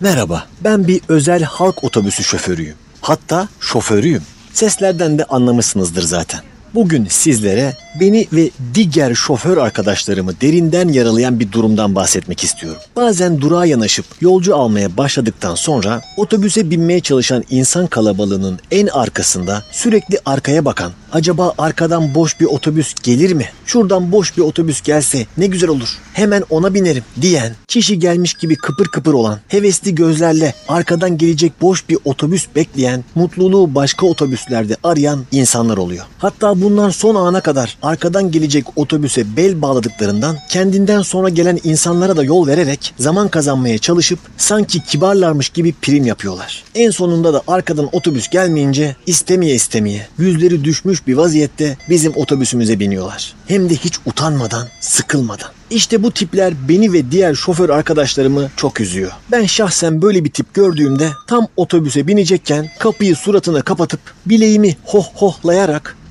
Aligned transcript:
Merhaba, 0.00 0.46
ben 0.64 0.88
bir 0.88 1.00
özel 1.08 1.42
halk 1.42 1.84
otobüsü 1.84 2.24
şoförüyüm. 2.24 2.74
Hatta 3.00 3.48
şoförüyüm. 3.60 4.22
Seslerden 4.52 5.18
de 5.18 5.24
anlamışsınızdır 5.24 6.02
zaten. 6.02 6.40
Bugün 6.74 7.06
sizlere 7.10 7.74
beni 8.00 8.26
ve 8.32 8.50
diğer 8.74 9.14
şoför 9.14 9.56
arkadaşlarımı 9.56 10.40
derinden 10.40 10.88
yaralayan 10.88 11.40
bir 11.40 11.52
durumdan 11.52 11.94
bahsetmek 11.94 12.44
istiyorum. 12.44 12.80
Bazen 12.96 13.40
durağa 13.40 13.66
yanaşıp 13.66 14.06
yolcu 14.20 14.56
almaya 14.56 14.96
başladıktan 14.96 15.54
sonra 15.54 16.02
otobüse 16.16 16.70
binmeye 16.70 17.00
çalışan 17.00 17.44
insan 17.50 17.86
kalabalığının 17.86 18.58
en 18.70 18.86
arkasında 18.86 19.62
sürekli 19.72 20.18
arkaya 20.26 20.64
bakan, 20.64 20.92
acaba 21.12 21.54
arkadan 21.58 22.14
boş 22.14 22.40
bir 22.40 22.46
otobüs 22.46 22.94
gelir 23.02 23.32
mi? 23.32 23.48
Şuradan 23.66 24.12
boş 24.12 24.36
bir 24.36 24.42
otobüs 24.42 24.82
gelse 24.82 25.26
ne 25.36 25.46
güzel 25.46 25.70
olur. 25.70 25.98
Hemen 26.12 26.44
ona 26.50 26.74
binerim 26.74 27.04
diyen, 27.20 27.52
kişi 27.68 27.98
gelmiş 27.98 28.34
gibi 28.34 28.56
kıpır 28.56 28.86
kıpır 28.86 29.14
olan, 29.14 29.38
hevesli 29.48 29.94
gözlerle 29.94 30.54
arkadan 30.68 31.18
gelecek 31.18 31.52
boş 31.60 31.88
bir 31.88 31.98
otobüs 32.04 32.46
bekleyen, 32.56 33.04
mutluluğu 33.14 33.74
başka 33.74 34.06
otobüslerde 34.06 34.76
arayan 34.82 35.24
insanlar 35.32 35.76
oluyor. 35.76 36.04
Hatta 36.18 36.62
bunlar 36.62 36.90
son 36.90 37.14
ana 37.14 37.40
kadar 37.40 37.78
arkadan 37.86 38.30
gelecek 38.30 38.64
otobüse 38.76 39.36
bel 39.36 39.62
bağladıklarından 39.62 40.36
kendinden 40.48 41.02
sonra 41.02 41.28
gelen 41.28 41.58
insanlara 41.64 42.16
da 42.16 42.24
yol 42.24 42.46
vererek 42.46 42.94
zaman 42.98 43.28
kazanmaya 43.28 43.78
çalışıp 43.78 44.18
sanki 44.36 44.84
kibarlarmış 44.84 45.48
gibi 45.48 45.72
prim 45.82 46.06
yapıyorlar. 46.06 46.64
En 46.74 46.90
sonunda 46.90 47.34
da 47.34 47.42
arkadan 47.48 47.88
otobüs 47.92 48.28
gelmeyince 48.28 48.96
istemeye 49.06 49.54
istemeye 49.54 50.08
yüzleri 50.18 50.64
düşmüş 50.64 51.06
bir 51.06 51.14
vaziyette 51.14 51.78
bizim 51.88 52.16
otobüsümüze 52.16 52.80
biniyorlar. 52.80 53.34
Hem 53.46 53.70
de 53.70 53.74
hiç 53.74 53.98
utanmadan, 54.06 54.68
sıkılmadan. 54.80 55.48
İşte 55.70 56.02
bu 56.02 56.10
tipler 56.10 56.54
beni 56.68 56.92
ve 56.92 57.10
diğer 57.10 57.34
şoför 57.34 57.70
arkadaşlarımı 57.70 58.50
çok 58.56 58.80
üzüyor. 58.80 59.12
Ben 59.32 59.46
şahsen 59.46 60.02
böyle 60.02 60.24
bir 60.24 60.30
tip 60.30 60.54
gördüğümde 60.54 61.10
tam 61.26 61.46
otobüse 61.56 62.06
binecekken 62.06 62.70
kapıyı 62.78 63.16
suratına 63.16 63.62
kapatıp 63.62 64.00
bileğimi 64.26 64.76
hoh 64.84 65.06
hohlayarak 65.14 65.16
hoh 65.16 65.16
hoh 65.16 65.92
hoh 65.94 66.05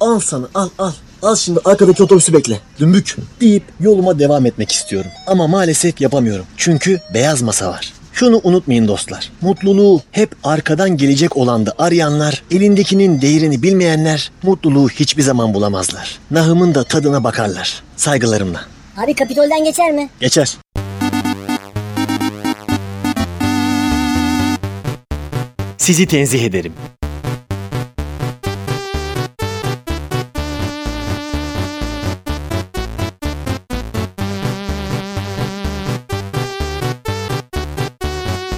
al 0.00 0.20
sana 0.20 0.48
al 0.54 0.68
al 0.78 0.92
Al 1.22 1.36
şimdi 1.36 1.60
arkadaki 1.64 2.02
otobüsü 2.02 2.32
bekle. 2.32 2.60
Dümbük 2.78 3.16
deyip 3.40 3.62
yoluma 3.80 4.18
devam 4.18 4.46
etmek 4.46 4.72
istiyorum. 4.72 5.10
Ama 5.26 5.46
maalesef 5.46 6.00
yapamıyorum. 6.00 6.44
Çünkü 6.56 7.00
beyaz 7.14 7.42
masa 7.42 7.70
var. 7.70 7.92
Şunu 8.12 8.40
unutmayın 8.44 8.88
dostlar. 8.88 9.32
Mutluluğu 9.40 10.00
hep 10.10 10.30
arkadan 10.44 10.96
gelecek 10.96 11.36
olan 11.36 11.66
da 11.66 11.74
arayanlar, 11.78 12.42
elindekinin 12.50 13.20
değerini 13.20 13.62
bilmeyenler 13.62 14.32
mutluluğu 14.42 14.88
hiçbir 14.88 15.22
zaman 15.22 15.54
bulamazlar. 15.54 16.18
Nahımın 16.30 16.74
da 16.74 16.84
tadına 16.84 17.24
bakarlar. 17.24 17.82
Saygılarımla. 17.96 18.60
Abi 18.96 19.14
Kapitol'den 19.14 19.64
geçer 19.64 19.92
mi? 19.92 20.10
Geçer. 20.20 20.56
Sizi 25.78 26.06
tenzih 26.06 26.44
ederim. 26.44 26.72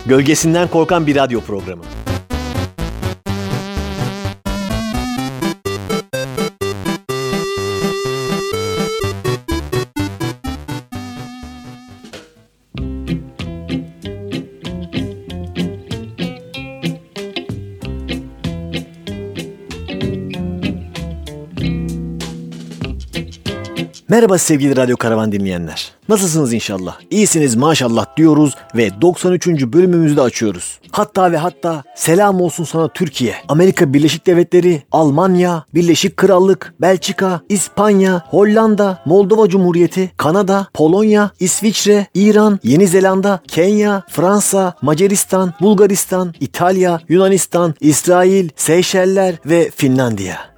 Gölgesinden 0.06 0.68
korkan 0.68 1.06
bir 1.06 1.16
radyo 1.16 1.40
programı. 1.40 1.82
Merhaba 24.12 24.38
sevgili 24.38 24.76
Radyo 24.76 24.96
Karavan 24.96 25.32
dinleyenler. 25.32 25.92
Nasılsınız 26.08 26.52
inşallah? 26.52 26.96
İyisiniz 27.10 27.56
maşallah 27.56 28.16
diyoruz 28.16 28.54
ve 28.76 29.00
93. 29.00 29.46
bölümümüzü 29.48 30.16
de 30.16 30.20
açıyoruz. 30.20 30.78
Hatta 30.90 31.32
ve 31.32 31.36
hatta 31.36 31.82
selam 31.96 32.40
olsun 32.40 32.64
sana 32.64 32.88
Türkiye, 32.88 33.34
Amerika 33.48 33.94
Birleşik 33.94 34.26
Devletleri, 34.26 34.82
Almanya, 34.92 35.64
Birleşik 35.74 36.16
Krallık, 36.16 36.74
Belçika, 36.80 37.40
İspanya, 37.48 38.22
Hollanda, 38.28 39.02
Moldova 39.04 39.48
Cumhuriyeti, 39.48 40.12
Kanada, 40.16 40.66
Polonya, 40.74 41.30
İsviçre, 41.40 42.06
İran, 42.14 42.60
Yeni 42.64 42.86
Zelanda, 42.86 43.40
Kenya, 43.48 44.02
Fransa, 44.10 44.74
Macaristan, 44.82 45.52
Bulgaristan, 45.60 46.34
İtalya, 46.40 47.00
Yunanistan, 47.08 47.74
İsrail, 47.80 48.48
Seyşeller 48.56 49.34
ve 49.46 49.70
Finlandiya. 49.70 50.51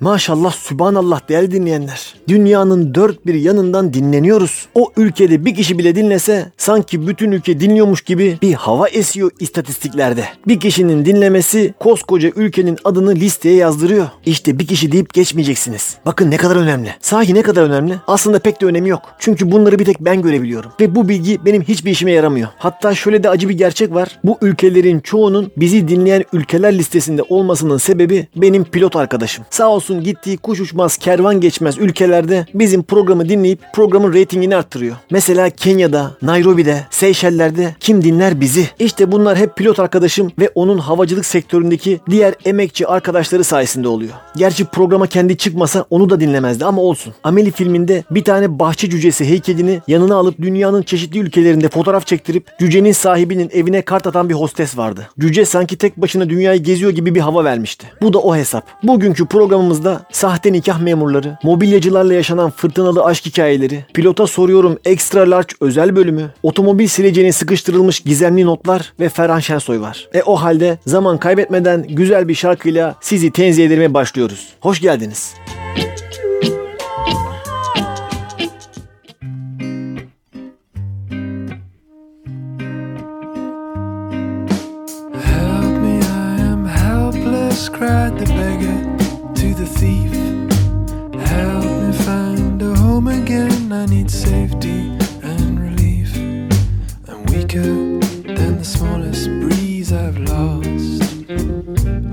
Maşallah 0.00 0.52
sübhanallah 0.52 1.28
değerli 1.28 1.50
dinleyenler. 1.50 2.14
Dünyanın 2.28 2.94
dört 2.94 3.26
bir 3.26 3.34
yanından 3.34 3.92
dinleniyoruz. 3.92 4.66
O 4.74 4.92
ülkede 4.96 5.44
bir 5.44 5.54
kişi 5.54 5.78
bile 5.78 5.94
dinlese 5.94 6.52
sanki 6.56 7.06
bütün 7.06 7.32
ülke 7.32 7.60
dinliyormuş 7.60 8.00
gibi 8.02 8.38
bir 8.42 8.54
hava 8.54 8.88
esiyor 8.88 9.30
istatistiklerde. 9.40 10.24
Bir 10.46 10.60
kişinin 10.60 11.04
dinlemesi 11.04 11.74
koskoca 11.80 12.30
ülkenin 12.36 12.78
adını 12.84 13.14
listeye 13.14 13.54
yazdırıyor. 13.54 14.08
İşte 14.26 14.58
bir 14.58 14.66
kişi 14.66 14.92
deyip 14.92 15.14
geçmeyeceksiniz. 15.14 15.96
Bakın 16.06 16.30
ne 16.30 16.36
kadar 16.36 16.56
önemli. 16.56 16.94
Sahi 17.00 17.34
ne 17.34 17.42
kadar 17.42 17.62
önemli? 17.62 17.94
Aslında 18.06 18.38
pek 18.38 18.60
de 18.60 18.66
önemi 18.66 18.88
yok. 18.88 19.02
Çünkü 19.18 19.52
bunları 19.52 19.78
bir 19.78 19.84
tek 19.84 20.00
ben 20.00 20.22
görebiliyorum. 20.22 20.72
Ve 20.80 20.94
bu 20.94 21.08
bilgi 21.08 21.44
benim 21.44 21.62
hiçbir 21.62 21.90
işime 21.90 22.12
yaramıyor. 22.12 22.48
Hatta 22.58 22.94
şöyle 22.94 23.22
de 23.22 23.30
acı 23.30 23.48
bir 23.48 23.58
gerçek 23.58 23.94
var. 23.94 24.18
Bu 24.24 24.38
ülkelerin 24.42 25.00
çoğunun 25.00 25.52
bizi 25.56 25.88
dinleyen 25.88 26.24
ülkeler 26.32 26.78
listesinde 26.78 27.22
olmasının 27.22 27.78
sebebi 27.78 28.28
benim 28.36 28.64
pilot 28.64 28.96
arkadaşım. 28.96 29.44
Sağ 29.50 29.68
olsun 29.68 29.85
olsun 29.86 30.04
gittiği 30.04 30.36
kuş 30.36 30.60
uçmaz 30.60 30.96
kervan 30.96 31.40
geçmez 31.40 31.78
ülkelerde 31.78 32.46
bizim 32.54 32.82
programı 32.82 33.28
dinleyip 33.28 33.60
programın 33.74 34.12
reytingini 34.12 34.56
arttırıyor. 34.56 34.96
Mesela 35.10 35.50
Kenya'da, 35.50 36.16
Nairobi'de, 36.22 36.86
Seyşeller'de 36.90 37.76
kim 37.80 38.04
dinler 38.04 38.40
bizi? 38.40 38.68
İşte 38.78 39.12
bunlar 39.12 39.38
hep 39.38 39.56
pilot 39.56 39.80
arkadaşım 39.80 40.32
ve 40.38 40.50
onun 40.54 40.78
havacılık 40.78 41.26
sektöründeki 41.26 42.00
diğer 42.10 42.34
emekçi 42.44 42.86
arkadaşları 42.86 43.44
sayesinde 43.44 43.88
oluyor. 43.88 44.12
Gerçi 44.36 44.64
programa 44.64 45.06
kendi 45.06 45.36
çıkmasa 45.36 45.84
onu 45.90 46.10
da 46.10 46.20
dinlemezdi 46.20 46.64
ama 46.64 46.82
olsun. 46.82 47.14
Ameli 47.24 47.50
filminde 47.50 48.04
bir 48.10 48.24
tane 48.24 48.58
bahçe 48.58 48.90
cücesi 48.90 49.24
heykelini 49.24 49.80
yanına 49.88 50.16
alıp 50.16 50.42
dünyanın 50.42 50.82
çeşitli 50.82 51.18
ülkelerinde 51.18 51.68
fotoğraf 51.68 52.06
çektirip 52.06 52.46
cücenin 52.58 52.92
sahibinin 52.92 53.50
evine 53.52 53.82
kart 53.82 54.06
atan 54.06 54.28
bir 54.28 54.34
hostes 54.34 54.78
vardı. 54.78 55.08
Cüce 55.18 55.44
sanki 55.44 55.78
tek 55.78 55.96
başına 55.96 56.30
dünyayı 56.30 56.62
geziyor 56.62 56.90
gibi 56.90 57.14
bir 57.14 57.20
hava 57.20 57.44
vermişti. 57.44 57.86
Bu 58.02 58.12
da 58.12 58.18
o 58.18 58.36
hesap. 58.36 58.64
Bugünkü 58.82 59.26
programımız 59.26 59.75
Programımızda 59.76 60.06
sahte 60.12 60.52
nikah 60.52 60.80
memurları, 60.80 61.38
mobilyacılarla 61.42 62.14
yaşanan 62.14 62.50
fırtınalı 62.50 63.04
aşk 63.04 63.26
hikayeleri, 63.26 63.84
pilota 63.94 64.26
soruyorum 64.26 64.78
extra 64.84 65.30
large 65.30 65.54
özel 65.60 65.96
bölümü, 65.96 66.30
otomobil 66.42 66.86
sileceğine 66.86 67.32
sıkıştırılmış 67.32 68.00
gizemli 68.00 68.46
notlar 68.46 68.92
ve 69.00 69.08
Ferhan 69.08 69.40
Şensoy 69.40 69.80
var. 69.80 70.08
E 70.14 70.22
o 70.22 70.36
halde 70.36 70.78
zaman 70.86 71.18
kaybetmeden 71.18 71.86
güzel 71.88 72.28
bir 72.28 72.34
şarkıyla 72.34 72.94
sizi 73.00 73.30
tenzih 73.30 73.66
ederime 73.66 73.94
başlıyoruz. 73.94 74.48
Hoş 74.60 74.80
geldiniz. 74.80 75.34
Cried 87.78 88.18
the 88.18 88.35
the 89.56 89.64
thief. 89.64 90.12
Help 91.28 91.64
me 91.64 91.92
find 92.04 92.60
a 92.60 92.74
home 92.74 93.08
again. 93.08 93.72
I 93.72 93.86
need 93.86 94.10
safety 94.10 94.80
and 95.22 95.58
relief. 95.58 96.14
I'm 97.08 97.24
weaker 97.32 97.62
than 98.34 98.58
the 98.58 98.64
smallest 98.64 99.28
breeze. 99.40 99.94
I've 99.94 100.18
lost 100.18 101.02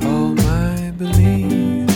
all 0.05 0.29
my 0.47 0.91
belief. 0.91 1.89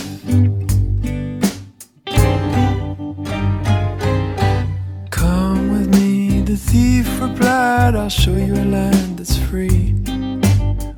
Come 5.10 5.70
with 5.72 5.88
me, 5.94 6.42
the 6.42 6.56
thief 6.56 7.08
replied. 7.22 7.94
I'll 7.96 8.10
show 8.10 8.36
you 8.36 8.52
a 8.52 8.66
land 8.76 9.18
that's 9.18 9.38
free 9.38 9.94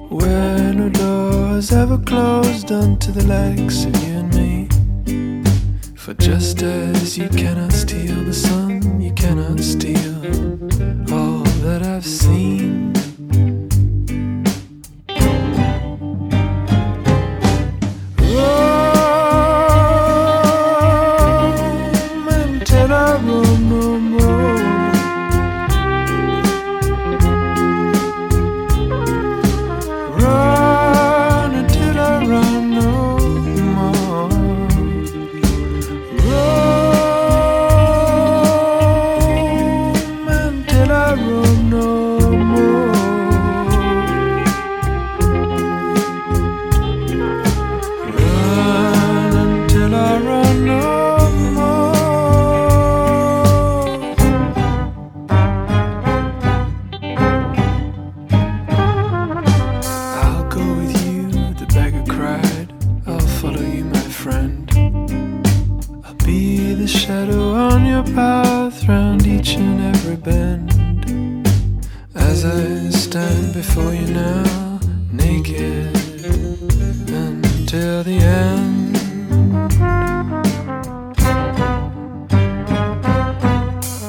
where 0.08 0.74
no 0.74 0.88
doors 0.88 1.70
ever 1.70 1.98
closed 1.98 2.72
unto 2.72 3.12
the 3.12 3.24
likes 3.26 3.84
of 3.84 3.94
you 4.02 4.09
just 6.20 6.62
as 6.62 7.16
you 7.16 7.28
cannot 7.30 7.72
steal 7.72 8.14
the 8.24 8.32
sun, 8.32 9.00
you 9.00 9.12
cannot 9.12 9.58
steal 9.58 10.39
before 73.52 73.92
you 73.94 74.06
now, 74.06 74.78
naked 75.12 75.96
until 77.08 78.04
the 78.04 78.18
end. 78.18 78.96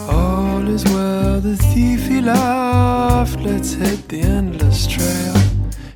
All 0.09 0.67
is 0.67 0.83
well, 0.85 1.39
the 1.39 1.57
thief 1.57 2.07
he 2.07 2.21
laughed. 2.21 3.39
Let's 3.39 3.73
hit 3.73 4.07
the 4.09 4.21
endless 4.21 4.85
trail. 4.85 5.35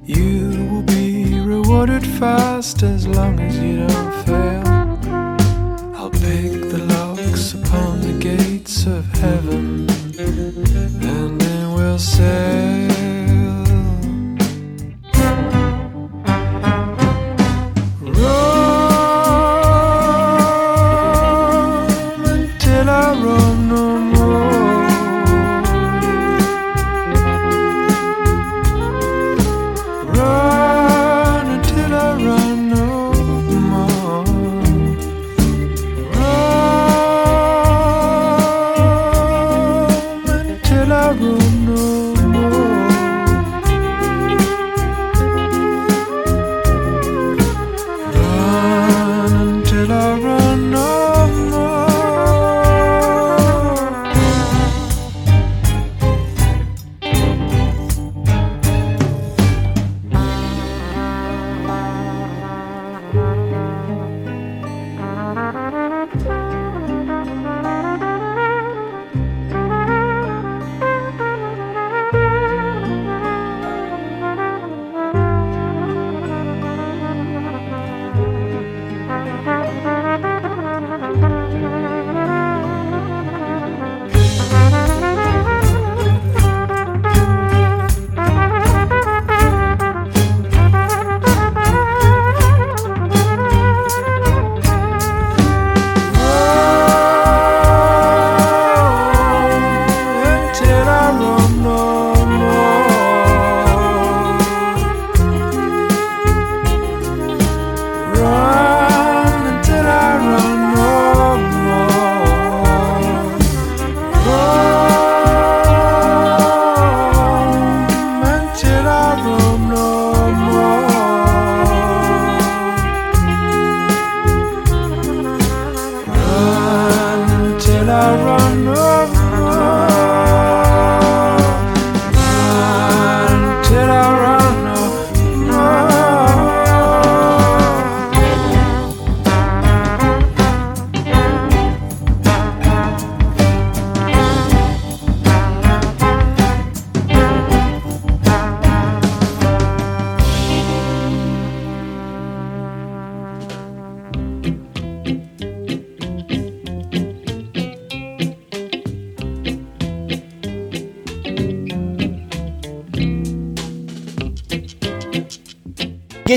You 0.03 0.67
will 0.71 0.83
be 0.83 1.39
rewarded 1.39 2.05
fast 2.05 2.83
as 2.83 3.07
long 3.07 3.39
as 3.39 3.57
you 3.59 3.87
don't 3.87 4.25
fail. 4.25 4.67
I'll 5.95 6.09
pick 6.09 6.69
the 6.73 6.85
locks 6.89 7.53
upon 7.53 8.01
the 8.01 8.17
gates 8.19 8.85
of 8.85 9.05
heaven, 9.19 9.87
and 10.19 11.39
then 11.41 11.73
we'll 11.73 11.99
sail. 11.99 12.64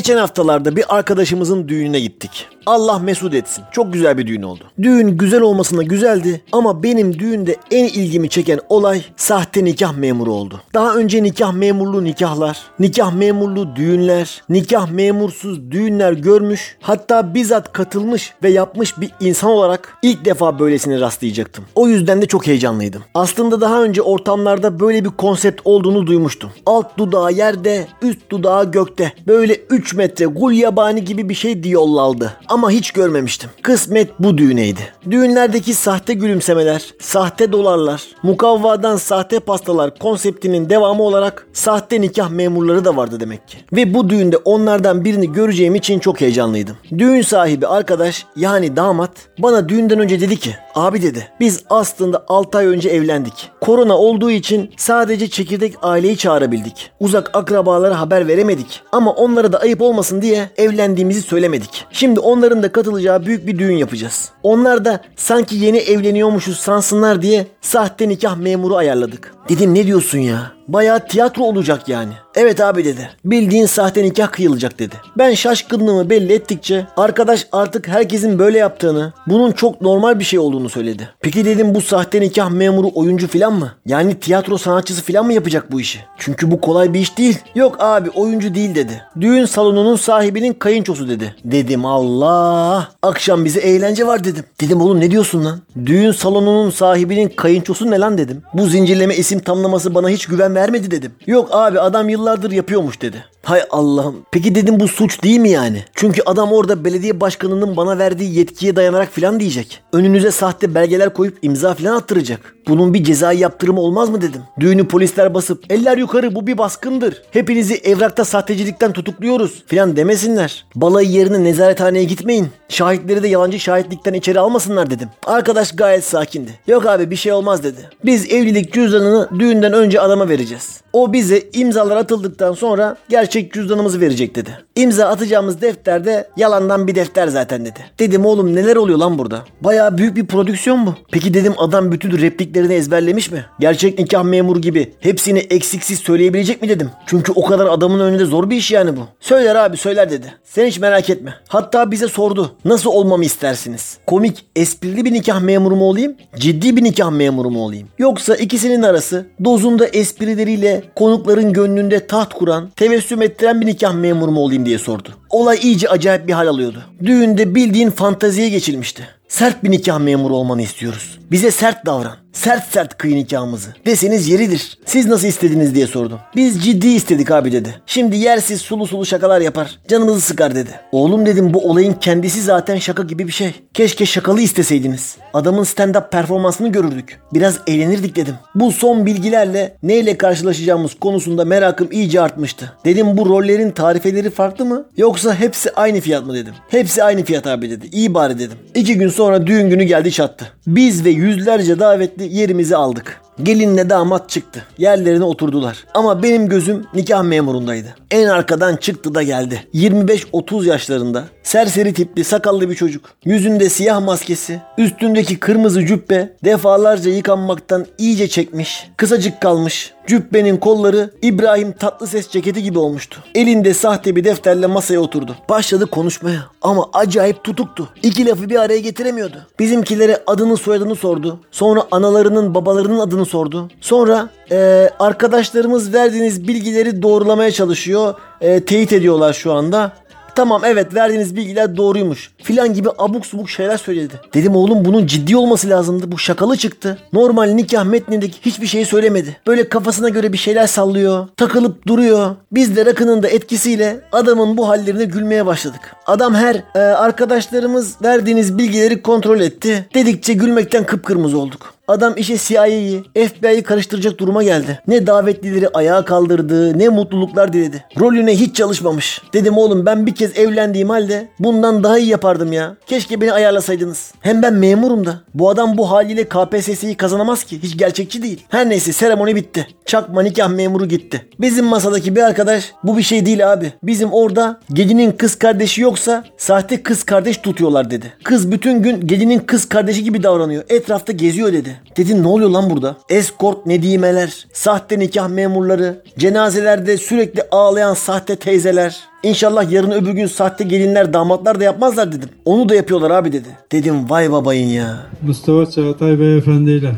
Geçen 0.09 0.21
haftalarda 0.21 0.77
bir 0.77 0.97
arkadaşımızın 0.97 1.69
düğününe 1.69 2.01
gittik. 2.01 2.28
Allah 2.69 2.99
mesut 2.99 3.35
etsin. 3.35 3.65
Çok 3.73 3.93
güzel 3.93 4.19
bir 4.19 4.27
düğün 4.27 4.43
oldu. 4.43 4.65
Düğün 4.83 5.19
güzel 5.19 5.41
olmasına 5.41 5.83
güzeldi 5.83 6.41
ama 6.53 6.83
benim 6.83 7.19
düğünde 7.19 7.57
en 7.71 7.85
ilgimi 7.85 8.29
çeken 8.29 8.61
olay 8.69 9.03
sahte 9.17 9.65
nikah 9.65 9.97
memuru 9.97 10.33
oldu. 10.33 10.61
Daha 10.75 10.95
önce 10.95 11.23
nikah 11.23 11.53
memurlu 11.53 12.05
nikahlar, 12.05 12.59
nikah 12.79 13.13
memurlu 13.13 13.77
düğünler, 13.77 14.43
nikah 14.49 14.91
memursuz 14.91 15.71
düğünler 15.71 16.13
görmüş, 16.13 16.77
hatta 16.81 17.35
bizzat 17.35 17.73
katılmış 17.73 18.35
ve 18.43 18.51
yapmış 18.51 19.01
bir 19.01 19.11
insan 19.21 19.51
olarak 19.51 19.99
ilk 20.03 20.25
defa 20.25 20.59
böylesine 20.59 21.01
rastlayacaktım. 21.01 21.65
O 21.75 21.89
yüzden 21.89 22.23
de 22.23 22.27
çok 22.27 22.47
heyecanlıydım. 22.47 23.03
Aslında 23.15 23.61
daha 23.61 23.83
önce 23.83 24.03
ortamlarda 24.03 24.81
böyle 24.81 25.05
bir 25.05 25.11
konsept 25.11 25.61
olduğunu 25.65 26.07
duymuştum. 26.07 26.51
Alt 26.67 26.99
dudağı 26.99 27.33
yerde, 27.33 27.87
üst 28.03 28.31
dudağı 28.31 28.71
gökte. 28.71 29.13
Böyle 29.27 29.57
3 29.71 29.95
metre 29.95 30.25
gul 30.25 30.53
yabani 30.53 31.05
gibi 31.05 31.29
bir 31.29 31.35
şey 31.35 31.63
diyollaldı. 31.63 32.33
Ama 32.49 32.58
hiç 32.67 32.91
görmemiştim. 32.91 33.51
Kısmet 33.63 34.11
bu 34.19 34.39
düğüneydi. 34.39 34.81
Düğünlerdeki 35.11 35.75
sahte 35.75 36.15
gülümsemeler, 36.15 36.95
sahte 37.01 37.53
dolarlar, 37.53 38.03
mukavvadan 38.23 38.97
sahte 38.97 39.41
pastalar 39.41 39.99
konseptinin 39.99 40.71
devamı 40.71 41.03
olarak 41.03 41.47
sahte 41.53 42.01
nikah 42.01 42.31
memurları 42.31 42.85
da 42.85 42.97
vardı 42.97 43.21
demek 43.21 43.49
ki. 43.49 43.59
Ve 43.73 43.95
bu 43.95 44.11
düğünde 44.11 44.37
onlardan 44.37 45.05
birini 45.05 45.33
göreceğim 45.33 45.75
için 45.75 45.99
çok 45.99 46.21
heyecanlıydım. 46.21 46.77
Düğün 46.99 47.23
sahibi 47.23 47.67
arkadaş 47.67 48.27
yani 48.37 48.77
damat 48.77 49.11
bana 49.39 49.69
düğünden 49.69 49.99
önce 49.99 50.21
dedi 50.21 50.37
ki 50.37 50.57
abi 50.75 51.03
dedi 51.03 51.29
biz 51.41 51.65
aslında 51.71 52.25
6 52.29 52.59
ay 52.59 52.67
önce 52.67 52.89
evlendik. 52.89 53.51
Korona 53.61 53.99
olduğu 53.99 54.31
için 54.31 54.71
sadece 54.77 55.31
çekirdek 55.31 55.75
aileyi 55.83 56.17
çağırabildik. 56.17 56.91
Uzak 57.01 57.31
akrabalara 57.37 58.01
haber 58.01 58.29
veremedik. 58.29 58.83
Ama 58.93 59.13
onlara 59.13 59.53
da 59.53 59.61
ayıp 59.61 59.83
olmasın 59.83 60.23
diye 60.23 60.51
evlendiğimizi 60.57 61.23
söylemedik. 61.23 61.87
Şimdi 61.93 62.21
onların 62.49 62.63
da 62.63 62.73
katılacağı 62.73 63.27
büyük 63.27 63.47
bir 63.47 63.59
düğün 63.59 63.77
yapacağız. 63.77 64.31
Onlar 64.43 64.85
da 64.85 65.01
sanki 65.17 65.57
yeni 65.57 65.79
evleniyormuşuz 65.79 66.59
sansınlar 66.59 67.23
diye 67.23 67.47
sahte 67.61 68.09
nikah 68.09 68.37
memuru 68.37 68.77
ayarladık. 68.77 69.35
Dedim 69.49 69.75
ne 69.75 69.87
diyorsun 69.87 70.19
ya? 70.19 70.58
Bayağı 70.69 71.07
tiyatro 71.07 71.45
olacak 71.45 71.89
yani. 71.89 72.13
Evet 72.35 72.61
abi 72.61 72.85
dedi. 72.85 73.11
Bildiğin 73.25 73.67
sahte 73.67 74.03
nikah 74.03 74.33
kıyılacak 74.33 74.79
dedi. 74.79 74.95
Ben 75.19 75.35
şaşkınlığımı 75.35 76.11
belli 76.11 76.33
ettikçe 76.33 76.87
arkadaş 76.97 77.47
artık 77.53 77.89
herkesin 77.89 78.39
böyle 78.39 78.59
yaptığını, 78.59 79.13
bunun 79.27 79.53
çok 79.53 79.81
normal 79.81 80.19
bir 80.19 80.25
şey 80.25 80.39
olduğunu 80.39 80.69
söyledi. 80.69 81.09
Peki 81.21 81.45
dedim 81.45 81.75
bu 81.75 81.81
sahte 81.81 82.21
nikah 82.21 82.51
memuru 82.51 82.91
oyuncu 82.95 83.29
filan 83.29 83.53
mı? 83.53 83.73
Yani 83.87 84.21
tiyatro 84.21 84.59
sanatçısı 84.59 85.03
filan 85.03 85.27
mı 85.27 85.33
yapacak 85.33 85.73
bu 85.73 85.81
işi? 85.81 86.01
Çünkü 86.19 86.51
bu 86.51 86.61
kolay 86.61 86.95
bir 86.95 87.01
iş 87.01 87.19
değil. 87.19 87.39
Yok 87.55 87.77
abi 87.79 88.11
oyuncu 88.11 88.55
değil 88.55 88.75
dedi. 88.75 89.03
Düğün 89.21 89.45
salonunun 89.45 89.97
sahibinin 89.97 90.53
kayınçosu 90.53 91.09
dedi. 91.09 91.35
Dedim 91.45 91.87
Allah. 91.87 92.89
Akşam 93.03 93.45
bize 93.45 93.61
eğlence 93.61 94.07
var 94.07 94.25
dedim. 94.25 94.45
Dedim 94.61 94.81
oğlum 94.81 95.01
ne 95.01 95.11
diyorsun 95.11 95.45
lan? 95.45 95.59
Düğün 95.87 96.13
salonunun 96.13 96.71
sahibinin 96.71 97.29
kayınçosu 97.29 97.91
ne 97.91 97.99
lan 97.99 98.19
dedim. 98.19 98.43
Bu 98.55 98.67
zincirleme 98.67 99.17
isim 99.17 99.41
tamlaması 99.41 99.95
bana 99.95 100.09
hiç 100.09 100.27
güven 100.27 100.55
vermedi 100.59 100.91
dedim. 100.91 101.13
Yok 101.27 101.49
abi 101.53 101.81
adam 101.81 102.09
yıllardır 102.09 102.51
yapıyormuş 102.51 103.03
dedi. 103.03 103.25
Hay 103.43 103.63
Allah'ım. 103.71 104.17
Peki 104.33 104.55
dedim 104.55 104.81
bu 104.81 104.89
suç 104.89 105.23
değil 105.23 105.39
mi 105.39 105.51
yani? 105.51 105.85
Çünkü 105.95 106.23
adam 106.27 106.53
orada 106.53 106.85
belediye 106.85 107.21
başkanının 107.21 107.77
bana 107.77 107.99
verdiği 107.99 108.39
yetkiye 108.39 108.77
dayanarak 108.77 109.13
filan 109.13 109.41
diyecek. 109.41 109.83
Önünüze 109.93 110.31
sahte 110.31 110.75
belgeler 110.75 111.15
koyup 111.15 111.39
imza 111.43 111.75
filan 111.75 111.97
attıracak. 111.97 112.55
Bunun 112.69 112.95
bir 112.95 113.05
cezai 113.05 113.39
yaptırımı 113.39 113.81
olmaz 113.81 114.11
mı 114.11 114.21
dedim. 114.23 114.43
Düğünü 114.61 114.89
polisler 114.89 115.35
basıp 115.35 115.65
eller 115.73 115.99
yukarı 115.99 116.35
bu 116.35 116.47
bir 116.47 116.59
baskındır. 116.59 117.23
Hepinizi 117.31 117.75
evrakta 117.75 118.25
sahtecilikten 118.25 118.93
tutukluyoruz 118.93 119.65
filan 119.67 119.97
demesinler. 119.97 120.67
Balayı 120.75 121.11
yerine 121.11 121.45
nezarethaneye 121.45 122.05
gitmeyin. 122.05 122.49
Şahitleri 122.69 123.23
de 123.23 123.29
yalancı 123.29 123.61
şahitlikten 123.61 124.15
içeri 124.15 124.41
almasınlar 124.41 124.91
dedim. 124.91 125.09
Arkadaş 125.27 125.77
gayet 125.77 126.05
sakindi. 126.05 126.51
Yok 126.67 126.87
abi 126.87 127.11
bir 127.11 127.17
şey 127.17 127.33
olmaz 127.33 127.65
dedi. 127.65 127.91
Biz 128.05 128.33
evlilik 128.33 128.73
cüzdanını 128.73 129.29
düğünden 129.39 129.73
önce 129.73 130.01
adama 130.01 130.29
vereceğiz. 130.29 130.81
O 130.93 131.13
bize 131.13 131.43
imzalar 131.53 131.97
atıldıktan 131.97 132.53
sonra 132.53 132.97
gerçek 133.09 133.38
cüzdanımızı 133.41 134.01
verecek 134.01 134.35
dedi. 134.35 134.59
İmza 134.79 135.07
atacağımız 135.09 135.63
defterde 135.63 136.29
yalandan 136.37 136.87
bir 136.87 136.95
defter 136.95 137.29
zaten 137.29 137.65
dedi. 137.65 137.81
Dedim 137.99 138.27
oğlum 138.27 138.55
neler 138.55 138.77
oluyor 138.77 138.99
lan 138.99 139.19
burada? 139.19 139.45
Bayağı 139.61 139.99
büyük 139.99 140.17
bir 140.17 140.27
prodüksiyon 140.27 140.87
bu. 140.87 140.95
Peki 141.13 141.35
dedim 141.35 141.55
adam 141.59 141.93
bütün 141.93 142.19
repliklerini 142.19 142.75
ezberlemiş 142.75 143.31
mi? 143.31 143.45
Gerçek 143.61 143.99
nikah 143.99 144.23
memuru 144.23 144.61
gibi 144.61 144.93
hepsini 145.01 145.39
eksiksiz 145.39 145.99
söyleyebilecek 145.99 146.63
mi 146.63 146.69
dedim. 146.69 146.91
Çünkü 147.07 147.33
o 147.33 147.45
kadar 147.45 147.67
adamın 147.67 148.01
önünde 148.01 148.25
zor 148.25 148.51
bir 148.51 148.57
iş 148.57 148.71
yani 148.71 148.97
bu. 148.97 149.01
Söyler 149.21 149.57
abi 149.57 149.77
söyler 149.77 150.11
dedi. 150.11 150.35
Sen 150.45 150.67
hiç 150.67 150.79
merak 150.79 151.11
etme. 151.11 151.35
Hatta 151.49 151.91
bize 151.91 152.09
sordu. 152.09 152.57
Nasıl 152.65 152.91
olmamı 152.91 153.25
istersiniz? 153.25 153.99
Komik, 154.07 154.45
esprili 154.57 155.05
bir 155.05 155.13
nikah 155.13 155.41
memuru 155.41 155.77
mu 155.77 155.85
olayım? 155.85 156.17
Ciddi 156.37 156.77
bir 156.77 156.85
nikah 156.85 157.11
memuru 157.11 157.51
mu 157.51 157.65
olayım? 157.65 157.89
Yoksa 157.99 158.35
ikisinin 158.35 158.83
arası 158.83 159.27
dozunda 159.45 159.87
esprileriyle 159.87 160.83
konukların 160.97 161.53
gönlünde 161.53 162.07
taht 162.07 162.35
kuran, 162.35 162.69
tebessüm 162.77 163.23
ettiren 163.23 163.61
bir 163.61 163.67
nikah 163.67 163.95
memuru 163.95 164.31
mu 164.31 164.41
olayım 164.41 164.68
diye 164.69 164.79
sordu. 164.79 165.09
Olay 165.31 165.59
iyice 165.63 165.89
acayip 165.89 166.29
bir 166.29 166.33
hal 166.33 166.47
alıyordu. 166.47 166.83
Düğünde 167.05 167.55
bildiğin 167.55 167.91
fanteziye 167.91 168.49
geçilmişti. 168.49 169.09
Sert 169.29 169.65
bir 169.65 169.71
nikah 169.71 169.99
memuru 169.99 170.37
olmanı 170.37 170.63
istiyoruz. 170.63 171.19
Bize 171.31 171.51
sert 171.51 171.87
davran. 171.87 172.17
Sert 172.33 172.73
sert 172.73 172.99
kıy 172.99 173.17
nikahımızı. 173.17 173.75
Deseniz 173.87 174.29
yeridir. 174.29 174.79
Siz 174.85 175.07
nasıl 175.07 175.29
istediniz 175.29 175.75
diye 175.75 175.87
sordum. 175.87 176.19
Biz 176.37 176.65
ciddi 176.65 176.89
istedik 176.89 177.31
abi 177.31 177.53
dedi. 177.53 177.81
Şimdi 177.87 178.17
yersiz 178.17 178.61
sulu 178.61 178.87
sulu 178.87 179.07
şakalar 179.07 179.41
yapar. 179.41 179.79
Canımızı 179.89 180.21
sıkar 180.21 180.55
dedi. 180.55 180.71
Oğlum 180.93 181.27
dedim 181.27 181.55
bu 181.55 181.71
olayın 181.71 181.93
kendisi 181.93 182.43
zaten 182.43 182.77
şaka 182.79 183.03
gibi 183.03 183.27
bir 183.27 183.33
şey. 183.33 183.55
Keşke 183.75 184.07
şakalı 184.07 184.41
isteseydiniz. 184.41 185.17
Adamın 185.35 185.65
stand-up 185.65 186.11
performansını 186.11 186.69
görürdük. 186.73 187.21
Biraz 187.35 187.59
eğlenirdik 187.67 188.17
dedim. 188.17 188.35
Bu 188.55 188.73
son 188.73 189.07
bilgilerle 189.07 189.77
neyle 189.83 190.19
karşılaşacağımız 190.19 190.95
konusunda 190.95 191.45
merakım 191.45 191.89
iyice 191.93 192.21
artmıştı. 192.21 192.73
Dedim 192.85 193.17
bu 193.17 193.27
rollerin 193.29 193.71
tarifeleri 193.71 194.31
farklı 194.31 194.65
mı? 194.65 194.85
Yoksa 194.97 195.35
hepsi 195.35 195.75
aynı 195.75 196.01
fiyat 196.01 196.27
mı 196.27 196.35
dedim. 196.35 196.55
Hepsi 196.69 197.05
aynı 197.05 197.25
fiyat 197.25 197.47
abi 197.47 197.71
dedi. 197.71 197.87
İyi 197.93 198.15
bari 198.15 198.39
dedim. 198.39 198.59
İki 198.75 198.95
gün 198.99 199.09
sonra 199.19 199.47
düğün 199.47 199.71
günü 199.71 199.85
geldi 199.85 200.13
çattı. 200.13 200.53
Biz 200.67 201.05
ve 201.05 201.11
yüzlerce 201.11 201.79
davetli 201.79 202.37
yerimizi 202.37 202.77
aldık. 202.77 203.21
Gelinle 203.43 203.91
damat 203.91 204.31
çıktı. 204.31 204.63
Yerlerine 204.79 205.25
oturdular. 205.25 205.85
Ama 205.95 206.23
benim 206.23 206.49
gözüm 206.49 206.87
nikah 206.95 207.23
memurundaydı. 207.23 207.95
En 208.11 208.27
arkadan 208.27 208.77
çıktı 208.77 209.15
da 209.15 209.23
geldi. 209.23 209.65
25-30 209.75 210.67
yaşlarında. 210.67 211.25
Serseri 211.43 211.95
tipli 211.95 212.25
sakallı 212.25 212.71
bir 212.71 212.75
çocuk. 212.75 213.05
Yüzünde 213.25 213.69
siyah 213.69 214.01
maskesi. 214.05 214.61
Üstündeki 214.79 215.39
kırmızı 215.41 215.87
cübbe 215.87 216.37
defalarca 216.45 217.11
yıkanmaktan 217.11 217.87
iyice 217.99 218.29
çekmiş. 218.29 218.91
Kısacık 218.97 219.41
kalmış. 219.41 219.93
Cübbenin 220.07 220.57
kolları 220.57 221.11
İbrahim 221.23 221.73
Tatlıses 221.73 222.29
ceketi 222.29 222.63
gibi 222.63 222.79
olmuştu. 222.79 223.21
Elinde 223.35 223.75
sahte 223.75 224.17
bir 224.17 224.25
defterle 224.25 224.67
masaya 224.67 224.99
oturdu. 224.99 225.37
Başladı 225.49 225.87
konuşmaya 225.87 226.41
ama 226.63 226.89
acayip 226.93 227.45
tutuktu. 227.45 227.89
İki 228.03 228.27
lafı 228.27 228.49
bir 228.51 228.57
araya 228.57 228.79
getiremiyordu. 228.79 229.37
Bizimkilere 229.59 230.23
adını 230.27 230.57
soyadını 230.57 230.95
sordu. 230.95 231.41
Sonra 231.51 231.83
analarının 231.91 232.55
babalarının 232.55 232.99
adını 232.99 233.27
sordu. 233.29 233.69
Sonra 233.81 234.29
eee, 234.51 234.91
arkadaşlarımız 234.99 235.95
verdiğiniz 235.95 236.49
bilgileri 236.49 237.03
doğrulamaya 237.03 237.51
çalışıyor. 237.51 238.15
Eee, 238.43 238.65
teyit 238.65 238.93
ediyorlar 238.93 239.33
şu 239.33 239.53
anda. 239.53 239.93
Tamam 240.35 240.63
evet 240.65 240.95
verdiğiniz 240.95 241.37
bilgiler 241.37 241.77
doğruymuş 241.77 242.31
filan 242.43 242.75
gibi 242.75 242.89
abuk 242.99 243.27
subuk 243.27 243.51
şeyler 243.51 243.77
söyledi. 243.77 244.15
Dedim 244.35 244.57
oğlum 244.57 244.85
bunun 244.85 245.07
ciddi 245.07 245.37
olması 245.37 245.69
lazımdı. 245.69 246.13
Bu 246.13 246.19
şakalı 246.19 246.57
çıktı. 246.57 246.99
Normal 247.13 247.45
nikah 247.51 247.85
metnindeki 247.85 248.39
hiçbir 248.43 248.67
şeyi 248.67 248.85
söylemedi. 248.87 249.37
Böyle 249.47 249.69
kafasına 249.69 250.09
göre 250.09 250.33
bir 250.33 250.39
şeyler 250.39 250.67
sallıyor. 250.67 251.29
Takılıp 251.37 251.87
duruyor. 251.87 252.37
Biz 252.53 252.77
de 252.77 252.87
rakının 252.87 253.23
da 253.23 253.29
etkisiyle 253.29 254.01
adamın 254.13 254.57
bu 254.57 254.69
hallerine 254.69 255.05
gülmeye 255.05 255.47
başladık. 255.47 255.81
Adam 256.07 256.35
her 256.35 256.63
e, 256.75 256.79
arkadaşlarımız 256.79 258.03
verdiğiniz 258.03 258.59
bilgileri 258.59 259.03
kontrol 259.03 259.41
etti. 259.41 259.87
Dedikçe 259.95 260.33
gülmekten 260.33 260.85
kıpkırmızı 260.85 261.39
olduk. 261.39 261.78
Adam 261.89 262.15
işe 262.17 262.39
CIA'yı, 262.39 263.03
FBI'yi 263.15 263.63
karıştıracak 263.63 264.19
duruma 264.19 264.43
geldi. 264.43 264.81
Ne 264.89 265.07
davetlileri 265.07 265.69
ayağa 265.69 266.05
kaldırdı, 266.05 266.79
ne 266.79 266.89
mutluluklar 266.89 267.53
diledi. 267.53 267.85
Rolüne 268.01 268.33
hiç 268.37 268.57
çalışmamış. 268.57 269.23
Dedim 269.33 269.59
oğlum 269.59 269.87
ben 269.87 270.07
bir 270.07 270.15
kez 270.15 270.39
evlendiğim 270.39 270.89
halde 270.89 271.29
bundan 271.39 271.85
daha 271.85 271.99
iyi 271.99 272.09
yapardım 272.09 272.53
ya. 272.53 272.77
Keşke 272.87 273.21
beni 273.21 273.33
ayarlasaydınız. 273.33 274.13
Hem 274.21 274.43
ben 274.43 274.55
memurum 274.55 275.07
da. 275.07 275.21
Bu 275.35 275.51
adam 275.51 275.79
bu 275.79 275.91
haliyle 275.91 276.25
KPSS'yi 276.25 276.95
kazanamaz 276.95 277.45
ki. 277.45 277.63
Hiç 277.63 277.79
gerçekçi 277.79 278.23
değil. 278.23 278.45
Her 278.49 278.69
neyse 278.69 278.93
seremoni 278.93 279.37
bitti. 279.37 279.67
Çakma 279.87 280.23
nikah 280.23 280.49
memuru 280.49 280.89
gitti. 280.89 281.29
Bizim 281.41 281.67
masadaki 281.67 282.17
bir 282.17 282.23
arkadaş 282.23 282.73
bu 282.85 282.99
bir 282.99 283.03
şey 283.03 283.27
değil 283.27 283.53
abi. 283.53 283.73
Bizim 283.83 284.13
orada 284.13 284.61
gelinin 284.73 285.13
kız 285.13 285.35
kardeşi 285.39 285.83
yoksa 285.83 286.25
sahte 286.37 286.83
kız 286.83 287.03
kardeş 287.03 287.37
tutuyorlar 287.37 287.91
dedi. 287.91 288.13
Kız 288.25 288.53
bütün 288.53 288.83
gün 288.83 289.07
gelinin 289.07 289.39
kız 289.39 289.69
kardeşi 289.69 290.05
gibi 290.05 290.23
davranıyor. 290.23 290.65
Etrafta 290.69 291.13
geziyor 291.13 291.53
dedi. 291.53 291.78
Dedim 291.97 292.23
ne 292.23 292.27
oluyor 292.27 292.51
lan 292.51 292.71
burada? 292.71 292.97
Eskort 293.09 293.67
nedimeler, 293.67 294.47
sahte 294.53 294.99
nikah 294.99 295.29
memurları, 295.29 296.03
cenazelerde 296.19 296.97
sürekli 296.97 297.43
ağlayan 297.51 297.95
sahte 297.95 298.37
teyzeler. 298.37 299.01
İnşallah 299.23 299.73
yarın 299.73 299.91
öbür 299.91 300.11
gün 300.11 300.27
sahte 300.27 300.65
gelinler 300.65 301.13
damatlar 301.13 301.61
da 301.61 301.65
yapmazlar 301.65 302.13
dedim. 302.13 302.29
Onu 302.45 302.69
da 302.69 302.75
yapıyorlar 302.75 303.11
abi 303.11 303.33
dedi. 303.33 303.49
Dedim 303.73 304.11
vay 304.11 304.33
babayın 304.33 304.69
ya. 304.69 305.07
Mustafa 305.23 305.71
Çağatay 305.71 306.21
Beyefendi 306.21 306.71
ile 306.71 306.93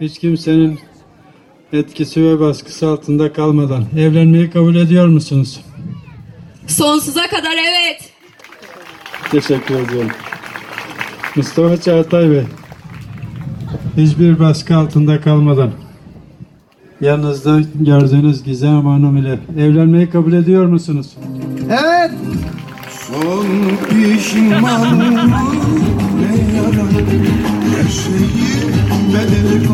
hiç 0.00 0.18
kimsenin 0.18 0.78
etkisi 1.72 2.24
ve 2.24 2.40
baskısı 2.40 2.88
altında 2.88 3.32
kalmadan 3.32 3.84
evlenmeyi 3.98 4.50
kabul 4.50 4.76
ediyor 4.76 5.06
musunuz? 5.06 5.60
Sonsuza 6.66 7.26
kadar 7.26 7.52
evet. 7.52 8.10
Teşekkür 9.30 9.74
ediyorum. 9.74 10.10
Mustafa 11.36 11.80
Çağatay 11.80 12.30
Bey, 12.30 12.42
hiçbir 13.96 14.38
baskı 14.38 14.76
altında 14.76 15.20
kalmadan. 15.20 15.70
Yanınızda 17.00 17.60
gördüğünüz 17.80 18.42
Gizem 18.42 18.86
Hanım 18.86 19.16
ile 19.16 19.38
evlenmeyi 19.58 20.10
kabul 20.10 20.32
ediyor 20.32 20.66
musunuz? 20.66 21.16
Son 22.90 23.46
pişman 23.90 24.98
ne 24.98 26.56
yara 26.56 26.86
Her 27.76 27.90
şeyi 27.90 28.56
bedeli 29.08 29.68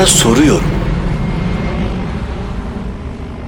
Pilota 0.00 0.12
soruyorum. 0.18 0.70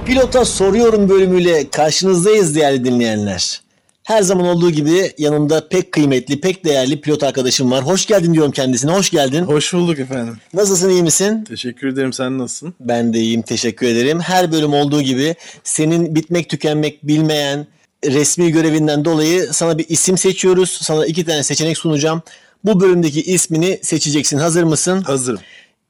Pilota 0.05 0.45
soruyorum 0.45 1.09
bölümüyle 1.09 1.69
karşınızdayız 1.69 2.55
değerli 2.55 2.85
dinleyenler. 2.85 3.61
Her 4.03 4.21
zaman 4.21 4.45
olduğu 4.45 4.71
gibi 4.71 5.11
yanımda 5.17 5.67
pek 5.67 5.91
kıymetli, 5.91 6.41
pek 6.41 6.65
değerli 6.65 7.01
pilot 7.01 7.23
arkadaşım 7.23 7.71
var. 7.71 7.83
Hoş 7.83 8.05
geldin 8.05 8.33
diyorum 8.33 8.51
kendisine. 8.51 8.91
Hoş 8.91 9.09
geldin. 9.09 9.43
Hoş 9.43 9.73
bulduk 9.73 9.99
efendim. 9.99 10.37
Nasılsın, 10.53 10.89
iyi 10.89 11.03
misin? 11.03 11.43
Teşekkür 11.43 11.87
ederim. 11.87 12.13
Sen 12.13 12.37
nasılsın? 12.37 12.73
Ben 12.79 13.13
de 13.13 13.19
iyiyim, 13.19 13.41
teşekkür 13.41 13.87
ederim. 13.87 14.19
Her 14.19 14.51
bölüm 14.51 14.73
olduğu 14.73 15.01
gibi 15.01 15.35
senin 15.63 16.15
bitmek 16.15 16.49
tükenmek 16.49 17.07
bilmeyen 17.07 17.67
resmi 18.05 18.51
görevinden 18.51 19.05
dolayı 19.05 19.47
sana 19.51 19.77
bir 19.77 19.85
isim 19.89 20.17
seçiyoruz. 20.17 20.79
Sana 20.81 21.05
iki 21.05 21.25
tane 21.25 21.43
seçenek 21.43 21.77
sunacağım. 21.77 22.21
Bu 22.63 22.81
bölümdeki 22.81 23.21
ismini 23.21 23.79
seçeceksin. 23.81 24.37
Hazır 24.37 24.63
mısın? 24.63 25.01
Hazırım. 25.01 25.39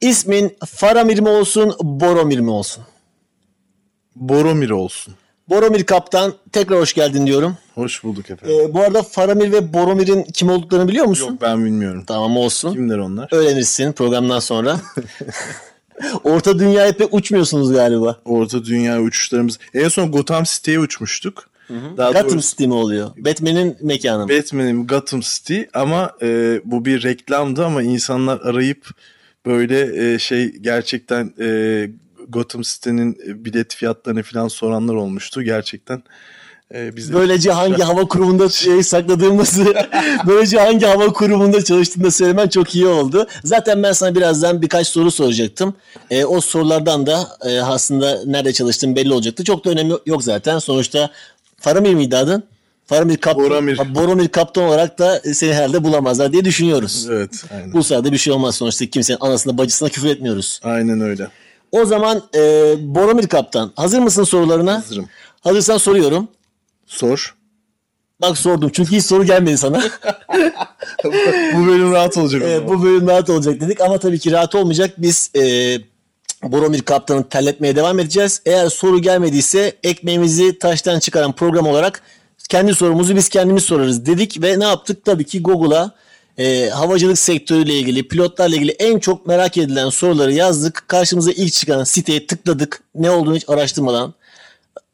İsmin 0.08 0.56
Faramir 0.66 1.18
mi 1.18 1.28
olsun, 1.28 1.74
Boromir 1.82 2.38
mi 2.38 2.50
olsun? 2.50 2.84
Boromir 4.16 4.70
olsun. 4.70 5.14
Boromir 5.48 5.84
Kaptan 5.84 6.34
tekrar 6.52 6.78
hoş 6.78 6.94
geldin 6.94 7.26
diyorum. 7.26 7.56
Hoş 7.74 8.04
bulduk 8.04 8.30
efendim. 8.30 8.56
Ee, 8.60 8.74
bu 8.74 8.80
arada 8.80 9.02
Faramir 9.02 9.52
ve 9.52 9.72
Boromir'in 9.72 10.22
kim 10.22 10.48
olduklarını 10.50 10.88
biliyor 10.88 11.06
musun? 11.06 11.30
Yok 11.30 11.42
ben 11.42 11.64
bilmiyorum. 11.64 12.04
Tamam 12.06 12.36
olsun. 12.36 12.72
Kimler 12.72 12.98
onlar? 12.98 13.28
Öğrenirsin 13.32 13.92
programdan 13.92 14.38
sonra. 14.38 14.80
Orta 16.24 16.58
dünyaya 16.58 16.96
pek 16.96 17.14
uçmuyorsunuz 17.14 17.72
galiba. 17.72 18.20
Orta 18.24 18.64
dünya 18.64 19.00
uçuşlarımız. 19.00 19.58
En 19.74 19.88
son 19.88 20.12
Gotham 20.12 20.44
City'ye 20.44 20.78
uçmuştuk. 20.78 21.50
Daha 21.96 22.10
Gotham 22.10 22.28
doğrusu 22.28 22.50
City 22.50 22.66
mi 22.66 22.74
oluyor? 22.74 23.10
Batman'in 23.16 23.76
mekanı. 23.82 24.22
mı? 24.22 24.28
Batman'in 24.28 24.86
Gotham 24.86 25.20
City 25.20 25.60
ama 25.74 26.12
e, 26.22 26.60
bu 26.64 26.84
bir 26.84 27.02
reklamdı 27.02 27.64
ama 27.64 27.82
insanlar 27.82 28.40
arayıp 28.40 28.90
böyle 29.46 30.12
e, 30.14 30.18
şey 30.18 30.52
gerçekten 30.52 31.34
e, 31.40 31.90
Gotham 32.28 32.62
City'nin 32.62 33.18
bilet 33.44 33.74
fiyatlarını 33.74 34.22
falan 34.22 34.48
soranlar 34.48 34.94
olmuştu. 34.94 35.42
Gerçekten 35.42 36.02
e, 36.74 36.96
biz 36.96 37.12
Böylece 37.12 37.50
hangi 37.50 37.82
hava 37.82 38.08
kurumunda 38.08 38.48
şey 38.48 38.82
sakladığımızı, 38.82 39.74
böylece 40.26 40.58
hangi 40.58 40.86
hava 40.86 41.12
kurumunda 41.12 41.64
çalıştığını 41.64 42.04
da 42.04 42.10
söylemen 42.10 42.48
çok 42.48 42.74
iyi 42.74 42.86
oldu. 42.86 43.26
Zaten 43.44 43.82
ben 43.82 43.92
sana 43.92 44.14
birazdan 44.14 44.62
birkaç 44.62 44.88
soru 44.88 45.10
soracaktım. 45.10 45.74
E, 46.10 46.24
o 46.24 46.40
sorulardan 46.40 47.06
da 47.06 47.28
e, 47.44 47.60
aslında 47.60 48.24
nerede 48.26 48.52
çalıştığın 48.52 48.96
belli 48.96 49.12
olacaktı. 49.12 49.44
Çok 49.44 49.64
da 49.64 49.70
önemi 49.70 49.92
yok 50.06 50.22
zaten. 50.22 50.58
Sonuçta 50.58 51.10
Faramir 51.60 51.94
miydi 51.94 52.16
adın? 52.16 52.42
Faramir 52.86 53.16
Kaptan, 53.16 53.44
Boromir. 53.44 53.94
Boromir 53.94 54.28
Kaptan 54.28 54.64
olarak 54.64 54.98
da 54.98 55.20
seni 55.34 55.54
herhalde 55.54 55.84
bulamazlar 55.84 56.32
diye 56.32 56.44
düşünüyoruz. 56.44 57.06
Evet 57.10 57.44
aynen. 57.54 57.72
Bulsa 57.72 58.04
da 58.04 58.12
bir 58.12 58.18
şey 58.18 58.32
olmaz 58.32 58.54
sonuçta 58.54 58.86
kimsenin 58.86 59.18
anasına 59.20 59.58
bacısına 59.58 59.88
küfür 59.88 60.08
etmiyoruz. 60.08 60.60
Aynen 60.62 61.00
öyle. 61.00 61.28
O 61.72 61.84
zaman 61.84 62.22
e, 62.34 62.40
Boromir 62.78 63.26
Kaptan 63.26 63.72
hazır 63.76 63.98
mısın 63.98 64.24
sorularına? 64.24 64.74
Hazırım. 64.74 65.08
Hazırsan 65.40 65.78
soruyorum. 65.78 66.28
Sor. 66.86 67.34
Bak 68.20 68.38
sordum 68.38 68.70
çünkü 68.72 68.96
hiç 68.96 69.04
soru 69.04 69.24
gelmedi 69.24 69.58
sana. 69.58 69.82
bu 71.54 71.66
bölüm 71.66 71.92
rahat 71.92 72.16
olacak. 72.16 72.42
zaman. 72.42 72.68
bu 72.68 72.82
bölüm 72.82 73.06
rahat 73.06 73.30
olacak 73.30 73.60
dedik 73.60 73.80
ama 73.80 73.98
tabii 73.98 74.18
ki 74.18 74.32
rahat 74.32 74.54
olmayacak. 74.54 74.94
Biz 74.98 75.30
e, 75.36 75.42
Boromir 76.42 76.82
Kaptan'ı 76.82 77.28
terletmeye 77.28 77.76
devam 77.76 77.98
edeceğiz. 77.98 78.42
Eğer 78.46 78.68
soru 78.68 78.98
gelmediyse 78.98 79.72
ekmeğimizi 79.82 80.58
taştan 80.58 80.98
çıkaran 80.98 81.32
program 81.32 81.66
olarak 81.66 82.02
kendi 82.48 82.74
sorumuzu 82.74 83.16
biz 83.16 83.28
kendimiz 83.28 83.64
sorarız 83.64 84.06
dedik 84.06 84.42
ve 84.42 84.58
ne 84.60 84.64
yaptık? 84.64 85.04
Tabii 85.04 85.24
ki 85.24 85.42
Google'a 85.42 85.90
e, 86.38 86.68
havacılık 86.68 87.18
sektörüyle 87.18 87.74
ilgili, 87.78 88.08
pilotlarla 88.08 88.56
ilgili 88.56 88.70
en 88.72 88.98
çok 88.98 89.26
merak 89.26 89.56
edilen 89.58 89.90
soruları 89.90 90.32
yazdık. 90.32 90.84
Karşımıza 90.88 91.32
ilk 91.32 91.52
çıkan 91.52 91.84
siteye 91.84 92.26
tıkladık. 92.26 92.82
Ne 92.94 93.10
olduğunu 93.10 93.36
hiç 93.36 93.44
araştırmadan. 93.48 94.14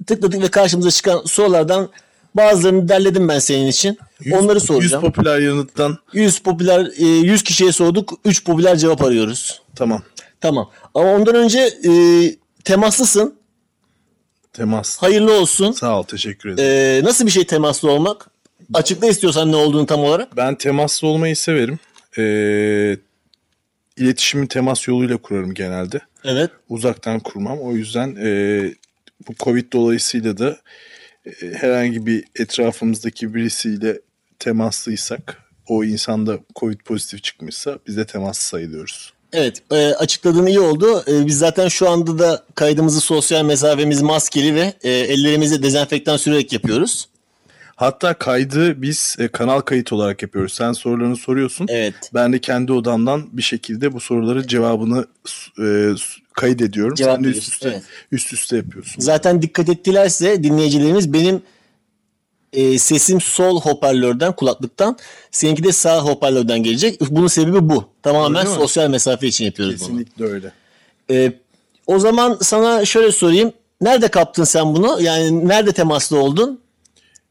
Tıkladık 0.07 0.43
ve 0.43 0.49
karşımıza 0.49 0.91
çıkan 0.91 1.23
sorulardan 1.27 1.89
bazılarını 2.35 2.89
derledim 2.89 3.29
ben 3.29 3.39
senin 3.39 3.67
için. 3.67 3.99
Yüz- 4.21 4.35
Onları 4.35 4.61
soracağım. 4.61 5.05
100 5.05 5.13
popüler 5.13 5.39
yanıttan 5.39 5.99
100 6.13 6.39
popüler 6.39 6.89
e, 6.99 7.05
100 7.07 7.43
kişiye 7.43 7.73
sorduk. 7.73 8.13
3 8.25 8.45
popüler 8.45 8.77
cevap 8.77 9.03
arıyoruz. 9.03 9.61
tamam. 9.77 10.03
Tamam. 10.41 10.71
Ama 10.95 11.13
ondan 11.15 11.35
önce 11.35 11.61
e, 11.61 11.93
temaslısın. 12.65 13.35
Temas. 14.53 14.99
Hayırlı 15.03 15.33
olsun. 15.41 15.73
Sağ 15.73 15.99
ol 15.99 16.03
teşekkür 16.03 16.49
ederim. 16.51 17.05
E, 17.05 17.09
nasıl 17.09 17.27
bir 17.27 17.31
şey 17.31 17.45
temaslı 17.47 17.91
olmak? 17.91 18.31
Açıkla 18.75 19.09
istiyorsan 19.09 19.53
ne 19.53 19.57
olduğunu 19.57 19.87
tam 19.87 20.01
olarak. 20.01 20.37
Ben 20.37 20.55
temaslı 20.55 21.09
olmayı 21.09 21.37
severim. 21.37 21.79
Ee, 22.19 22.97
iletişimi 23.97 24.49
temas 24.49 24.89
yoluyla 24.89 25.17
kurarım 25.17 25.55
genelde. 25.55 26.01
Evet. 26.25 26.51
Uzaktan 26.69 27.21
kurmam. 27.21 27.59
O 27.61 27.73
yüzden 27.73 28.17
e, 28.21 28.31
bu 29.29 29.35
Covid 29.41 29.73
dolayısıyla 29.73 30.39
da 30.39 30.59
e, 31.27 31.31
herhangi 31.55 32.07
bir 32.07 32.25
etrafımızdaki 32.39 33.35
birisiyle 33.35 34.01
temaslıysak 34.39 35.43
o 35.67 35.85
insanda 35.85 36.39
Covid 36.57 36.81
pozitif 36.81 37.23
çıkmışsa 37.23 37.79
biz 37.87 37.97
de 37.97 38.07
temaslı 38.07 38.43
sayılıyoruz. 38.43 39.13
Evet. 39.33 39.63
E, 39.73 39.77
açıkladığın 39.87 40.47
iyi 40.47 40.61
oldu. 40.61 41.05
E, 41.09 41.27
biz 41.27 41.39
zaten 41.39 41.69
şu 41.69 41.91
anda 41.91 42.19
da 42.19 42.43
kaydımızı 42.55 43.01
sosyal 43.01 43.45
mesafemiz 43.45 44.03
maskeli 44.03 44.55
ve 44.55 44.73
e, 44.83 44.91
ellerimize 44.91 45.63
dezenfektan 45.63 46.17
sürerek 46.17 46.53
yapıyoruz. 46.53 47.09
Hatta 47.77 48.15
kaydı 48.15 48.83
biz 48.83 49.17
e, 49.19 49.29
kanal 49.29 49.61
kayıt 49.61 49.93
olarak 49.93 50.23
yapıyoruz. 50.23 50.53
Sen 50.53 50.73
sorularını 50.73 51.17
soruyorsun. 51.17 51.67
Evet. 51.71 51.95
Ben 52.15 52.33
de 52.33 52.39
kendi 52.39 52.73
odamdan 52.73 53.29
bir 53.33 53.43
şekilde 53.43 53.93
bu 53.93 54.01
soruları 54.01 54.47
cevabını 54.47 55.07
e, 55.63 55.95
kaydediyorum. 56.33 56.95
Cevap 56.95 57.15
Sen 57.15 57.25
de 57.25 57.29
üst 57.29 57.53
üste, 57.53 57.69
evet. 57.69 57.83
üst 58.13 58.33
üste 58.33 58.57
yapıyorsun. 58.57 59.01
Zaten 59.01 59.43
dikkat 59.43 59.69
ettilerse 59.69 60.43
dinleyicilerimiz 60.43 61.13
benim 61.13 61.43
e, 62.53 62.79
sesim 62.79 63.21
sol 63.21 63.61
hoparlörden 63.61 64.33
kulaklıktan 64.33 64.97
seninki 65.31 65.65
de 65.65 65.73
sağ 65.73 66.01
hoparlörden 66.01 66.63
gelecek. 66.63 67.01
Bunun 67.11 67.27
sebebi 67.29 67.69
bu. 67.69 67.85
Tamamen 68.03 68.41
Öyle 68.41 68.49
mi? 68.51 68.55
sosyal 68.63 68.91
mesafe 68.91 69.27
için 69.27 69.45
yapıyoruz 69.45 69.75
bunu. 69.81 69.87
Kesinlikle 69.89 70.25
öyle. 70.25 70.53
E, 71.11 71.33
o 71.87 71.99
zaman 71.99 72.39
sana 72.43 72.85
şöyle 72.85 73.13
sorayım. 73.13 73.53
Nerede 73.81 74.09
kaptın 74.09 74.45
sen 74.45 74.75
bunu? 74.75 75.03
Yani 75.03 75.49
nerede 75.49 75.73
temaslı 75.73 76.19
oldun? 76.19 76.61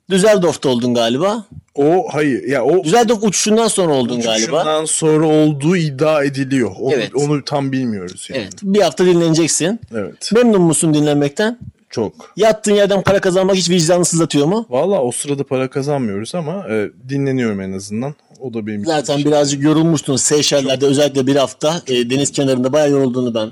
Düsseldorf'ta 0.09 0.69
oldun 0.69 0.93
galiba. 0.93 1.45
O 1.75 2.05
hayır 2.11 2.43
ya 2.47 2.65
o 2.65 2.83
Düsseldorf 2.83 3.23
uçuşundan 3.23 3.67
sonra 3.67 3.93
oldun 3.93 4.21
galiba. 4.21 4.55
uçuşundan 4.57 4.85
sonra 4.85 5.27
olduğu 5.27 5.75
iddia 5.77 6.23
ediliyor. 6.23 6.71
Onu, 6.79 6.93
Evet. 6.93 7.11
onu 7.15 7.45
tam 7.45 7.71
bilmiyoruz 7.71 8.27
yani. 8.29 8.41
Evet. 8.41 8.53
Bir 8.63 8.81
hafta 8.81 9.05
dinleneceksin. 9.05 9.79
Evet. 9.95 10.31
Memnun 10.35 10.61
musun 10.61 10.93
dinlenmekten? 10.93 11.59
Çok. 11.89 12.13
Yattığın 12.35 12.73
yerden 12.73 13.01
para 13.01 13.21
kazanmak 13.21 13.55
hiç 13.55 13.69
vicdanını 13.69 14.05
sızlatıyor 14.05 14.45
mu? 14.45 14.65
Valla 14.69 15.01
o 15.01 15.11
sırada 15.11 15.43
para 15.43 15.69
kazanmıyoruz 15.69 16.35
ama 16.35 16.65
e, 16.69 16.89
dinleniyorum 17.09 17.61
en 17.61 17.71
azından. 17.73 18.15
O 18.39 18.53
da 18.53 18.67
benim 18.67 18.81
için 18.81 18.91
Zaten 18.91 19.17
bir 19.17 19.23
şey. 19.23 19.31
birazcık 19.31 19.63
yorulmuştun 19.63 20.15
Seyşeller'de 20.15 20.85
özellikle 20.85 21.27
bir 21.27 21.35
hafta 21.35 21.81
e, 21.87 22.09
deniz 22.09 22.31
kenarında 22.31 22.73
bayağı 22.73 22.89
yorulduğunu 22.91 23.33
ben. 23.33 23.51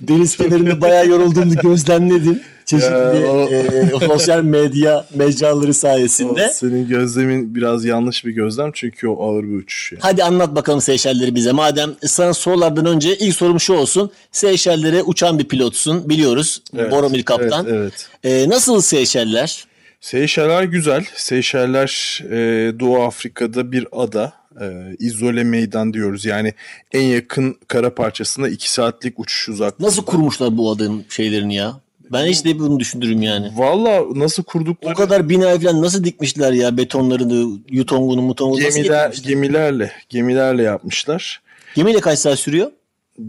deniz 0.00 0.36
kenarında 0.36 0.80
bayağı 0.80 1.06
yorulduğunu 1.08 1.54
gözlemledim. 1.54 2.40
Çeşitli 2.68 3.20
Ya, 3.20 3.32
o- 3.32 3.48
e, 3.50 4.06
sosyal 4.06 4.42
medya 4.42 5.06
mecraları 5.14 5.70
O 5.70 5.72
sayesinde. 5.72 6.48
senin 6.54 6.88
gözlemin 6.88 7.54
biraz 7.54 7.84
yanlış 7.84 8.24
bir 8.24 8.30
gözlem 8.30 8.70
çünkü 8.74 9.08
o 9.08 9.22
ağır 9.30 9.42
bir 9.44 9.54
uçuş. 9.54 9.92
Yani. 9.92 10.00
Hadi 10.02 10.24
anlat 10.24 10.54
bakalım 10.56 10.80
Seyşelleri 10.80 11.34
bize. 11.34 11.52
Madem 11.52 11.94
sana 12.06 12.34
sorulardan 12.34 12.86
önce 12.86 13.16
ilk 13.16 13.34
sorum 13.34 13.60
şu 13.60 13.74
olsun. 13.74 14.10
Seyşellere 14.32 15.02
uçan 15.02 15.38
bir 15.38 15.44
pilotsun 15.48 16.08
biliyoruz. 16.08 16.62
Evet, 16.78 16.92
Boromir 16.92 17.22
Kaptan. 17.22 17.66
Evet, 17.70 18.06
evet. 18.24 18.44
E, 18.44 18.48
nasıl 18.48 18.80
Seyşeller? 18.80 19.64
Seyşeller 20.00 20.62
güzel. 20.62 21.04
Seyşeller 21.16 22.20
e, 22.30 22.36
Doğu 22.80 23.02
Afrika'da 23.02 23.72
bir 23.72 23.86
ada. 23.92 24.32
E, 24.60 24.66
izole 24.98 25.44
meydan 25.44 25.94
diyoruz. 25.94 26.24
Yani 26.24 26.54
en 26.92 27.02
yakın 27.02 27.56
kara 27.68 27.94
parçasında 27.94 28.48
2 28.48 28.72
saatlik 28.72 29.18
uçuş 29.20 29.48
uzaklığı. 29.48 29.86
Nasıl 29.86 30.04
kurmuşlar 30.04 30.56
bu 30.58 30.70
adın 30.70 31.04
şeylerini 31.08 31.54
ya? 31.54 31.80
Ben 32.12 32.26
hiç 32.26 32.44
de 32.44 32.58
bunu 32.58 32.80
düşündürüm 32.80 33.22
yani. 33.22 33.50
Valla 33.56 34.02
nasıl 34.14 34.42
kurdukları 34.42 34.94
O 34.94 34.96
kadar 34.96 35.28
bina 35.28 35.58
falan 35.58 35.82
nasıl 35.82 36.04
dikmişler 36.04 36.52
ya 36.52 36.76
betonlarını, 36.76 37.58
yutongunu, 37.70 38.22
mutongunu 38.22 38.64
nasıl 38.64 38.76
gemiler, 38.76 39.06
getirmişler? 39.06 39.30
gemilerle 39.30 39.92
gemilerle 40.08 40.62
yapmışlar. 40.62 41.42
Gemiyle 41.74 42.00
kaç 42.00 42.18
saat 42.18 42.38
sürüyor? 42.38 42.70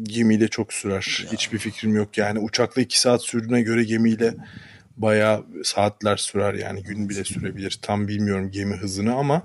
Gemiyle 0.04 0.48
çok 0.48 0.74
sürer. 0.74 1.26
Hiçbir 1.32 1.58
fikrim 1.58 1.96
yok 1.96 2.18
yani. 2.18 2.40
Uçakla 2.40 2.82
2 2.82 3.00
saat 3.00 3.24
sürdüğüne 3.24 3.62
göre 3.62 3.84
gemiyle 3.84 4.34
bayağı 4.98 5.46
saatler 5.64 6.18
sürer 6.18 6.54
yani 6.54 6.84
gün 6.84 7.10
bile 7.10 7.24
sürebilir. 7.24 7.80
Tam 7.82 8.08
bilmiyorum 8.08 8.52
gemi 8.52 8.76
hızını 8.76 9.16
ama 9.16 9.42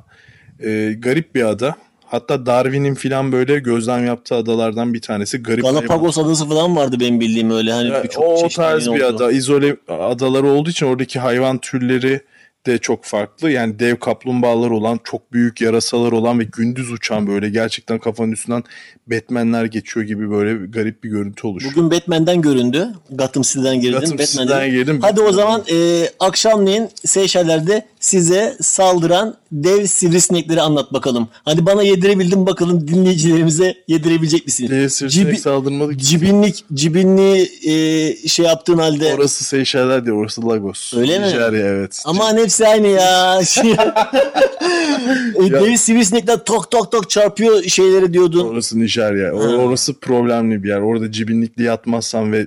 e, 0.61 0.95
garip 0.99 1.35
bir 1.35 1.45
ada. 1.45 1.77
Hatta 2.15 2.47
Darwin'in 2.47 2.95
filan 2.95 3.33
böyle 3.33 3.59
gözlem 3.59 4.07
yaptığı 4.07 4.35
adalardan 4.35 4.95
bir 4.95 5.01
tanesi. 5.01 5.43
Garip 5.43 5.65
Galapagos 5.65 6.19
adası 6.19 6.49
falan 6.49 6.77
vardı 6.77 6.97
benim 7.01 7.21
bildiğim 7.21 7.51
öyle. 7.51 7.73
Hani 7.73 7.89
hayvan. 7.89 8.05
birçok 8.05 8.25
o 8.25 8.49
tarz 8.49 8.87
bir 8.87 9.01
olduğu. 9.01 9.17
ada. 9.17 9.33
İzole 9.33 9.77
adaları 9.89 10.47
olduğu 10.47 10.71
için 10.71 10.87
oradaki 10.87 11.19
hayvan 11.19 11.59
türleri 11.59 12.21
de 12.67 12.79
çok 12.79 13.05
farklı. 13.05 13.51
Yani 13.51 13.79
dev 13.79 13.97
kaplumbağalar 13.97 14.71
olan, 14.71 15.01
çok 15.05 15.33
büyük 15.33 15.61
yarasalar 15.61 16.13
olan 16.13 16.39
ve 16.39 16.45
gündüz 16.45 16.93
uçan 16.93 17.27
böyle 17.27 17.51
gerçekten 17.51 17.99
kafanın 17.99 18.33
üstünden 18.33 18.65
Batman'ler 19.07 19.65
geçiyor 19.65 20.07
gibi 20.07 20.31
böyle 20.31 20.67
garip 20.67 21.05
bir 21.05 21.09
görüntü 21.11 21.47
oluşuyor. 21.47 21.75
Bugün 21.77 21.91
Batman'den 21.91 22.43
göründü. 22.43 22.89
Gotham 23.11 23.43
City'den 23.43 23.81
girdin. 23.81 24.01
Gotham 24.01 24.19
Batman'den. 24.19 24.27
City'den 24.47 24.71
girdim. 24.71 24.99
Hadi 25.03 25.21
o 25.21 25.33
zaman 25.33 25.63
e, 25.73 26.09
akşamleyin 26.21 26.89
Seyşeller'de 27.05 27.87
size 28.01 28.57
saldıran 28.61 29.37
dev 29.53 29.87
sivrisinekleri 29.87 30.61
anlat 30.61 30.93
bakalım. 30.93 31.29
Hadi 31.45 31.67
bana 31.67 31.83
yedirebildin 31.83 32.47
bakalım 32.47 32.89
dinleyicilerimize 32.89 33.75
yedirebilecek 33.89 34.47
misin? 34.47 34.69
Dev 34.71 34.89
sivrisinek 34.89 35.35
Cibi- 35.35 35.41
saldırmadı 35.41 35.97
ki. 35.97 36.05
Cibinlik, 36.05 36.65
cibinli 36.75 37.49
e, 37.71 38.29
şey 38.29 38.47
yaptığın 38.47 38.79
halde. 38.79 39.15
Orası 39.15 39.45
Seyşeller 39.45 40.07
değil, 40.07 40.17
orası 40.17 40.49
Lagos. 40.49 40.95
Öyle 40.95 41.19
mi? 41.19 41.27
Nijerya 41.27 41.67
evet. 41.67 42.03
Aman 42.05 42.37
hepsi 42.37 42.54
aynı 42.61 42.87
ya. 42.89 43.41
Şey, 43.45 43.71
e, 45.47 45.51
dev 45.53 45.77
sivrisinekler 45.77 46.45
tok 46.45 46.71
tok 46.71 46.93
tok 46.93 47.11
çarpıyor 47.11 47.63
şeyleri 47.63 48.13
diyordun. 48.13 48.49
Orası 48.49 48.79
Nijerya. 48.81 49.35
O- 49.35 49.39
Orası 49.39 50.01
problemli 50.01 50.63
bir 50.63 50.69
yer. 50.69 50.81
Orada 50.81 51.13
cibinlikli 51.13 51.63
yatmazsan 51.63 52.33
ve 52.33 52.47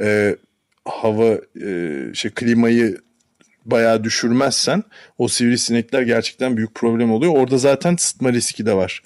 e, 0.00 0.36
hava 0.84 1.26
e, 1.66 1.96
şey 2.14 2.30
klimayı 2.30 2.98
bayağı 3.64 4.04
düşürmezsen 4.04 4.82
o 5.18 5.28
sivrisinekler 5.28 6.02
gerçekten 6.02 6.56
büyük 6.56 6.74
problem 6.74 7.12
oluyor. 7.12 7.32
Orada 7.36 7.58
zaten 7.58 7.96
sıtma 7.96 8.32
riski 8.32 8.66
de 8.66 8.72
var. 8.74 9.02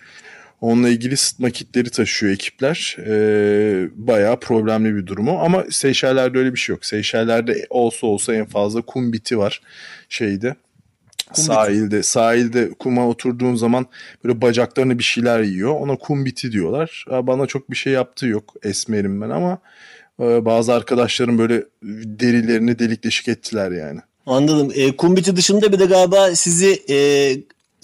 Onunla 0.63 0.89
ilgili 0.89 1.17
sıtma 1.17 1.51
kitleri 1.51 1.91
taşıyor 1.91 2.33
ekipler. 2.33 2.97
Ee, 3.07 3.89
bayağı 3.95 4.41
problemli 4.41 4.95
bir 4.97 5.07
durumu. 5.07 5.39
Ama 5.41 5.65
Seyşeller'de 5.71 6.39
öyle 6.39 6.53
bir 6.53 6.59
şey 6.59 6.75
yok. 6.75 6.85
Seyşeller'de 6.85 7.67
olsa 7.71 8.07
olsa 8.07 8.35
en 8.35 8.47
fazla 8.47 8.83
kum 8.83 9.13
biti 9.13 9.39
var 9.39 9.63
şeyde. 10.09 10.57
sahilde. 11.33 12.03
Sahilde 12.03 12.71
kuma 12.79 13.09
oturduğun 13.09 13.55
zaman 13.55 13.87
böyle 14.25 14.41
bacaklarını 14.41 14.99
bir 14.99 15.05
şeyler 15.05 15.41
yiyor. 15.41 15.71
Ona 15.71 15.97
kum 15.97 16.25
biti 16.25 16.53
diyorlar. 16.53 17.05
Bana 17.11 17.47
çok 17.47 17.71
bir 17.71 17.77
şey 17.77 17.93
yaptığı 17.93 18.27
yok. 18.27 18.55
Esmerim 18.63 19.21
ben 19.21 19.31
ama 19.31 19.59
e, 20.21 20.45
bazı 20.45 20.75
arkadaşlarım 20.75 21.39
böyle 21.39 21.65
derilerini 22.05 22.79
delik 22.79 23.05
deşik 23.05 23.29
ettiler 23.29 23.71
yani. 23.71 24.01
Anladım. 24.27 24.73
E, 24.75 24.97
kumbiti 24.97 25.37
dışında 25.37 25.73
bir 25.73 25.79
de 25.79 25.87
galiba 25.87 26.35
sizi 26.35 26.83
e, 26.91 26.97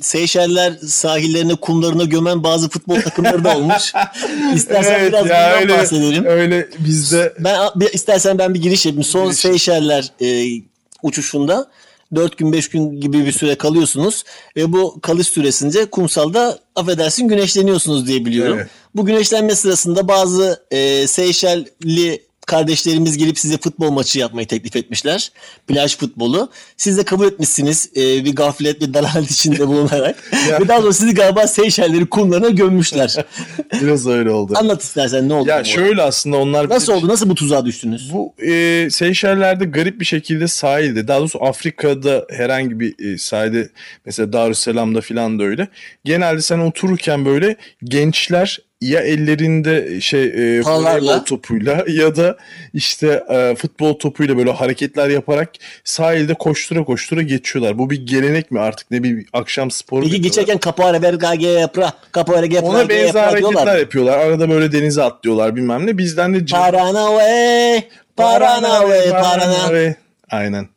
Seyşeller 0.02 0.72
sahillerine 0.86 1.54
kumlarına 1.54 2.04
gömen 2.04 2.44
bazı 2.44 2.68
futbol 2.68 3.00
takımları 3.00 3.44
da 3.44 3.56
olmuş. 3.56 3.92
İstersen 4.54 5.06
biraz 5.06 5.24
bundan 5.24 5.60
öyle, 5.60 5.78
bahsedelim. 5.78 6.24
öyle 6.24 6.68
bizde 6.78 7.34
Ben 7.38 7.70
istersen 7.92 8.38
ben 8.38 8.54
bir 8.54 8.62
giriş 8.62 8.86
yapayım. 8.86 9.04
Son 9.04 9.24
Giriş. 9.24 9.38
Seyşeller 9.38 10.10
e, 10.20 10.60
uçuşunda 11.02 11.70
4 12.14 12.38
gün 12.38 12.52
5 12.52 12.68
gün 12.68 13.00
gibi 13.00 13.26
bir 13.26 13.32
süre 13.32 13.54
kalıyorsunuz 13.54 14.24
ve 14.56 14.72
bu 14.72 15.00
kalış 15.00 15.28
süresince 15.28 15.84
kumsalda 15.84 16.58
affedersin 16.76 17.28
güneşleniyorsunuz 17.28 18.06
diye 18.06 18.24
biliyorum. 18.24 18.58
Evet. 18.58 18.70
Bu 18.94 19.06
güneşlenme 19.06 19.54
sırasında 19.54 20.08
bazı 20.08 20.62
e, 20.70 21.06
Seyşelli 21.06 22.27
kardeşlerimiz 22.48 23.18
gelip 23.18 23.38
size 23.38 23.58
futbol 23.58 23.90
maçı 23.90 24.18
yapmayı 24.18 24.46
teklif 24.46 24.76
etmişler. 24.76 25.32
Plaj 25.66 25.96
futbolu. 25.96 26.50
Siz 26.76 26.98
de 26.98 27.04
kabul 27.04 27.26
etmişsiniz 27.26 27.90
e, 27.96 28.24
bir 28.24 28.36
gaflet 28.36 28.80
bir 28.80 28.94
dalalet 28.94 29.30
içinde 29.30 29.68
bulunarak. 29.68 30.16
ve 30.60 30.68
daha 30.68 30.80
sonra 30.80 30.92
sizi 30.92 31.14
galiba 31.14 31.46
Seyşelleri 31.46 32.06
kumlarına 32.06 32.48
gömmüşler. 32.48 33.16
biraz 33.82 34.06
öyle 34.06 34.30
oldu. 34.30 34.52
Anlat 34.56 34.82
istersen 34.82 35.28
ne 35.28 35.34
oldu? 35.34 35.48
ya 35.48 35.60
bu? 35.60 35.64
şöyle 35.64 36.02
aslında 36.02 36.36
onlar 36.36 36.68
Nasıl 36.68 36.92
oldu? 36.92 37.08
Nasıl 37.08 37.28
bu 37.28 37.34
tuzağa 37.34 37.64
düştünüz? 37.66 38.12
Bu 38.12 38.34
e, 38.44 38.88
Seyşeller'de 38.90 39.64
garip 39.64 40.00
bir 40.00 40.04
şekilde 40.04 40.48
sahilde 40.48 41.08
daha 41.08 41.18
doğrusu 41.18 41.44
Afrika'da 41.44 42.26
herhangi 42.30 42.80
bir 42.80 43.12
e, 43.12 43.18
sahilde 43.18 43.70
mesela 44.06 44.32
Darüsselam'da 44.32 45.00
falan 45.00 45.38
da 45.38 45.44
öyle. 45.44 45.68
Genelde 46.04 46.42
sen 46.42 46.58
otururken 46.58 47.24
böyle 47.24 47.56
gençler 47.84 48.58
ya 48.80 49.00
ellerinde 49.00 50.00
şey 50.00 50.24
e, 50.58 50.62
Palarla. 50.62 51.12
voleybol 51.12 51.24
topuyla 51.24 51.84
ya 51.88 52.16
da 52.16 52.36
işte 52.74 53.24
e, 53.30 53.54
futbol 53.54 53.94
topuyla 53.94 54.36
böyle 54.36 54.52
hareketler 54.52 55.08
yaparak 55.08 55.50
sahilde 55.84 56.34
koştura 56.34 56.84
koştura 56.84 57.22
geçiyorlar. 57.22 57.78
Bu 57.78 57.90
bir 57.90 58.06
gelenek 58.06 58.50
mi 58.50 58.60
artık 58.60 58.90
ne 58.90 59.02
bir 59.02 59.26
akşam 59.32 59.70
sporu 59.70 60.00
mu 60.02 60.08
geçerken 60.08 60.58
kapara 60.58 61.02
vergage 61.02 61.46
yapra, 61.46 61.92
kapara 62.12 62.46
yapra, 62.46 62.68
ona 62.68 62.88
benzer 62.88 63.06
yapra 63.06 63.22
hareketler 63.22 63.52
diyorlar. 63.52 63.78
yapıyorlar. 63.78 64.18
Arada 64.18 64.50
böyle 64.50 64.72
denize 64.72 65.02
atlıyorlar 65.02 65.56
bilmem 65.56 65.86
ne. 65.86 65.98
Bizden 65.98 66.34
de 66.34 66.46
Paranave, 66.46 67.84
Paranave, 68.16 69.10
Paranave. 69.10 69.96
Aynen. 70.30 70.68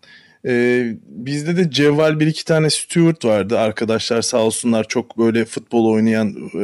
Ee, 0.45 0.95
bizde 1.07 1.57
de 1.57 1.71
cevval 1.71 2.19
bir 2.19 2.27
iki 2.27 2.45
tane 2.45 2.69
steward 2.69 3.23
vardı. 3.25 3.59
Arkadaşlar 3.59 4.21
sağ 4.21 4.37
olsunlar 4.37 4.87
çok 4.87 5.17
böyle 5.17 5.45
futbol 5.45 5.85
oynayan 5.93 6.29
e, 6.53 6.59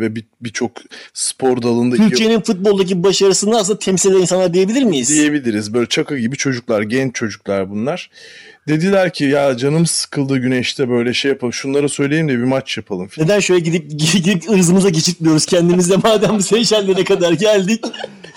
ve 0.00 0.14
bir- 0.16 0.24
birçok 0.40 0.72
spor 1.14 1.62
dalında 1.62 1.96
Türkiye'nin 1.96 2.40
futboldaki 2.40 3.02
başarısını 3.02 3.58
aslında 3.58 3.78
temsil 3.78 4.10
eden 4.10 4.20
insanlar 4.20 4.54
diyebilir 4.54 4.82
miyiz? 4.82 5.08
diyebiliriz. 5.08 5.74
Böyle 5.74 5.86
çakı 5.86 6.18
gibi 6.18 6.36
çocuklar, 6.36 6.82
genç 6.82 7.14
çocuklar 7.14 7.70
bunlar. 7.70 8.10
Dediler 8.68 9.12
ki 9.12 9.24
ya 9.24 9.56
canım 9.56 9.86
sıkıldı 9.86 10.38
güneşte 10.38 10.88
böyle 10.88 11.14
şey 11.14 11.30
yapalım. 11.30 11.52
Şunlara 11.52 11.88
söyleyeyim 11.88 12.28
de 12.28 12.38
bir 12.38 12.44
maç 12.44 12.76
yapalım. 12.76 13.08
falan. 13.08 13.28
Neden 13.28 13.40
şöyle 13.40 13.60
gidip 13.60 13.90
gidip 14.12 14.50
ırzımıza 14.50 14.88
geçitmiyoruz 14.88 15.46
kendimizle 15.46 15.96
madem 16.04 16.40
Seyşeller'e 16.40 17.04
kadar 17.04 17.32
geldik. 17.32 17.84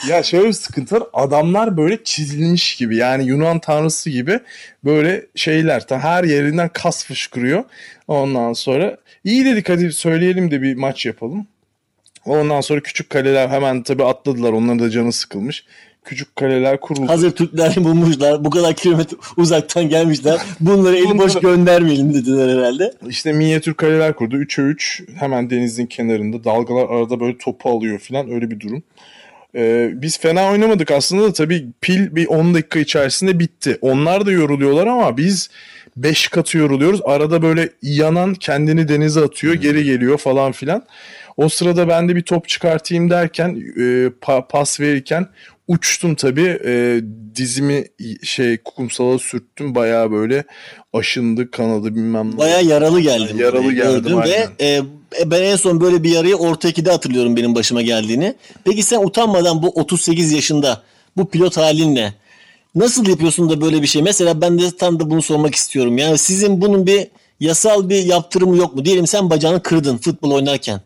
Ya 0.09 0.23
şöyle 0.23 0.47
bir 0.47 0.53
sıkıntı 0.53 0.95
var. 0.95 1.03
Adamlar 1.13 1.77
böyle 1.77 2.03
çizilmiş 2.03 2.75
gibi. 2.75 2.95
Yani 2.97 3.25
Yunan 3.25 3.59
tanrısı 3.59 4.09
gibi 4.09 4.39
böyle 4.85 5.25
şeyler. 5.35 5.83
Her 5.89 6.23
yerinden 6.23 6.69
kas 6.73 7.05
fışkırıyor. 7.05 7.63
Ondan 8.07 8.53
sonra 8.53 8.97
iyi 9.23 9.45
dedik 9.45 9.69
hadi 9.69 9.91
söyleyelim 9.93 10.51
de 10.51 10.61
bir 10.61 10.75
maç 10.75 11.05
yapalım. 11.05 11.47
Ondan 12.25 12.61
sonra 12.61 12.79
küçük 12.79 13.09
kaleler 13.09 13.47
hemen 13.49 13.83
tabii 13.83 14.03
atladılar. 14.03 14.51
Onların 14.53 14.79
da 14.79 14.89
canı 14.89 15.11
sıkılmış. 15.13 15.65
Küçük 16.05 16.35
kaleler 16.35 16.79
kuruldu. 16.79 17.09
Hazır 17.09 17.31
Türkler 17.31 17.75
bulmuşlar. 17.77 18.45
Bu 18.45 18.49
kadar 18.49 18.73
kilometre 18.73 19.17
uzaktan 19.37 19.89
gelmişler. 19.89 20.37
Bunları 20.59 20.95
eli 20.97 21.17
boş 21.17 21.33
göndermeyelim 21.39 22.13
dediler 22.13 22.57
herhalde. 22.57 22.93
İşte 23.09 23.31
minyatür 23.33 23.73
kaleler 23.73 24.13
kurdu. 24.15 24.35
3'e 24.37 24.63
3 24.63 25.03
hemen 25.19 25.49
denizin 25.49 25.85
kenarında. 25.85 26.43
Dalgalar 26.43 26.89
arada 26.89 27.19
böyle 27.19 27.37
topu 27.37 27.69
alıyor 27.69 27.99
falan 27.99 28.31
öyle 28.31 28.51
bir 28.51 28.59
durum. 28.59 28.83
Ee, 29.55 29.89
biz 29.93 30.19
fena 30.19 30.51
oynamadık 30.51 30.91
aslında 30.91 31.23
da 31.23 31.33
tabii 31.33 31.65
pil 31.81 32.15
bir 32.15 32.27
10 32.27 32.53
dakika 32.53 32.79
içerisinde 32.79 33.39
bitti. 33.39 33.77
Onlar 33.81 34.25
da 34.25 34.31
yoruluyorlar 34.31 34.87
ama 34.87 35.17
biz 35.17 35.49
5 35.97 36.27
katı 36.27 36.57
yoruluyoruz. 36.57 37.01
Arada 37.05 37.41
böyle 37.41 37.69
yanan 37.81 38.33
kendini 38.33 38.87
denize 38.87 39.21
atıyor 39.21 39.53
geri 39.53 39.83
geliyor 39.83 40.17
falan 40.17 40.51
filan. 40.51 40.83
O 41.37 41.49
sırada 41.49 41.87
ben 41.87 42.09
de 42.09 42.15
bir 42.15 42.21
top 42.21 42.47
çıkartayım 42.47 43.09
derken 43.09 43.49
e, 43.77 43.81
pa- 44.21 44.47
pas 44.47 44.79
verirken 44.79 45.27
uçtum 45.67 46.15
tabii 46.15 46.59
E, 46.65 47.01
dizimi 47.35 47.85
şey 48.23 48.57
kumsala 48.57 49.19
sürttüm 49.19 49.75
bayağı 49.75 50.11
böyle 50.11 50.43
aşındı 50.93 51.51
kanadı 51.51 51.95
bilmem 51.95 52.31
ne. 52.33 52.37
Bayağı 52.37 52.63
yaralı 52.63 52.99
geldim. 52.99 53.39
Yaralı 53.39 53.63
buraya, 53.63 53.73
geldim, 53.73 54.03
gördüm 54.03 54.17
Ve 54.17 54.21
aynen. 54.21 54.51
e, 54.61 54.81
ben 55.31 55.41
en 55.41 55.55
son 55.55 55.81
böyle 55.81 56.03
bir 56.03 56.09
yarayı 56.09 56.35
orta 56.35 56.69
2'de 56.69 56.91
hatırlıyorum 56.91 57.35
benim 57.35 57.55
başıma 57.55 57.81
geldiğini. 57.81 58.35
Peki 58.63 58.83
sen 58.83 59.03
utanmadan 59.03 59.63
bu 59.63 59.69
38 59.69 60.31
yaşında 60.31 60.81
bu 61.17 61.29
pilot 61.29 61.57
halinle 61.57 62.13
nasıl 62.75 63.07
yapıyorsun 63.07 63.49
da 63.49 63.61
böyle 63.61 63.81
bir 63.81 63.87
şey? 63.87 64.01
Mesela 64.01 64.41
ben 64.41 64.59
de 64.59 64.71
tam 64.77 64.99
da 64.99 65.09
bunu 65.09 65.21
sormak 65.21 65.55
istiyorum. 65.55 65.97
Yani 65.97 66.17
sizin 66.17 66.61
bunun 66.61 66.87
bir 66.87 67.07
yasal 67.39 67.89
bir 67.89 68.03
yaptırımı 68.03 68.57
yok 68.57 68.75
mu? 68.75 68.85
Diyelim 68.85 69.07
sen 69.07 69.29
bacağını 69.29 69.63
kırdın 69.63 69.97
futbol 69.97 70.31
oynarken. 70.31 70.81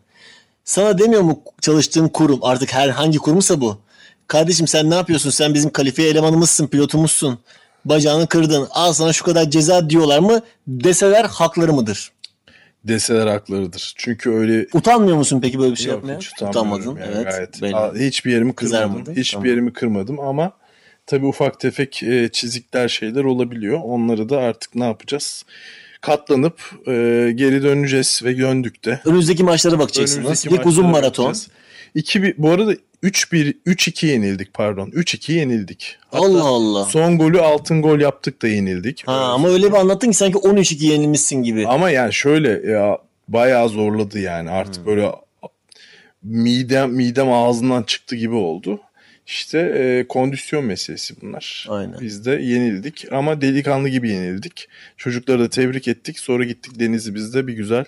Sana 0.64 0.98
demiyor 0.98 1.22
mu 1.22 1.40
çalıştığın 1.60 2.08
kurum 2.08 2.38
artık 2.42 2.74
herhangi 2.74 3.18
kurumsa 3.18 3.60
bu. 3.60 3.78
Kardeşim 4.28 4.66
sen 4.66 4.90
ne 4.90 4.94
yapıyorsun? 4.94 5.30
Sen 5.30 5.54
bizim 5.54 5.70
kalifiye 5.70 6.08
elemanımızsın, 6.08 6.66
pilotumuzsun. 6.66 7.38
Bacağını 7.84 8.26
kırdın. 8.26 8.68
Al 8.70 8.92
sana 8.92 9.12
şu 9.12 9.24
kadar 9.24 9.50
ceza 9.50 9.90
diyorlar 9.90 10.18
mı? 10.18 10.40
Deseler 10.66 11.24
hakları 11.24 11.72
mıdır? 11.72 12.12
deseler 12.84 13.26
haklarıdır. 13.26 13.94
Çünkü 13.96 14.30
öyle 14.30 14.66
Utanmıyor 14.74 15.16
musun 15.16 15.40
peki 15.42 15.58
böyle 15.58 15.72
bir 15.72 15.76
şey 15.76 15.86
Yok, 15.86 15.94
yapmaya? 15.96 16.18
hiç 16.18 16.42
Utanmadın. 16.42 16.96
yani 16.96 17.12
evet. 17.14 17.30
gayet. 17.30 17.62
belli. 17.62 18.06
Hiçbir 18.06 18.32
yerimi 18.32 18.52
kırmadım. 18.52 18.80
Kızarmadın, 18.88 19.14
Hiçbir 19.14 19.32
tamam. 19.32 19.46
yerimi 19.46 19.72
kırmadım 19.72 20.20
ama 20.20 20.52
tabii 21.06 21.26
ufak 21.26 21.60
tefek 21.60 22.02
e, 22.02 22.28
çizikler 22.32 22.88
şeyler 22.88 23.24
olabiliyor. 23.24 23.80
Onları 23.84 24.28
da 24.28 24.38
artık 24.38 24.74
ne 24.74 24.84
yapacağız? 24.84 25.44
Katlanıp 26.00 26.60
e, 26.86 26.92
geri 27.34 27.62
döneceğiz 27.62 28.20
ve 28.24 28.38
döndük 28.38 28.84
de. 28.84 29.00
Önümüzdeki 29.04 29.44
maçlara 29.44 29.78
bakacaksınız. 29.78 30.24
Önümüzdeki 30.24 30.54
İlk 30.54 30.66
uzun 30.66 30.86
maraton. 30.86 31.24
bakacağız. 31.26 31.48
2 31.94 32.34
bu 32.38 32.50
arada 32.50 32.74
3-1 33.02 33.56
3-2 33.66 34.06
yenildik 34.06 34.54
pardon. 34.54 34.90
3-2 34.90 35.32
yenildik. 35.32 35.98
Hatta 36.10 36.24
Allah 36.24 36.44
Allah. 36.44 36.84
Son 36.84 37.18
golü 37.18 37.40
altın 37.40 37.82
gol 37.82 38.00
yaptık 38.00 38.42
da 38.42 38.48
yenildik. 38.48 39.02
Ha, 39.06 39.12
ama 39.12 39.48
öyle 39.48 39.66
bir 39.66 39.76
anlattın 39.76 40.10
ki 40.10 40.16
sanki 40.16 40.38
13-2 40.38 40.84
yenilmişsin 40.84 41.42
gibi. 41.42 41.66
Ama 41.66 41.90
yani 41.90 42.12
şöyle 42.12 42.70
ya 42.70 42.98
bayağı 43.28 43.68
zorladı 43.68 44.18
yani 44.18 44.50
artık 44.50 44.86
böyle 44.86 45.12
midem 46.22 46.92
midem 46.92 47.32
ağzından 47.32 47.82
çıktı 47.82 48.16
gibi 48.16 48.34
oldu. 48.34 48.80
İşte 49.26 49.58
e, 49.58 50.08
kondisyon 50.08 50.64
meselesi 50.64 51.14
bunlar. 51.22 51.66
Aynen. 51.68 52.00
Biz 52.00 52.26
de 52.26 52.30
yenildik 52.30 53.04
ama 53.12 53.40
delikanlı 53.40 53.88
gibi 53.88 54.10
yenildik. 54.10 54.68
Çocukları 54.96 55.40
da 55.40 55.48
tebrik 55.50 55.88
ettik. 55.88 56.18
Sonra 56.18 56.44
gittik 56.44 56.80
denizi 56.80 57.14
biz 57.14 57.34
de 57.34 57.46
bir 57.46 57.52
güzel 57.52 57.84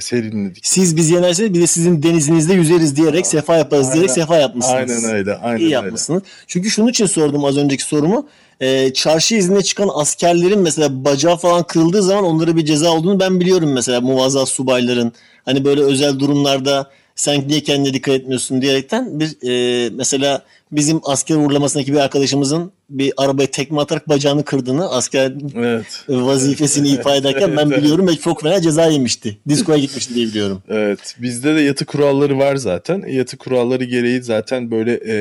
serinledik. 0.00 0.66
Siz 0.66 0.96
biz 0.96 1.10
yenerseniz 1.10 1.54
bir 1.54 1.60
de 1.60 1.66
sizin 1.66 2.02
denizinizde 2.02 2.54
yüzeriz 2.54 2.96
diyerek 2.96 3.26
sefa 3.26 3.56
yaparız 3.56 3.92
diyerek 3.92 4.10
sefa 4.10 4.36
yapmışsınız. 4.36 5.04
Aynen 5.04 5.14
öyle. 5.16 5.34
Aynen 5.34 5.58
İyi 5.58 5.64
öyle. 5.64 5.74
yapmışsınız. 5.74 6.22
Çünkü 6.46 6.70
şunun 6.70 6.88
için 6.88 7.06
sordum 7.06 7.44
az 7.44 7.56
önceki 7.56 7.82
sorumu. 7.82 8.26
Ee, 8.60 8.92
çarşı 8.92 9.34
izine 9.34 9.62
çıkan 9.62 9.90
askerlerin 9.94 10.58
mesela 10.58 11.04
bacağı 11.04 11.36
falan 11.36 11.62
kırıldığı 11.62 12.02
zaman 12.02 12.24
onlara 12.24 12.56
bir 12.56 12.64
ceza 12.64 12.90
olduğunu 12.90 13.20
ben 13.20 13.40
biliyorum 13.40 13.72
mesela 13.72 14.00
muvazzaf 14.00 14.48
subayların. 14.48 15.12
Hani 15.44 15.64
böyle 15.64 15.82
özel 15.82 16.18
durumlarda 16.18 16.90
sen 17.16 17.48
niye 17.48 17.60
kendine 17.60 17.94
dikkat 17.94 18.14
etmiyorsun 18.14 18.62
diyerekten 18.62 19.20
bir 19.20 19.48
e, 19.48 19.90
mesela 19.90 20.42
bizim 20.72 21.00
asker 21.04 21.36
uğurlamasındaki 21.36 21.92
bir 21.92 21.98
arkadaşımızın 21.98 22.72
bir 22.90 23.12
arabaya 23.16 23.50
tekme 23.50 23.80
atarak 23.80 24.08
bacağını 24.08 24.44
kırdığını 24.44 24.90
asker 24.90 25.32
Evet. 25.56 26.04
vazifesini 26.08 26.88
ifa 26.88 27.16
ederken 27.16 27.56
ben 27.56 27.70
biliyorum 27.70 28.08
ve 28.08 28.16
çok 28.16 28.42
fena 28.42 28.60
ceza 28.60 28.86
yemişti. 28.86 29.38
Diskoya 29.48 29.78
gitmişti 29.78 30.14
diye 30.14 30.26
biliyorum. 30.26 30.62
Evet. 30.68 31.16
Bizde 31.18 31.54
de 31.54 31.60
yatı 31.60 31.84
kuralları 31.84 32.38
var 32.38 32.56
zaten. 32.56 33.04
Yatı 33.08 33.36
kuralları 33.36 33.84
gereği 33.84 34.22
zaten 34.22 34.70
böyle 34.70 35.00
e, 35.08 35.16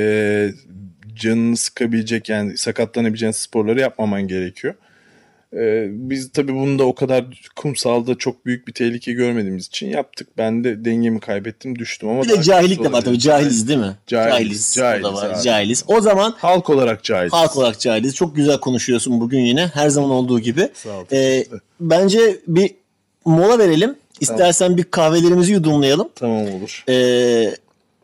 canını 1.16 1.58
sıkabilecek 1.58 2.30
yani 2.30 2.58
sakatlanabileceğin 2.58 3.32
sporları 3.32 3.80
yapmaman 3.80 4.28
gerekiyor. 4.28 4.74
E, 5.56 5.88
biz 5.90 6.32
tabii 6.32 6.54
bunu 6.56 6.80
da 6.80 6.84
o 6.84 6.96
kadar 6.96 7.26
kumsalda 7.56 8.16
çok 8.16 8.46
büyük 8.46 8.68
bir 8.68 8.74
tehlike 8.74 9.14
görmediğimiz 9.14 9.68
için 9.68 9.88
yaptık. 9.90 10.28
Ben 10.38 10.64
de 10.64 10.86
dengemi 10.86 11.20
kaybettim 11.20 11.80
düştüm 11.80 12.10
ama 12.10 12.24
Bir 12.24 12.30
de 12.30 12.42
cahillik 12.42 12.84
de 12.84 12.92
var 12.92 13.02
tabii. 13.02 13.20
Cahiliz 13.20 13.68
değil 13.68 13.80
mi? 13.80 13.98
Cahiliz, 14.08 14.78
O 14.78 14.82
da 14.82 14.84
cahiliz 14.84 15.14
var. 15.14 15.30
abi. 15.30 15.42
Cahiliz. 15.44 15.84
O 15.88 16.02
zaman 16.02 16.36
Halk 16.38 16.70
olarak 16.70 17.04
cahiliz. 17.04 17.34
halk 17.34 17.58
olarak 17.58 17.80
cahiliz. 17.80 18.16
Çok 18.16 18.36
güzel 18.36 18.58
konuşuyorsun 18.60 19.22
bugün 19.22 19.40
yine. 19.40 19.68
Her 19.68 19.90
zaman 19.90 20.10
olduğu 20.12 20.40
gibi. 20.40 20.70
Sağ 20.74 20.90
ol, 21.00 21.06
Ee, 21.12 21.46
bence 21.80 22.40
bir 22.48 22.72
mola 23.26 23.60
verelim. 23.60 23.96
İstersen 24.20 24.78
bir 24.78 24.84
kahvelerimizi 24.84 25.52
yudumlayalım. 25.54 26.10
Tamam 26.16 26.46
olur. 26.54 26.84
Ee, 26.90 27.56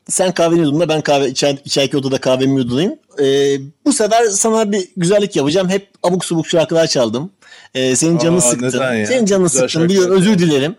sen 0.10 0.32
kahveni 0.34 0.60
yudumla 0.60 0.90
ben 0.90 1.02
kahve 1.02 1.28
içer, 1.30 1.58
içerki 1.66 1.98
odada 1.98 2.18
kahvemi 2.18 2.58
yudumlayayım. 2.60 2.96
Ee, 3.20 3.58
bu 3.86 3.94
sefer 3.94 4.26
sana 4.26 4.72
bir 4.72 4.88
güzellik 4.98 5.36
yapacağım. 5.36 5.70
Hep 5.70 5.88
abuk 6.04 6.26
subuk 6.26 6.48
şarkılar 6.48 6.88
çaldım. 6.88 7.32
Ee, 7.74 7.96
senin 7.96 8.18
canını 8.18 8.42
Aa, 8.84 8.94
ya? 8.94 9.08
Senin 9.08 9.26
canını 9.26 9.48
Güzel 9.48 9.62
sıktım. 9.62 9.90
Biliyorum 9.90 10.16
özür 10.18 10.40
dilerim. 10.40 10.76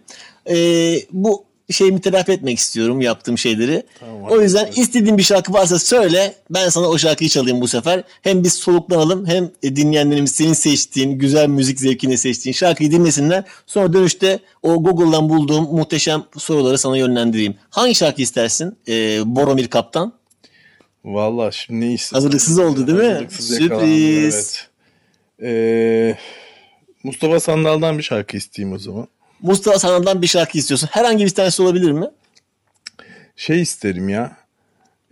Ee, 0.51 1.01
bu 1.13 1.49
şeyimi 1.71 2.01
telafi 2.01 2.33
etmek 2.33 2.59
istiyorum 2.59 3.01
yaptığım 3.01 3.39
şeyleri. 3.39 3.83
Tamam, 4.01 4.23
o 4.31 4.41
yüzden 4.41 4.65
hadi. 4.67 4.81
istediğin 4.81 5.19
bir 5.19 5.23
şarkı 5.23 5.53
varsa 5.53 5.79
söyle. 5.79 6.35
Ben 6.51 6.69
sana 6.69 6.89
o 6.89 6.99
şarkıyı 6.99 7.31
çalayım 7.31 7.61
bu 7.61 7.69
sefer. 7.69 8.03
Hem 8.23 8.45
biz 8.45 8.53
soluklanalım 8.53 9.27
hem 9.27 9.51
dinleyenlerimiz 9.63 10.33
senin 10.33 10.53
seçtiğin 10.53 11.19
güzel 11.19 11.49
müzik 11.49 11.81
zevkini 11.81 12.19
seçtiğin 12.19 12.55
şarkıyı 12.55 12.91
dinlesinler. 12.91 13.45
Sonra 13.67 13.93
dönüşte 13.93 14.39
o 14.63 14.83
Google'dan 14.83 15.29
bulduğum 15.29 15.65
muhteşem 15.65 16.25
soruları 16.39 16.79
sana 16.79 16.97
yönlendireyim. 16.97 17.55
Hangi 17.71 17.95
şarkı 17.95 18.23
istersin? 18.23 18.77
Ee, 18.89 19.21
Boromir 19.27 19.69
Kaptan. 19.69 20.13
Vallahi 21.05 21.57
şimdi 21.57 21.81
ne 21.81 21.93
istedim? 21.93 22.15
Hazırlıksız 22.17 22.59
oldu 22.59 22.87
değil 22.87 22.99
mi? 22.99 23.05
Hazırlıksız 23.05 23.57
Sürpriz. 23.57 24.35
Evet. 24.35 24.69
Ee, 25.43 26.17
Mustafa 27.05 27.41
Sandal'dan 27.41 27.99
bir 27.99 28.03
şarkı 28.03 28.37
isteyeyim 28.37 28.77
o 28.77 28.79
zaman. 28.79 29.09
Mustafa 29.43 29.79
Sandal'dan 29.79 30.23
bir 30.23 30.27
şarkı 30.27 30.59
istiyorsun. 30.59 30.89
Herhangi 30.93 31.25
bir 31.25 31.31
tanesi 31.31 31.63
olabilir 31.63 31.93
mi? 31.93 32.07
Şey 33.37 33.63
isterim 33.63 34.09
ya. 34.09 34.37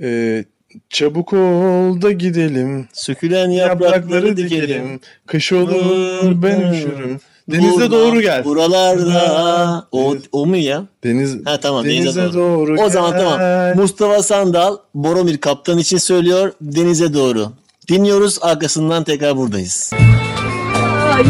Ee, 0.03 0.44
çabuk 0.90 1.33
ol 1.33 2.03
da 2.03 2.12
gidelim. 2.12 2.88
Sökülen 2.92 3.51
yaprakları 3.51 4.37
dikelim. 4.37 5.01
Kış 5.27 5.53
olur 5.53 6.42
ben 6.42 6.72
üşürüm. 6.72 7.20
Denize 7.51 7.72
Burada, 7.72 7.90
doğru 7.90 8.20
gel. 8.20 8.44
Buralarda. 8.44 9.87
O, 9.92 10.16
o 10.33 10.46
mu 10.46 10.57
ya? 10.57 10.85
Deniz, 11.05 11.37
Ha 11.46 11.61
tamam 11.61 11.85
denize, 11.85 12.03
denize, 12.20 12.22
doğru. 12.38 12.68
doğru. 12.77 12.81
O 12.83 12.88
zaman 12.88 13.12
gel. 13.12 13.20
tamam. 13.20 13.77
Mustafa 13.77 14.22
Sandal 14.22 14.77
Boromir 14.94 15.38
kaptan 15.38 15.79
için 15.79 15.99
söylüyor 15.99 16.53
denize 16.61 17.14
doğru. 17.14 17.53
Dinliyoruz 17.88 18.38
arkasından 18.42 19.05
tekrar 19.05 19.37
buradayız. 19.37 19.92
Ayı 21.14 21.27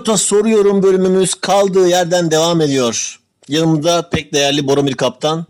Pilota 0.00 0.16
soruyorum 0.16 0.82
bölümümüz 0.82 1.34
kaldığı 1.34 1.88
yerden 1.88 2.30
devam 2.30 2.60
ediyor. 2.60 3.20
Yanımda 3.48 4.08
pek 4.10 4.32
değerli 4.32 4.66
Boromir 4.66 4.94
kaptan. 4.94 5.46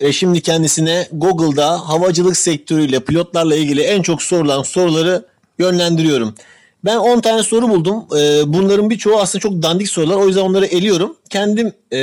E 0.00 0.12
şimdi 0.12 0.40
kendisine 0.40 1.08
Google'da 1.12 1.88
havacılık 1.88 2.36
sektörüyle 2.36 3.00
pilotlarla 3.00 3.56
ilgili 3.56 3.80
en 3.80 4.02
çok 4.02 4.22
sorulan 4.22 4.62
soruları 4.62 5.24
yönlendiriyorum. 5.58 6.34
Ben 6.84 6.96
10 6.96 7.20
tane 7.20 7.42
soru 7.42 7.68
buldum. 7.68 8.04
E, 8.18 8.42
bunların 8.52 8.90
birçoğu 8.90 9.20
aslında 9.20 9.42
çok 9.42 9.62
dandik 9.62 9.88
sorular. 9.88 10.16
O 10.16 10.26
yüzden 10.26 10.42
onları 10.42 10.66
eliyorum. 10.66 11.16
Kendim 11.30 11.72
e, 11.92 11.98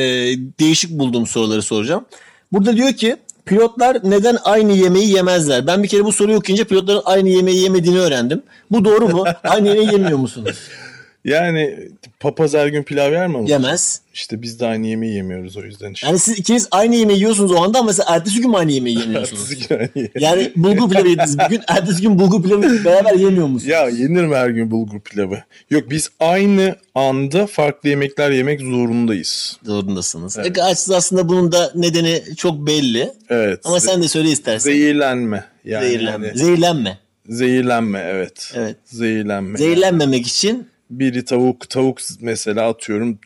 değişik 0.59 0.91
bulduğum 0.99 1.27
soruları 1.27 1.61
soracağım. 1.61 2.05
Burada 2.51 2.75
diyor 2.75 2.93
ki 2.93 3.17
pilotlar 3.45 3.97
neden 4.03 4.37
aynı 4.43 4.71
yemeği 4.71 5.15
yemezler? 5.15 5.67
Ben 5.67 5.83
bir 5.83 5.87
kere 5.87 6.05
bu 6.05 6.11
soruyu 6.11 6.37
okuyunca 6.37 6.65
pilotların 6.65 7.01
aynı 7.05 7.29
yemeği 7.29 7.59
yemediğini 7.59 7.99
öğrendim. 7.99 8.43
Bu 8.71 8.85
doğru 8.85 9.07
mu? 9.07 9.23
aynı 9.43 9.67
yemeği 9.67 9.91
yemiyor 9.91 10.17
musunuz? 10.17 10.57
Yani 11.25 11.79
papaz 12.19 12.53
her 12.53 12.67
gün 12.67 12.83
pilav 12.83 13.11
yer 13.11 13.27
mi? 13.27 13.49
Yemez. 13.51 14.01
İşte 14.13 14.41
biz 14.41 14.59
de 14.59 14.65
aynı 14.67 14.87
yemeği 14.87 15.15
yemiyoruz 15.15 15.57
o 15.57 15.61
yüzden 15.63 15.91
işte. 15.93 16.07
Yani 16.07 16.19
siz 16.19 16.39
ikiniz 16.39 16.67
aynı 16.71 16.95
yemeği 16.95 17.19
yiyorsunuz 17.19 17.51
o 17.51 17.57
anda 17.63 17.79
ama 17.79 17.87
mesela 17.87 18.15
ertesi 18.15 18.41
gün 18.41 18.53
aynı 18.53 18.71
yemeği 18.71 18.99
yemiyorsunuz? 18.99 19.51
Ertesi 19.51 19.67
gün 19.67 19.75
aynı 19.79 19.89
yemeği. 19.95 20.11
yani 20.19 20.51
bulgur 20.55 20.89
pilavı 20.89 21.07
yediniz 21.07 21.39
bir 21.39 21.45
gün, 21.49 21.61
ertesi 21.67 22.01
gün 22.01 22.19
bulgur 22.19 22.43
pilavı 22.43 22.85
beraber 22.85 23.13
yemiyor 23.13 23.47
musunuz? 23.47 23.71
Ya 23.71 23.89
yenir 23.89 24.25
mi 24.25 24.35
her 24.35 24.49
gün 24.49 24.71
bulgur 24.71 24.99
pilavı? 24.99 25.37
Yok 25.69 25.89
biz 25.89 26.09
aynı 26.19 26.75
anda 26.95 27.47
farklı 27.47 27.89
yemekler 27.89 28.31
yemek 28.31 28.61
zorundayız. 28.61 29.57
Zorundasınız. 29.63 30.37
E, 30.37 30.41
açıkçası 30.41 30.95
aslında 30.95 31.29
bunun 31.29 31.51
da 31.51 31.71
nedeni 31.75 32.23
çok 32.37 32.67
belli. 32.67 33.09
Evet. 33.29 33.59
Ama 33.63 33.79
sen 33.79 34.03
de 34.03 34.07
söyle 34.07 34.29
istersen. 34.29 34.71
Zehirlenme. 34.71 35.45
Yani 35.65 35.85
Zehirlenme. 35.85 36.27
hani- 36.27 36.37
Zehirlenme. 36.39 36.97
zehirlenme 37.29 37.99
evet. 38.11 38.51
Evet. 38.55 38.75
Zehirlenme. 38.85 39.57
Zehirlenmemek 39.57 40.27
için 40.27 40.67
Biri 40.89 41.25
tavuk 41.25 41.69
tavuk 41.69 41.99
mesela 42.21 42.69
atıyorum 42.69 43.19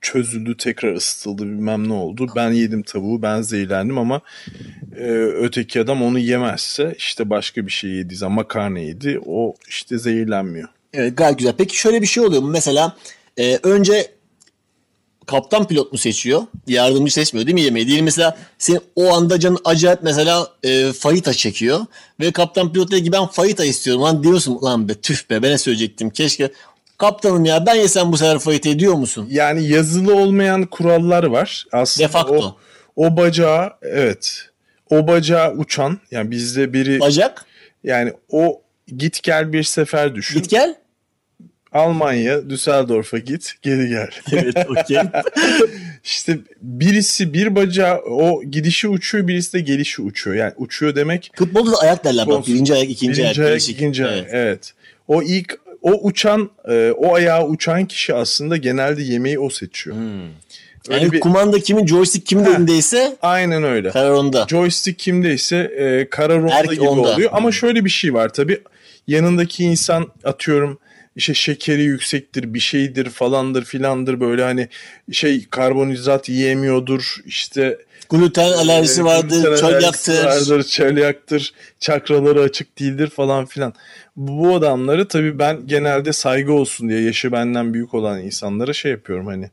çözüldü 0.00 0.56
tekrar 0.56 0.94
ısıtıldı 0.94 1.42
bilmem 1.42 1.88
ne 1.88 1.92
oldu. 1.92 2.26
Ben 2.36 2.50
yedim 2.50 2.82
tavuğu 2.82 3.22
ben 3.22 3.42
zehirlendim 3.42 3.98
ama 3.98 4.20
e, 4.96 5.10
öteki 5.14 5.80
adam 5.80 6.02
onu 6.02 6.18
yemezse 6.18 6.94
işte 6.98 7.30
başka 7.30 7.66
bir 7.66 7.72
şey 7.72 7.90
yediği 7.90 8.16
zaman 8.16 8.36
makarna 8.36 8.78
yedi 8.78 9.20
o 9.26 9.54
işte 9.68 9.98
zehirlenmiyor. 9.98 10.68
evet, 10.94 11.16
gayet 11.16 11.38
güzel. 11.38 11.54
Peki 11.58 11.76
şöyle 11.76 12.02
bir 12.02 12.06
şey 12.06 12.22
oluyor 12.22 12.42
mu? 12.42 12.48
Mesela 12.48 12.96
e, 13.36 13.56
önce 13.62 14.10
kaptan 15.26 15.68
pilot 15.68 15.92
mu 15.92 15.98
seçiyor? 15.98 16.42
Yardımcı 16.66 17.12
seçmiyor 17.12 17.46
değil 17.46 17.54
mi 17.54 17.60
yemeği? 17.60 17.88
Değil 17.88 18.00
mesela 18.00 18.38
senin 18.58 18.80
o 18.96 19.14
anda 19.14 19.40
canın 19.40 19.58
acayip 19.64 20.02
mesela 20.02 20.48
e, 20.62 20.92
fayita 20.92 21.32
çekiyor 21.32 21.80
ve 22.20 22.32
kaptan 22.32 22.72
pilot 22.72 22.90
diyor 22.90 23.04
ki 23.04 23.12
ben 23.12 23.26
fayita 23.26 23.64
istiyorum. 23.64 24.02
Lan 24.02 24.22
diyorsun 24.22 24.58
lan 24.62 24.88
be 24.88 24.94
tüh 24.94 25.30
be 25.30 25.42
ben 25.42 25.50
ne 25.50 25.58
söyleyecektim 25.58 26.10
keşke. 26.10 26.50
Kaptanım 27.00 27.44
ya 27.44 27.66
ben 27.66 27.74
yesem 27.74 28.12
bu 28.12 28.16
sefer 28.16 28.38
fayita 28.38 28.78
diyor 28.78 28.94
musun? 28.94 29.28
Yani 29.30 29.68
yazılı 29.68 30.14
olmayan 30.14 30.66
kurallar 30.66 31.24
var. 31.24 31.66
Aslında 31.72 32.08
De 32.08 32.12
facto. 32.12 32.34
O, 32.36 32.56
o 32.96 33.16
bacağı 33.16 33.72
evet. 33.82 34.48
O 34.90 35.06
bacağı 35.06 35.52
uçan 35.52 35.98
yani 36.10 36.30
bizde 36.30 36.72
biri 36.72 37.00
Bacak 37.00 37.44
yani 37.84 38.12
o 38.30 38.62
git 38.96 39.22
gel 39.22 39.52
bir 39.52 39.62
sefer 39.62 40.14
düşün. 40.14 40.40
git 40.40 40.50
gel. 40.50 40.74
Almanya 41.72 42.50
Düsseldorf'a 42.50 43.18
git 43.18 43.52
geri 43.62 43.88
gel. 43.88 44.10
Evet 44.32 44.66
okey. 44.68 44.98
İşte 46.04 46.38
birisi 46.62 47.34
bir 47.34 47.54
bacağı 47.54 47.98
o 47.98 48.42
gidişi 48.44 48.88
uçuyor 48.88 49.28
birisi 49.28 49.52
de 49.52 49.60
gelişi 49.60 50.02
uçuyor. 50.02 50.36
Yani 50.36 50.52
uçuyor 50.56 50.94
demek 50.94 51.32
Futbolda 51.34 51.72
da 51.72 51.76
ayak 51.76 52.04
derler 52.04 52.26
bak. 52.26 52.46
Birinci 52.46 52.74
ayak, 52.74 52.90
ikinci 52.90 53.22
birinci 53.22 53.40
ayak. 53.42 53.50
ayak, 53.50 53.68
ikinci 53.68 54.06
ayak. 54.06 54.26
Evet. 54.30 54.34
Evet. 54.34 54.74
O 55.08 55.22
ilk 55.22 55.60
o 55.82 56.06
uçan 56.06 56.50
e, 56.68 56.90
o 56.96 57.14
ayağa 57.14 57.46
uçan 57.46 57.84
kişi 57.86 58.14
aslında 58.14 58.56
genelde 58.56 59.02
yemeği 59.02 59.38
o 59.38 59.50
seçiyor. 59.50 59.96
Öyle 60.88 61.00
Yani 61.02 61.12
bir 61.12 61.20
kumanda 61.20 61.60
kimin, 61.60 61.86
joystick 61.86 62.26
kimin 62.26 62.44
Ha. 62.44 62.50
elindeyse 62.50 63.16
aynen 63.22 63.62
öyle. 63.64 63.90
karar 63.90 64.10
onda. 64.10 64.46
Joystick 64.50 64.98
kimdeyse 64.98 65.56
e, 65.56 66.10
karar 66.10 66.38
onda 66.38 66.54
Erk 66.54 66.70
gibi 66.70 66.80
onda. 66.82 67.00
oluyor. 67.14 67.30
Ama 67.32 67.52
şöyle 67.52 67.84
bir 67.84 67.90
şey 67.90 68.14
var 68.14 68.28
tabii. 68.32 68.60
Yanındaki 69.06 69.64
insan 69.64 70.06
atıyorum 70.24 70.78
işte 71.16 71.34
şekeri 71.34 71.82
yüksektir, 71.82 72.54
bir 72.54 72.60
şeydir 72.60 73.10
falandır 73.10 73.64
filandır 73.64 74.20
böyle 74.20 74.42
hani 74.42 74.68
şey 75.12 75.46
karbonhidrat 75.50 76.28
yiyemiyordur 76.28 77.16
işte 77.26 77.78
Gluten 78.10 78.52
alerjisi 78.52 79.04
vardır, 79.04 79.56
çölyaktır. 79.56 80.24
vardır, 80.24 80.62
çölyaktır, 80.62 81.52
çakraları 81.80 82.40
açık 82.40 82.78
değildir 82.78 83.10
falan 83.10 83.46
filan. 83.46 83.74
Bu, 84.16 84.54
adamları 84.54 85.08
tabii 85.08 85.38
ben 85.38 85.66
genelde 85.66 86.12
saygı 86.12 86.52
olsun 86.52 86.88
diye 86.88 87.00
yaşı 87.00 87.32
benden 87.32 87.74
büyük 87.74 87.94
olan 87.94 88.20
insanlara 88.20 88.72
şey 88.72 88.90
yapıyorum 88.90 89.26
hani 89.26 89.50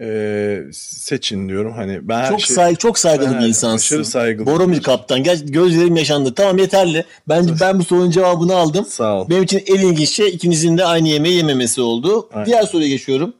e, 0.00 0.60
seçin 0.72 1.48
diyorum 1.48 1.72
hani 1.72 2.08
ben 2.08 2.28
Çok 2.28 2.40
şey- 2.40 2.56
saygı, 2.56 2.76
çok 2.76 2.98
saygılı 2.98 3.34
Ben 3.34 3.40
bir 3.40 3.46
insansın. 3.48 3.76
aşırı 3.76 4.04
saygılı. 4.04 4.46
Boromir 4.46 4.82
kaptan. 4.82 5.22
Gel 5.22 5.46
gözlerim 5.46 5.96
yaşandı. 5.96 6.34
Tamam 6.34 6.58
yeterli. 6.58 7.04
Bence 7.28 7.54
ben 7.60 7.78
bu 7.78 7.84
sorunun 7.84 8.10
cevabını 8.10 8.54
aldım. 8.56 8.86
Sağ 8.88 9.20
ol. 9.20 9.30
Benim 9.30 9.42
için 9.42 9.62
en 9.66 9.74
ilginç 9.88 10.08
şey 10.08 10.28
ikinizin 10.28 10.78
de 10.78 10.84
aynı 10.84 11.08
yemeği 11.08 11.36
yememesi 11.36 11.80
oldu. 11.80 12.28
Aynen. 12.32 12.46
Diğer 12.46 12.62
soruya 12.62 12.88
geçiyorum. 12.88 13.34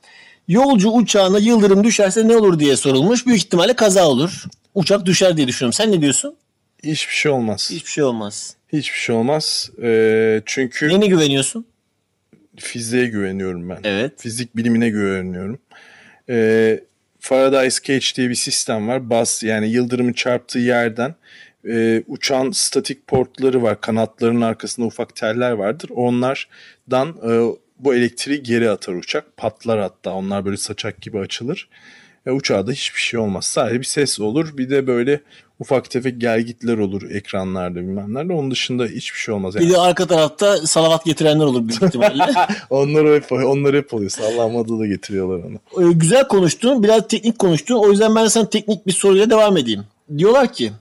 Yolcu 0.49 0.90
uçağına 0.90 1.38
yıldırım 1.38 1.84
düşerse 1.84 2.28
ne 2.28 2.36
olur 2.36 2.59
diye 2.59 2.76
sorulmuş. 2.76 3.26
Büyük 3.26 3.38
ihtimalle 3.38 3.72
kaza 3.76 4.07
olur. 4.09 4.45
Uçak 4.74 5.07
düşer 5.07 5.36
diye 5.36 5.49
düşünüyorum. 5.49 5.72
Sen 5.72 5.92
ne 5.92 6.01
diyorsun? 6.01 6.36
Hiçbir 6.84 7.14
şey 7.14 7.32
olmaz. 7.32 7.68
Hiçbir 7.72 7.90
şey 7.90 8.05
olmaz. 8.05 8.57
Hiçbir 8.72 8.99
şey 8.99 9.14
olmaz. 9.14 9.70
Ee, 9.82 10.42
çünkü 10.47 10.88
Neyine 10.88 11.07
güveniyorsun? 11.07 11.66
fiziğe 12.57 13.07
güveniyorum 13.07 13.68
ben. 13.70 13.78
Evet. 13.84 14.12
Fizik 14.20 14.57
bilimine 14.57 14.88
güveniyorum. 14.90 15.59
Ee, 16.28 16.80
Faraday's 17.20 17.82
Cage 17.82 18.07
diye 18.16 18.28
bir 18.30 18.34
sistem 18.34 18.88
var. 18.88 19.11
Bas 19.11 19.42
yani 19.42 19.70
yıldırımın 19.70 20.12
çarptığı 20.12 20.59
yerden 20.59 21.14
e, 21.68 22.03
uçan 22.07 22.51
statik 22.51 23.07
portları 23.07 23.62
var. 23.62 23.80
Kanatlarının 23.80 24.40
arkasında 24.40 24.86
ufak 24.86 25.16
teller 25.16 25.51
vardır. 25.51 25.90
Onlardan 25.95 27.09
e, 27.09 27.32
bu 27.79 27.95
elektriği 27.95 28.43
geri 28.43 28.70
atar 28.70 28.95
uçak. 28.95 29.37
Patlar 29.37 29.81
hatta. 29.81 30.12
Onlar 30.12 30.45
böyle 30.45 30.57
saçak 30.57 31.03
gibi 31.03 31.18
açılır. 31.18 31.68
E, 32.27 32.31
uçağa 32.31 32.66
da 32.66 32.72
hiçbir 32.72 33.01
şey 33.01 33.20
olmaz. 33.20 33.45
Sadece 33.45 33.81
bir 33.81 33.85
ses 33.85 34.20
olur. 34.20 34.59
Bir 34.59 34.70
de 34.70 34.87
böyle 34.87 35.20
ufak 35.59 35.91
tefek 35.91 36.20
gelgitler 36.20 36.79
olur 36.79 37.11
ekranlarda 37.11 37.77
bilmemlerle. 37.77 38.33
Onun 38.33 38.51
dışında 38.51 38.85
hiçbir 38.85 39.18
şey 39.18 39.35
olmaz. 39.35 39.55
Yani. 39.55 39.66
Bir 39.66 39.72
de 39.72 39.79
arka 39.79 40.07
tarafta 40.07 40.57
salavat 40.57 41.05
getirenler 41.05 41.45
olur 41.45 41.68
büyük 41.68 41.83
ihtimalle. 41.83 42.25
onlar 42.70 43.14
hep 43.14 43.33
onlar 43.33 43.77
hep 43.77 43.95
oluyor. 43.95 44.11
Sallamadı 44.11 44.79
da 44.79 44.87
getiriyorlar 44.87 45.45
onu. 45.45 45.89
Ee, 45.89 45.93
güzel 45.93 46.29
konuştun. 46.29 46.83
Biraz 46.83 47.09
teknik 47.09 47.39
konuştun. 47.39 47.75
O 47.75 47.91
yüzden 47.91 48.14
ben 48.14 48.27
sana 48.27 48.51
teknik 48.51 48.87
bir 48.87 48.93
soruyla 48.93 49.31
devam 49.31 49.57
edeyim. 49.57 49.85
Diyorlar 50.18 50.53
ki 50.53 50.72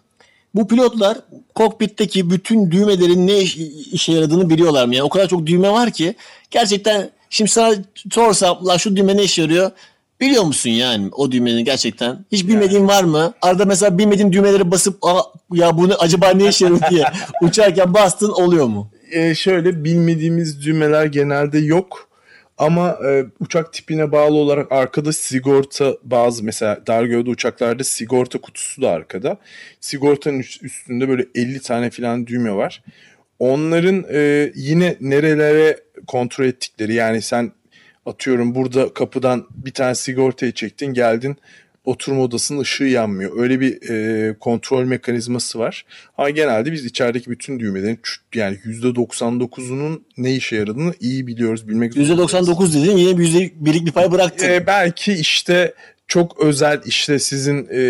bu 0.56 0.68
pilotlar 0.68 1.18
kokpitteki 1.56 2.30
bütün 2.30 2.72
düğmelerin 2.72 3.28
ne 3.28 3.40
iş- 3.40 3.58
işe 3.92 4.12
yaradığını 4.12 4.50
biliyorlar 4.50 4.86
mı? 4.86 4.96
Yani 4.96 5.04
o 5.06 5.10
kadar 5.10 5.28
çok 5.28 5.46
düğme 5.46 5.70
var 5.70 5.92
ki 5.92 6.16
gerçekten 6.52 7.10
şimdi 7.30 7.52
sana 7.52 7.76
sorsam 8.12 8.68
la 8.68 8.78
şu 8.78 8.96
düğme 8.96 9.18
ne 9.18 9.24
işe 9.24 9.42
yarıyor? 9.42 9.72
Biliyor 10.22 10.44
musun 10.44 10.70
yani 10.70 11.10
o 11.12 11.32
düğmenin 11.32 11.66
gerçekten? 11.66 12.26
Hiç 12.32 12.48
bilmediğin 12.48 12.88
var 12.88 13.04
mı? 13.04 13.34
Arada 13.42 13.66
mesela 13.66 13.98
bilmediğin 13.98 14.32
düğmeleri 14.32 14.72
basıp 14.72 14.98
Aa, 15.06 15.22
ya 15.54 15.78
bunu 15.78 15.94
acaba 16.00 16.30
ne 16.30 16.48
işe 16.50 16.66
yarıyor 16.66 16.82
diye 16.90 17.04
uçarken 17.42 17.94
bastın 17.94 18.30
oluyor 18.30 18.66
mu? 18.66 18.88
Ee, 19.12 19.36
şöyle 19.36 19.84
bilmediğimiz 19.84 20.66
düğmeler 20.66 21.06
genelde 21.06 21.60
yok. 21.60 22.08
Ama 22.58 23.00
e, 23.06 23.26
uçak 23.40 23.74
tipine 23.74 24.12
bağlı 24.12 24.36
olarak 24.36 24.72
arkada 24.72 25.14
sigorta 25.14 25.98
bazı 26.04 26.44
mesela 26.44 26.88
dar 26.88 27.04
gövde 27.04 27.30
uçaklarda 27.30 27.84
sigorta 27.84 28.42
kutusu 28.42 28.82
da 28.82 28.90
arkada. 28.90 29.38
Sigortanın 29.80 30.40
üst- 30.40 30.64
üstünde 30.64 31.10
böyle 31.10 31.26
50 31.36 31.62
tane 31.62 31.90
falan 31.90 32.28
düğme 32.28 32.54
var. 32.56 32.84
Onların 33.40 34.06
e, 34.12 34.52
yine 34.56 34.98
nerelere 35.02 35.80
kontrol 36.08 36.46
ettikleri 36.46 36.94
yani 36.94 37.22
sen 37.22 37.52
atıyorum 38.06 38.56
burada 38.56 38.94
kapıdan 38.94 39.48
bir 39.52 39.72
tane 39.74 39.96
sigortayı 39.96 40.52
çektin 40.52 40.94
geldin 40.94 41.38
oturma 41.86 42.22
odasının 42.22 42.60
ışığı 42.60 42.84
yanmıyor. 42.84 43.40
Öyle 43.40 43.60
bir 43.60 43.90
e, 43.90 44.34
kontrol 44.40 44.84
mekanizması 44.84 45.60
var. 45.60 45.86
Ama 46.18 46.30
genelde 46.30 46.72
biz 46.72 46.86
içerideki 46.86 47.30
bütün 47.30 47.60
düğmelerin 47.60 48.00
yani 48.36 48.58
%99'unun 48.66 50.02
ne 50.18 50.36
işe 50.36 50.56
yaradığını 50.56 50.94
iyi 51.00 51.28
biliyoruz, 51.28 51.68
bilmek 51.68 51.94
zorundayız. 51.94 52.32
%99 52.32 52.82
dedin 52.82 52.98
yine 52.98 53.18
bir 53.18 53.28
%1'lik 53.28 53.86
bir 53.86 53.92
pay 53.92 54.12
bıraktın. 54.12 54.50
E, 54.50 54.68
belki 54.68 55.14
işte 55.14 55.74
çok 56.14 56.40
özel 56.40 56.82
işte 56.86 57.20
sizin 57.20 57.68
e, 57.72 57.82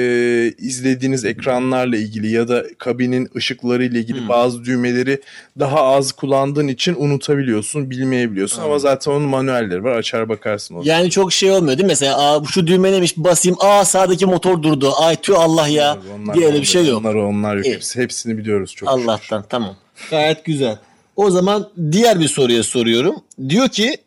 izlediğiniz 0.57 1.25
ekranlarla 1.25 1.97
ilgili 1.97 2.31
ya 2.31 2.47
da 2.47 2.63
kabinin 2.77 3.29
ışıklarıyla 3.35 3.99
ilgili 3.99 4.29
bazı 4.29 4.65
düğmeleri 4.65 5.21
daha 5.59 5.81
az 5.81 6.11
kullandığın 6.11 6.67
için 6.67 6.95
unutabiliyorsun, 6.97 7.89
bilmeyebiliyorsun. 7.89 8.61
Ama 8.61 8.79
zaten 8.79 9.11
onun 9.11 9.29
manuelleri 9.29 9.83
var. 9.83 9.91
Açar 9.91 10.29
bakarsın. 10.29 10.75
o 10.75 10.81
Yani 10.85 11.09
çok 11.09 11.33
şey 11.33 11.51
olmuyor 11.51 11.77
değil 11.77 11.85
mi? 11.85 11.87
Mesela 11.87 12.17
Aa, 12.17 12.43
şu 12.43 12.67
düğme 12.67 12.91
neymiş 12.91 13.17
basayım. 13.17 13.57
Aa 13.59 13.85
sağdaki 13.85 14.25
motor 14.25 14.63
durdu. 14.63 14.91
Ay 14.97 15.15
tüh 15.15 15.39
Allah 15.39 15.67
ya. 15.67 15.97
Onlar- 16.15 16.35
diye 16.35 16.47
öyle 16.47 16.61
bir 16.61 16.65
şey 16.65 16.85
yok. 16.85 17.01
Onlar 17.01 17.15
onlar 17.15 17.55
yok. 17.55 17.65
Hepsi, 17.65 18.01
hepsini 18.01 18.37
biliyoruz 18.37 18.75
çok 18.75 18.89
şükür. 18.89 19.03
Allah'tan 19.03 19.43
tamam. 19.49 19.75
Gayet 20.09 20.45
güzel. 20.45 20.77
O 21.15 21.29
zaman 21.31 21.69
diğer 21.91 22.19
bir 22.19 22.27
soruya 22.27 22.63
soruyorum. 22.63 23.15
Diyor 23.49 23.69
ki 23.69 23.97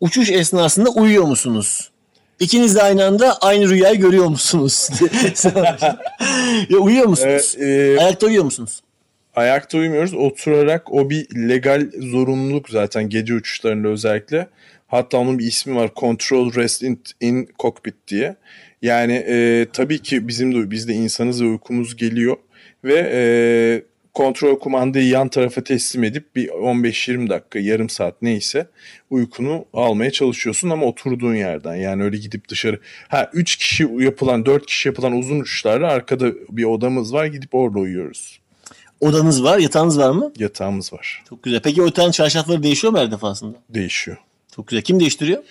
uçuş 0.00 0.30
esnasında 0.30 0.90
uyuyor 0.90 1.24
musunuz? 1.24 1.90
İkiniz 2.40 2.74
de 2.74 2.82
aynı 2.82 3.04
anda 3.04 3.38
aynı 3.38 3.68
rüyayı 3.68 3.98
görüyor 3.98 4.26
musunuz? 4.26 4.88
ya 6.70 6.78
uyuyor 6.78 7.06
musunuz? 7.06 7.56
E, 7.58 7.64
e, 7.64 7.98
Ayakta 7.98 8.26
uyuyor 8.26 8.44
musunuz? 8.44 8.80
ayakta 9.36 9.78
uyumuyoruz. 9.78 10.14
Oturarak 10.14 10.92
o 10.92 11.10
bir 11.10 11.48
legal 11.48 11.90
zorunluluk 12.00 12.68
zaten 12.68 13.08
gece 13.08 13.34
uçuşlarında 13.34 13.88
özellikle. 13.88 14.48
Hatta 14.86 15.18
onun 15.18 15.38
bir 15.38 15.46
ismi 15.46 15.76
var. 15.76 15.90
Control 15.96 16.54
Rest 16.54 16.82
in, 16.82 17.02
in 17.20 17.48
Cockpit 17.58 17.94
diye. 18.08 18.36
Yani 18.82 19.12
e, 19.28 19.66
tabii 19.72 19.98
ki 19.98 20.28
bizim 20.28 20.54
de 20.54 20.70
biz 20.70 20.88
de 20.88 20.94
insanız 20.94 21.42
ve 21.42 21.46
uykumuz 21.46 21.96
geliyor 21.96 22.36
ve 22.84 23.10
e, 23.12 23.22
kontrol 24.14 24.58
kumandayı 24.58 25.08
yan 25.08 25.28
tarafa 25.28 25.64
teslim 25.64 26.04
edip 26.04 26.36
bir 26.36 26.48
15-20 26.48 27.28
dakika, 27.28 27.58
yarım 27.58 27.88
saat 27.88 28.22
neyse 28.22 28.66
uykunu 29.10 29.64
almaya 29.74 30.10
çalışıyorsun 30.10 30.70
ama 30.70 30.86
oturduğun 30.86 31.34
yerden. 31.34 31.74
Yani 31.74 32.02
öyle 32.02 32.16
gidip 32.16 32.48
dışarı. 32.48 32.80
Ha 33.08 33.30
3 33.32 33.56
kişi 33.56 33.88
yapılan, 33.98 34.46
4 34.46 34.66
kişi 34.66 34.88
yapılan 34.88 35.12
uzun 35.12 35.40
uçuşlarda 35.40 35.88
arkada 35.88 36.32
bir 36.50 36.64
odamız 36.64 37.12
var. 37.12 37.26
Gidip 37.26 37.54
orada 37.54 37.78
uyuyoruz. 37.78 38.40
Odanız 39.00 39.44
var, 39.44 39.58
yatağınız 39.58 39.98
var 39.98 40.10
mı? 40.10 40.32
Yatağımız 40.38 40.92
var. 40.92 41.22
Çok 41.28 41.42
güzel. 41.42 41.60
Peki 41.62 41.82
o 41.82 41.84
yatağın 41.84 42.10
çarşafları 42.10 42.62
değişiyor 42.62 42.92
mu 42.92 42.98
her 42.98 43.10
defasında? 43.10 43.56
Değişiyor. 43.70 44.16
Çok 44.56 44.68
güzel. 44.68 44.82
Kim 44.82 45.00
değiştiriyor? 45.00 45.42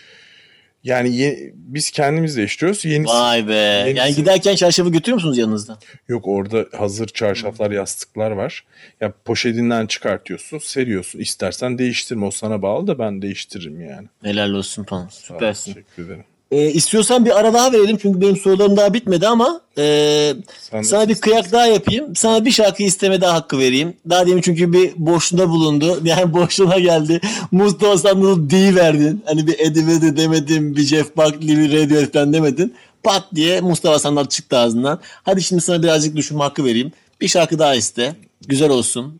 Yani 0.83 1.15
ye- 1.15 1.53
biz 1.55 1.91
kendimiz 1.91 2.37
değiştiriyoruz. 2.37 2.85
Yenisi 2.85 3.13
Vay 3.13 3.47
be. 3.47 3.53
yenisi- 3.53 3.97
Yani 3.97 4.15
giderken 4.15 4.55
çarşafı 4.55 4.89
götürüyor 4.89 5.15
musunuz 5.15 5.37
yanınızda? 5.37 5.79
yok 6.07 6.27
orada 6.27 6.65
hazır 6.77 7.07
çarşaflar, 7.07 7.71
yastıklar 7.71 8.31
var. 8.31 8.65
Ya 9.01 9.13
poşetinden 9.25 9.87
çıkartıyorsun, 9.87 10.57
seriyorsun. 10.57 11.19
İstersen 11.19 11.77
değiştirme. 11.77 12.25
O 12.25 12.31
sana 12.31 12.61
bağlı 12.61 12.87
da 12.87 12.99
ben 12.99 13.21
değiştiririm 13.21 13.81
yani. 13.81 14.07
Helal 14.23 14.49
olsun 14.49 14.85
ol, 14.91 15.09
Süpersin. 15.09 15.73
Teşekkür 15.73 16.05
ederim. 16.05 16.23
Ee, 16.53 16.71
istiyorsan 16.71 17.25
bir 17.25 17.39
ara 17.39 17.53
daha 17.53 17.71
verelim 17.71 17.97
çünkü 17.97 18.21
benim 18.21 18.37
sorularım 18.37 18.77
daha 18.77 18.93
bitmedi 18.93 19.27
ama 19.27 19.61
e, 19.77 20.33
Sen 20.59 20.79
de 20.79 20.83
sana 20.83 21.09
bir 21.09 21.15
kıyak 21.15 21.51
daha 21.51 21.67
yapayım. 21.67 22.15
Sana 22.15 22.45
bir 22.45 22.51
şarkı 22.51 22.83
isteme 22.83 23.21
daha 23.21 23.33
hakkı 23.33 23.59
vereyim. 23.59 23.93
Daha 24.09 24.27
demin 24.27 24.41
çünkü 24.41 24.73
bir 24.73 24.91
boşluğunda 24.95 25.49
bulundu. 25.49 25.99
Yani 26.03 26.33
boşluğuna 26.33 26.79
geldi. 26.79 27.21
Mustafa 27.51 27.97
Sandal'ı 27.97 28.75
verdin. 28.75 29.23
Hani 29.25 29.47
bir 29.47 29.59
Eddie 29.59 29.87
Vedder 29.87 30.17
demedin, 30.17 30.75
bir 30.75 30.81
Jeff 30.81 31.17
Buckley, 31.17 31.57
bir 31.57 31.71
Radiohead 31.71 32.13
falan 32.13 32.33
demedin. 32.33 32.75
Pat 33.03 33.23
diye 33.35 33.61
Mustafa 33.61 33.99
Sandal 33.99 34.25
çıktı 34.25 34.57
ağzından. 34.57 34.99
Hadi 35.23 35.43
şimdi 35.43 35.61
sana 35.61 35.83
birazcık 35.83 36.15
düşünme 36.15 36.43
hakkı 36.43 36.65
vereyim. 36.65 36.91
Bir 37.21 37.27
şarkı 37.27 37.59
daha 37.59 37.75
iste. 37.75 38.15
Güzel 38.47 38.69
olsun. 38.69 39.19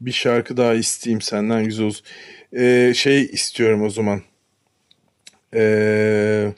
Bir 0.00 0.12
şarkı 0.12 0.56
daha 0.56 0.74
isteyeyim 0.74 1.20
senden 1.20 1.64
güzel 1.64 1.86
olsun. 1.86 2.04
Ee, 2.58 2.92
şey 2.96 3.22
istiyorum 3.22 3.82
o 3.82 3.90
zaman. 3.90 4.22
Ee, 5.54 6.52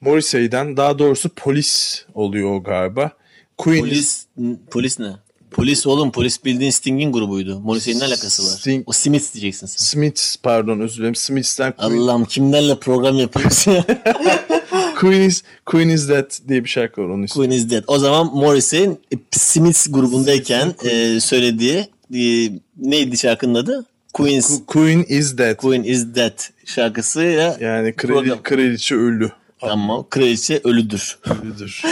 Morrissey'den 0.00 0.76
daha 0.76 0.98
doğrusu 0.98 1.28
polis 1.28 2.04
oluyor 2.14 2.50
o 2.54 2.62
galiba. 2.62 3.12
Queen 3.58 3.80
Polis, 3.80 4.26
polis 4.70 4.98
ne? 4.98 5.12
Polis 5.50 5.86
oğlum 5.86 6.12
polis 6.12 6.44
bildiğin 6.44 6.70
Sting'in 6.70 7.12
grubuydu. 7.12 7.60
Morrissey'nin 7.60 8.00
ne 8.00 8.04
alakası 8.04 8.42
var? 8.44 8.48
Sting- 8.50 8.82
O 8.86 8.92
Smith 8.92 9.32
diyeceksin 9.34 9.66
sen. 9.66 9.84
Smiths 9.84 10.36
pardon 10.36 10.80
özür 10.80 10.96
dilerim. 10.98 11.14
Smiths'ten 11.14 11.72
Queen, 11.76 11.90
Allah'ım 11.98 12.24
kimlerle 12.24 12.78
program 12.78 13.16
yapıyorsun 13.18 13.72
ya? 13.72 13.84
Queen, 15.00 15.20
is, 15.20 15.42
Queen 15.66 15.88
is 15.88 16.08
Dead 16.08 16.30
diye 16.48 16.64
bir 16.64 16.68
şarkı 16.68 17.00
var 17.02 17.06
onun 17.08 17.22
ismi. 17.22 17.34
Queen 17.34 17.50
is 17.50 17.70
Dead. 17.70 17.84
O 17.86 17.98
zaman 17.98 18.26
Morrissey'in 18.26 18.90
e, 18.90 19.16
Smiths 19.30 19.86
grubundayken 19.90 20.74
e, 20.84 21.20
söylediği 21.20 21.76
e, 22.14 22.50
neydi 22.76 23.18
şarkının 23.18 23.54
adı? 23.54 23.86
Queen's 24.14 24.60
Queen 24.66 25.04
is 25.08 25.38
dead. 25.38 25.56
Queen 25.56 25.82
is 25.84 26.14
Dead 26.14 26.38
şarkısıyla 26.66 27.56
Yani 27.60 27.92
krali, 27.96 28.42
kraliçe 28.42 28.94
ölü. 28.94 29.30
tamam 29.60 30.06
kraliçe 30.10 30.60
ölüdür. 30.64 31.18
Ölüdür. 31.42 31.82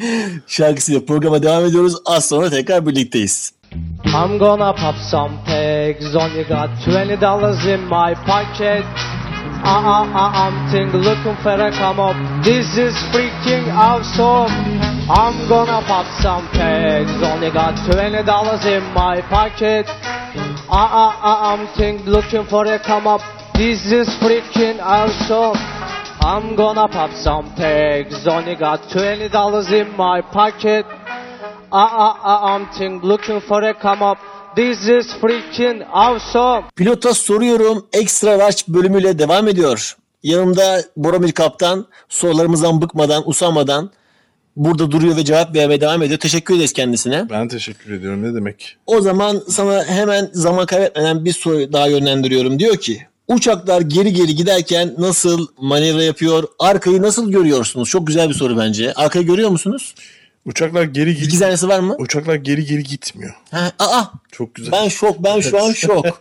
Şarkısıyla 0.46 1.04
programa 1.04 1.42
devam 1.42 1.64
ediyoruz. 1.64 1.94
Az 2.06 2.28
sonra 2.28 2.50
tekrar 2.50 2.86
birlikteyiz. 2.86 3.52
I'm 4.06 4.38
gonna 4.38 4.72
pop 4.74 4.94
some 5.10 5.34
pegs. 5.46 6.14
Only 6.14 6.42
got 6.42 6.68
twenty 6.84 7.20
dollars 7.20 7.64
in 7.66 7.80
my 7.80 8.14
pocket. 8.26 8.84
Uh 9.44 9.68
uh 9.68 10.04
uh, 10.08 10.30
I'm 10.44 10.56
think 10.72 10.94
looking 10.94 11.36
for 11.42 11.52
a 11.52 11.70
come 11.70 12.00
up. 12.00 12.16
This 12.44 12.64
is 12.80 12.94
freaking 13.12 13.68
awesome. 13.72 14.48
I'm 15.10 15.36
gonna 15.48 15.84
pop 15.86 16.06
some 16.22 16.48
pegs. 16.48 17.12
Only 17.22 17.52
got 17.52 17.76
twenty 17.84 18.22
dollars 18.24 18.64
in 18.64 18.82
my 18.94 19.20
pocket. 19.28 19.84
Uh 19.88 20.72
uh 20.72 21.12
uh, 21.30 21.38
I'm 21.52 21.68
think 21.76 22.06
looking 22.06 22.46
for 22.46 22.64
a 22.64 22.78
come 22.78 23.06
up. 23.06 23.20
This 23.54 23.84
is 23.92 24.08
freaking 24.24 24.80
awesome. 24.80 25.60
I'm 26.24 26.56
gonna 26.56 26.88
pop 26.88 27.12
some 27.12 27.54
pegs. 27.54 28.26
Only 28.26 28.56
got 28.56 28.90
twenty 28.90 29.28
dollars 29.28 29.70
in 29.70 29.94
my 29.94 30.22
pocket. 30.22 30.86
Uh 30.88 31.76
uh 31.76 32.16
uh, 32.32 32.40
I'm 32.48 32.66
think 32.78 33.02
looking 33.04 33.40
for 33.46 33.62
a 33.62 33.74
come 33.74 34.02
up. 34.02 34.18
This 34.56 34.78
is 34.88 35.06
freaking 35.20 35.82
awesome. 35.92 36.64
Pilota 36.76 37.14
soruyorum 37.14 37.86
ekstra 37.92 38.38
large 38.38 38.56
bölümüyle 38.68 39.18
devam 39.18 39.48
ediyor. 39.48 39.96
Yanımda 40.22 40.82
Boromir 40.96 41.32
Kaptan 41.32 41.86
sorularımızdan 42.08 42.82
bıkmadan, 42.82 43.28
usanmadan 43.28 43.90
burada 44.56 44.90
duruyor 44.90 45.16
ve 45.16 45.24
cevap 45.24 45.54
vermeye 45.56 45.80
devam 45.80 46.02
ediyor. 46.02 46.20
Teşekkür 46.20 46.54
ederiz 46.56 46.72
kendisine. 46.72 47.26
Ben 47.30 47.48
teşekkür 47.48 47.92
ediyorum. 47.92 48.22
Ne 48.22 48.34
demek? 48.34 48.76
O 48.86 49.00
zaman 49.00 49.42
sana 49.48 49.84
hemen 49.84 50.30
zaman 50.32 50.66
kaybetmeden 50.66 51.24
bir 51.24 51.32
soru 51.32 51.72
daha 51.72 51.86
yönlendiriyorum. 51.86 52.58
Diyor 52.58 52.76
ki 52.76 53.06
uçaklar 53.28 53.80
geri 53.80 54.12
geri 54.12 54.34
giderken 54.34 54.94
nasıl 54.98 55.46
manevra 55.58 56.02
yapıyor? 56.02 56.44
Arkayı 56.58 57.02
nasıl 57.02 57.30
görüyorsunuz? 57.30 57.88
Çok 57.88 58.06
güzel 58.06 58.28
bir 58.28 58.34
soru 58.34 58.58
bence. 58.58 58.92
Arkayı 58.92 59.26
görüyor 59.26 59.50
musunuz? 59.50 59.94
Uçaklar 60.46 60.82
geri 60.84 61.14
geri 61.14 61.24
İki 61.24 61.38
tanesi 61.38 61.68
var 61.68 61.80
mı? 61.80 61.96
Uçaklar 61.98 62.34
geri 62.34 62.64
geri 62.64 62.82
gitmiyor. 62.82 63.34
Ha, 63.50 63.72
aa, 63.78 64.04
Çok 64.32 64.54
güzel. 64.54 64.72
ben 64.72 64.88
şok. 64.88 65.24
Ben 65.24 65.40
şu 65.40 65.64
an 65.64 65.72
şok. 65.82 66.20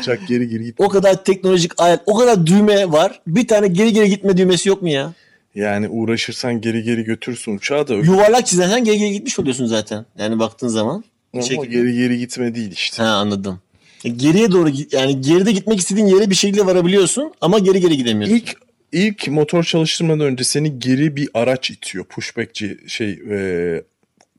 Uçak 0.00 0.28
geri 0.28 0.48
geri 0.48 0.64
gitmiyor. 0.64 0.74
O 0.78 0.88
kadar 0.88 1.24
teknolojik 1.24 1.72
alet, 1.82 2.00
o 2.06 2.16
kadar 2.16 2.46
düğme 2.46 2.92
var. 2.92 3.20
Bir 3.26 3.48
tane 3.48 3.68
geri 3.68 3.92
geri 3.92 4.08
gitme 4.10 4.36
düğmesi 4.36 4.68
yok 4.68 4.82
mu 4.82 4.88
ya? 4.88 5.12
Yani 5.54 5.88
uğraşırsan 5.88 6.60
geri 6.60 6.82
geri 6.82 7.02
götürürsün 7.04 7.56
uçağı 7.56 7.88
da. 7.88 7.94
Yuvarlak 7.94 8.46
çizersen 8.46 8.84
geri 8.84 8.98
geri 8.98 9.12
gitmiş 9.12 9.38
oluyorsun 9.38 9.66
zaten. 9.66 10.06
Yani 10.18 10.38
baktığın 10.38 10.68
zaman. 10.68 11.04
Ama 11.34 11.42
Şekil- 11.42 11.64
geri 11.70 11.94
geri 11.94 12.18
gitme 12.18 12.54
değil 12.54 12.72
işte. 12.72 13.02
Ha 13.02 13.08
anladım. 13.08 13.60
E, 14.04 14.08
Geriye 14.08 14.52
doğru 14.52 14.68
git- 14.68 14.92
yani 14.92 15.20
geride 15.20 15.52
gitmek 15.52 15.78
istediğin 15.78 16.06
yere 16.06 16.30
bir 16.30 16.34
şekilde 16.34 16.66
varabiliyorsun 16.66 17.32
ama 17.40 17.58
geri 17.58 17.80
geri 17.80 17.96
gidemiyorsun. 17.96 18.36
İlk 18.36 18.56
ilk 18.92 19.28
motor 19.28 19.64
çalıştırmadan 19.64 20.26
önce 20.26 20.44
seni 20.44 20.78
geri 20.78 21.16
bir 21.16 21.28
araç 21.34 21.70
itiyor. 21.70 22.04
Pushback'ci 22.04 22.78
şey 22.86 23.10
e, 23.30 23.82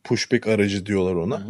pushback 0.04 0.47
aracı 0.47 0.86
diyorlar 0.86 1.16
ona. 1.16 1.43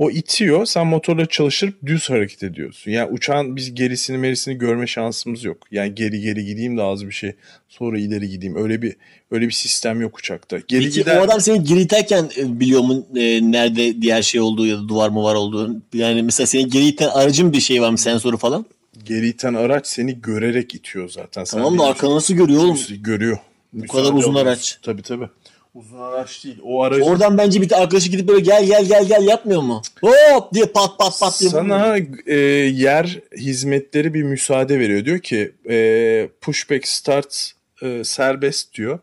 O 0.00 0.10
itiyor. 0.10 0.66
Sen 0.66 0.86
motorla 0.86 1.26
çalıştırıp 1.26 1.86
düz 1.86 2.10
hareket 2.10 2.42
ediyorsun. 2.42 2.90
Yani 2.90 3.10
uçağın 3.10 3.56
biz 3.56 3.74
gerisini 3.74 4.18
merisini 4.18 4.58
görme 4.58 4.86
şansımız 4.86 5.44
yok. 5.44 5.58
Yani 5.70 5.94
geri 5.94 6.20
geri 6.20 6.44
gideyim 6.44 6.78
de 6.78 6.82
az 6.82 7.06
bir 7.06 7.12
şey 7.12 7.34
sonra 7.68 7.98
ileri 7.98 8.28
gideyim. 8.28 8.56
Öyle 8.56 8.82
bir 8.82 8.96
öyle 9.30 9.46
bir 9.46 9.52
sistem 9.52 10.00
yok 10.00 10.18
uçakta. 10.18 10.58
Geri 10.68 10.84
Peki 10.84 10.94
giden 10.94 11.18
o 11.18 11.22
adam 11.22 11.40
seni 11.40 11.64
geri 11.64 11.80
iterken 11.80 12.30
e, 12.36 12.60
biliyor 12.60 12.80
mu 12.80 13.06
e, 13.16 13.52
nerede 13.52 14.02
diğer 14.02 14.22
şey 14.22 14.40
olduğu 14.40 14.66
ya 14.66 14.76
da 14.76 14.88
duvar 14.88 15.08
mı 15.08 15.22
var 15.22 15.34
olduğu? 15.34 15.82
Yani 15.94 16.22
mesela 16.22 16.46
seni 16.46 16.68
geri 16.68 16.86
iten 16.86 17.08
aracın 17.08 17.52
bir 17.52 17.60
şey 17.60 17.82
var 17.82 17.90
mı 17.90 17.98
sensörü 17.98 18.36
falan? 18.36 18.66
Geri 19.04 19.28
iten 19.28 19.54
araç 19.54 19.86
seni 19.86 20.20
görerek 20.20 20.74
itiyor 20.74 21.08
zaten. 21.08 21.44
Sen 21.44 21.58
Tamam 21.58 21.78
da 21.78 21.84
arkanı 21.84 22.14
nasıl 22.14 22.34
görüyor 22.34 22.62
oğlum? 22.62 22.78
görüyor. 23.00 23.38
Bu 23.72 23.86
kadar 23.86 24.12
uzun 24.12 24.34
araç. 24.34 24.78
Tabii 24.82 25.02
tabii. 25.02 25.28
Uzun 25.74 25.98
araç 25.98 26.44
değil. 26.44 26.58
O 26.62 26.82
aracı 26.82 27.04
Oradan 27.04 27.38
bence 27.38 27.62
bir 27.62 27.82
arkadaşı 27.82 28.10
gidip 28.10 28.28
böyle 28.28 28.40
gel 28.40 28.66
gel 28.66 28.84
gel 28.84 29.06
gel 29.06 29.26
yapmıyor 29.26 29.62
mu? 29.62 29.82
Hop 30.00 30.54
diye 30.54 30.66
pat 30.66 30.98
pat 30.98 31.20
pat 31.20 31.40
diye. 31.40 31.50
Sana 31.50 31.96
e, 32.26 32.36
yer 32.36 33.18
hizmetleri 33.36 34.14
bir 34.14 34.22
müsaade 34.22 34.78
veriyor. 34.78 35.04
Diyor 35.04 35.18
ki 35.18 35.52
e, 35.70 36.28
pushback 36.40 36.88
start 36.88 37.52
e, 37.82 38.04
serbest 38.04 38.74
diyor. 38.74 38.98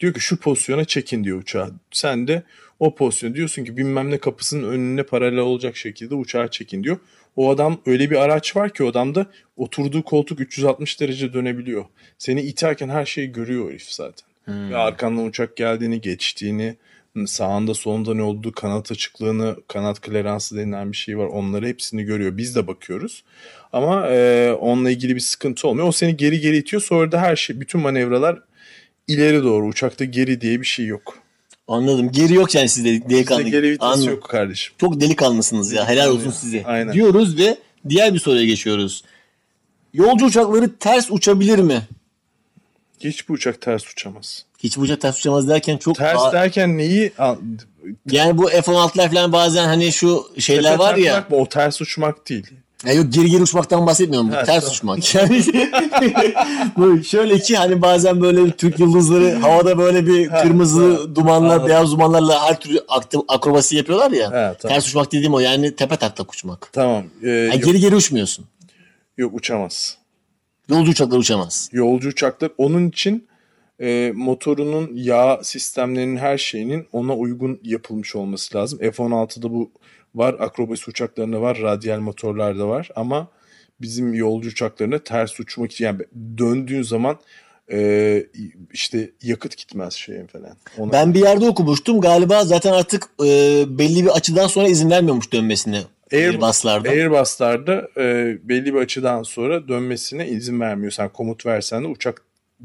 Diyor 0.00 0.14
ki 0.14 0.20
şu 0.20 0.36
pozisyona 0.36 0.84
çekin 0.84 1.24
diyor 1.24 1.38
uçağı. 1.38 1.70
Sen 1.90 2.28
de 2.28 2.42
o 2.80 2.94
pozisyona 2.94 3.34
diyorsun 3.34 3.64
ki 3.64 3.76
bilmem 3.76 4.10
ne 4.10 4.18
kapısının 4.18 4.68
önüne 4.68 5.02
paralel 5.02 5.38
olacak 5.38 5.76
şekilde 5.76 6.14
uçağı 6.14 6.48
çekin 6.50 6.84
diyor. 6.84 6.96
O 7.38 7.50
adam 7.50 7.80
öyle 7.86 8.10
bir 8.10 8.16
araç 8.16 8.56
var 8.56 8.74
ki 8.74 8.84
o 8.84 8.88
adamda 8.88 9.26
oturduğu 9.56 10.02
koltuk 10.02 10.40
360 10.40 11.00
derece 11.00 11.32
dönebiliyor. 11.32 11.84
Seni 12.18 12.42
iterken 12.42 12.88
her 12.88 13.06
şeyi 13.06 13.32
görüyor 13.32 13.70
herif 13.70 13.90
zaten. 13.90 14.28
Ve 14.48 14.76
arkandan 14.76 15.24
uçak 15.24 15.56
geldiğini, 15.56 16.00
geçtiğini, 16.00 16.76
sağında 17.26 17.74
solunda 17.74 18.14
ne 18.14 18.22
olduğu, 18.22 18.52
kanat 18.52 18.92
açıklığını, 18.92 19.56
kanat 19.68 20.00
kleransı 20.00 20.56
denilen 20.56 20.92
bir 20.92 20.96
şey 20.96 21.18
var. 21.18 21.26
Onları 21.26 21.66
hepsini 21.66 22.02
görüyor. 22.02 22.36
Biz 22.36 22.56
de 22.56 22.66
bakıyoruz. 22.66 23.24
Ama 23.72 24.08
e, 24.08 24.52
onunla 24.52 24.90
ilgili 24.90 25.14
bir 25.14 25.20
sıkıntı 25.20 25.68
olmuyor. 25.68 25.88
O 25.88 25.92
seni 25.92 26.16
geri 26.16 26.40
geri 26.40 26.56
itiyor. 26.56 26.82
Sonra 26.82 27.12
da 27.12 27.20
her 27.20 27.36
şey, 27.36 27.60
bütün 27.60 27.80
manevralar 27.80 28.38
ileri 29.08 29.42
doğru. 29.42 29.66
Uçakta 29.66 30.04
geri 30.04 30.40
diye 30.40 30.60
bir 30.60 30.66
şey 30.66 30.86
yok. 30.86 31.18
Anladım. 31.68 32.12
Geri 32.12 32.34
yok 32.34 32.54
yani 32.54 32.68
sizde 32.68 33.10
delikanlı. 33.10 33.42
geri 33.42 33.62
vites 33.70 33.82
Anladım. 33.88 34.10
yok 34.10 34.24
kardeşim. 34.28 34.74
Çok 34.78 35.00
delikanlısınız 35.00 35.72
ya. 35.72 35.88
Helal 35.88 36.10
olsun 36.10 36.30
size. 36.30 36.64
Aynen. 36.64 36.92
Diyoruz 36.92 37.38
ve 37.38 37.58
diğer 37.88 38.14
bir 38.14 38.18
soruya 38.18 38.44
geçiyoruz. 38.44 39.04
Yolcu 39.94 40.26
uçakları 40.26 40.76
ters 40.78 41.10
uçabilir 41.10 41.58
mi? 41.58 41.82
Hiçbir 43.00 43.34
uçak 43.34 43.60
ters 43.60 43.92
uçamaz. 43.92 44.44
Hiç 44.58 44.76
bu 44.76 44.80
uçak 44.80 45.00
ters 45.00 45.18
uçamaz 45.18 45.48
derken 45.48 45.76
çok 45.76 45.96
Ters 45.96 46.20
Aa, 46.22 46.32
derken 46.32 46.78
neyi? 46.78 47.12
yani 48.10 48.38
bu 48.38 48.48
F-16'lar 48.48 49.12
falan 49.14 49.32
bazen 49.32 49.64
hani 49.66 49.92
şu 49.92 50.30
şeyler 50.38 50.62
Tepe 50.72 50.78
var 50.78 50.96
ya. 50.96 51.26
mı? 51.30 51.36
O 51.36 51.48
ters 51.48 51.80
uçmak 51.80 52.28
değil. 52.28 52.46
Ya 52.86 52.92
yok 52.92 53.06
geri 53.12 53.30
geri 53.30 53.42
uçmaktan 53.42 53.86
bahsetmiyorum. 53.86 54.30
Ha, 54.30 54.44
ters 54.44 54.78
tamam. 54.80 54.98
uçmak. 54.98 55.14
Yani 55.14 55.44
böyle 56.78 57.02
şöyle 57.02 57.38
ki 57.38 57.56
hani 57.56 57.82
bazen 57.82 58.20
böyle 58.20 58.50
Türk 58.50 58.78
yıldızları 58.80 59.34
havada 59.34 59.78
böyle 59.78 60.06
bir 60.06 60.28
kırmızı 60.28 60.96
tamam. 60.96 61.14
dumanlar, 61.14 61.50
Anladım. 61.50 61.68
beyaz 61.68 61.92
dumanlarla 61.92 62.42
her 62.48 62.60
türlü 62.60 62.80
akrobasi 63.28 63.76
yapıyorlar 63.76 64.10
ya. 64.10 64.30
Tamam. 64.30 64.54
Ters 64.74 64.88
uçmak 64.88 65.12
dediğim 65.12 65.34
o 65.34 65.38
yani 65.38 65.76
tepe 65.76 65.96
taklak 65.96 66.32
uçmak. 66.32 66.68
Tamam. 66.72 67.04
Ee, 67.22 67.28
Yani 67.30 67.60
geri 67.60 67.80
geri 67.80 67.96
uçmuyorsun. 67.96 68.44
yok 69.18 69.34
uçamaz. 69.34 69.98
Yolcu 70.68 70.90
uçaklar 70.90 71.18
uçamaz. 71.18 71.68
yolcu 71.72 72.08
uçaklar 72.08 72.50
onun 72.58 72.88
için 72.88 73.28
e, 73.80 74.12
motorunun 74.14 74.90
yağ 74.94 75.40
sistemlerinin 75.42 76.16
her 76.16 76.38
şeyinin 76.38 76.86
ona 76.92 77.14
uygun 77.16 77.60
yapılmış 77.64 78.16
olması 78.16 78.58
lazım. 78.58 78.78
F-16'da 78.78 79.50
bu 79.52 79.70
var, 80.18 80.36
akrobasi 80.38 80.90
uçaklarında 80.90 81.40
var, 81.40 81.58
radyal 81.62 81.98
motorlarda 82.00 82.68
var 82.68 82.90
ama 82.96 83.28
bizim 83.80 84.14
yolcu 84.14 84.48
uçaklarında 84.48 85.04
ters 85.04 85.40
uçmak 85.40 85.72
için 85.72 85.84
yani 85.84 86.00
döndüğün 86.38 86.82
zaman 86.82 87.18
e, 87.72 88.26
işte 88.72 89.10
yakıt 89.22 89.56
gitmez 89.56 89.92
şeyin 89.94 90.26
falan. 90.26 90.56
Ona, 90.78 90.92
Ben 90.92 91.14
bir 91.14 91.20
yerde 91.20 91.48
okumuştum 91.48 92.00
galiba 92.00 92.44
zaten 92.44 92.72
artık 92.72 93.06
e, 93.24 93.64
belli 93.68 94.04
bir 94.04 94.10
açıdan 94.10 94.46
sonra 94.46 94.68
izin 94.68 94.90
vermiyormuş 94.90 95.32
dönmesine. 95.32 95.82
Airbus'larda. 96.12 96.88
Airbus'larda 96.88 97.88
e, 97.96 98.36
belli 98.42 98.74
bir 98.74 98.78
açıdan 98.78 99.22
sonra 99.22 99.68
dönmesine 99.68 100.28
izin 100.28 100.60
vermiyor. 100.60 100.92
Sen 100.92 101.08
komut 101.08 101.46
versen 101.46 101.84
de 101.84 101.88
uçak 101.88 102.22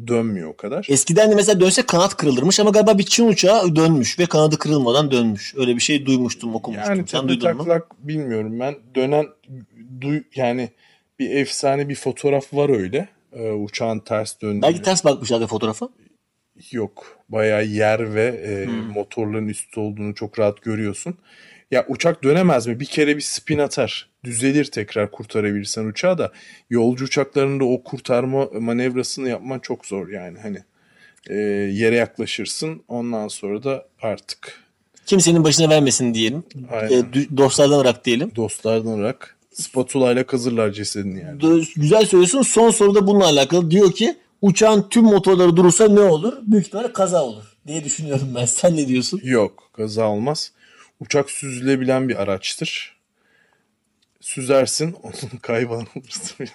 dönmüyor 0.07 0.49
o 0.49 0.55
kadar. 0.55 0.85
Eskiden 0.89 1.31
de 1.31 1.35
mesela 1.35 1.59
dönse 1.59 1.81
kanat 1.81 2.17
kırılırmış 2.17 2.59
ama 2.59 2.69
galiba 2.69 2.97
bir 2.97 3.03
Çin 3.03 3.27
uçağı 3.27 3.75
dönmüş 3.75 4.19
ve 4.19 4.25
kanadı 4.25 4.57
kırılmadan 4.57 5.11
dönmüş. 5.11 5.53
Öyle 5.57 5.75
bir 5.75 5.81
şey 5.81 6.05
duymuştum, 6.05 6.55
okumuştum. 6.55 6.95
Yani 6.95 7.07
Sen 7.07 7.27
duydun 7.27 7.51
mu? 7.51 7.57
taklak 7.57 8.07
bilmiyorum 8.07 8.59
ben. 8.59 8.75
Dönen 8.95 9.25
duy, 10.01 10.21
yani 10.35 10.69
bir 11.19 11.29
efsane 11.29 11.89
bir 11.89 11.95
fotoğraf 11.95 12.53
var 12.53 12.69
öyle. 12.69 13.09
Ee, 13.33 13.51
uçağın 13.51 13.99
ters 13.99 14.41
döndüğü. 14.41 14.61
Belki 14.61 14.81
ters 14.81 15.05
bakmışlardı 15.05 15.47
fotoğrafa. 15.47 15.89
Yok. 16.71 17.17
Bayağı 17.29 17.65
yer 17.65 18.15
ve 18.15 18.25
e, 18.25 18.65
Hmm. 18.65 18.91
motorların 18.93 19.47
üstü 19.47 19.79
olduğunu 19.79 20.15
çok 20.15 20.39
rahat 20.39 20.61
görüyorsun. 20.61 21.17
Ya 21.71 21.85
uçak 21.87 22.23
dönemez 22.23 22.67
mi? 22.67 22.79
Bir 22.79 22.85
kere 22.85 23.15
bir 23.15 23.21
spin 23.21 23.57
atar. 23.57 24.09
Düzelir 24.23 24.65
tekrar 24.65 25.11
kurtarabilirsen 25.11 25.85
uçağı 25.85 26.17
da. 26.17 26.31
Yolcu 26.69 27.05
uçaklarında 27.05 27.65
o 27.65 27.83
kurtarma 27.83 28.45
manevrasını 28.59 29.29
yapman 29.29 29.59
çok 29.59 29.85
zor 29.85 30.09
yani. 30.09 30.39
Hani 30.39 30.63
e, 31.29 31.35
yere 31.73 31.95
yaklaşırsın. 31.95 32.83
Ondan 32.87 33.27
sonra 33.27 33.63
da 33.63 33.87
artık 34.01 34.63
Kimsenin 35.05 35.43
başına 35.43 35.69
vermesin 35.69 36.13
diyelim. 36.13 36.43
Aynen. 36.71 36.99
E, 37.01 37.37
dostlardan 37.37 37.75
olarak 37.75 38.05
diyelim. 38.05 38.31
dostlardan 38.35 38.87
olarak 38.93 39.37
spatula 39.53 40.11
ile 40.11 40.23
kazırlar 40.23 40.71
cesedini 40.71 41.21
yani. 41.21 41.65
Güzel 41.75 42.05
söylüyorsun. 42.05 42.41
Son 42.41 42.69
soruda 42.71 43.07
bununla 43.07 43.25
alakalı. 43.25 43.71
Diyor 43.71 43.91
ki 43.91 44.15
uçağın 44.41 44.89
tüm 44.89 45.03
motorları 45.03 45.55
durursa 45.57 45.87
ne 45.87 45.99
olur? 45.99 46.33
Büyük 46.41 46.67
ihtimalle 46.67 46.93
kaza 46.93 47.23
olur 47.23 47.43
diye 47.67 47.83
düşünüyorum 47.83 48.27
ben. 48.35 48.45
Sen 48.45 48.77
ne 48.77 48.87
diyorsun? 48.87 49.21
Yok 49.23 49.69
kaza 49.73 50.09
olmaz. 50.09 50.51
Uçak 51.03 51.31
süzülebilen 51.31 52.09
bir 52.09 52.21
araçtır. 52.21 52.93
süzersin 54.21 54.95
onun 55.03 55.37
kaybağını 55.41 55.87
alırsın. 55.95 56.47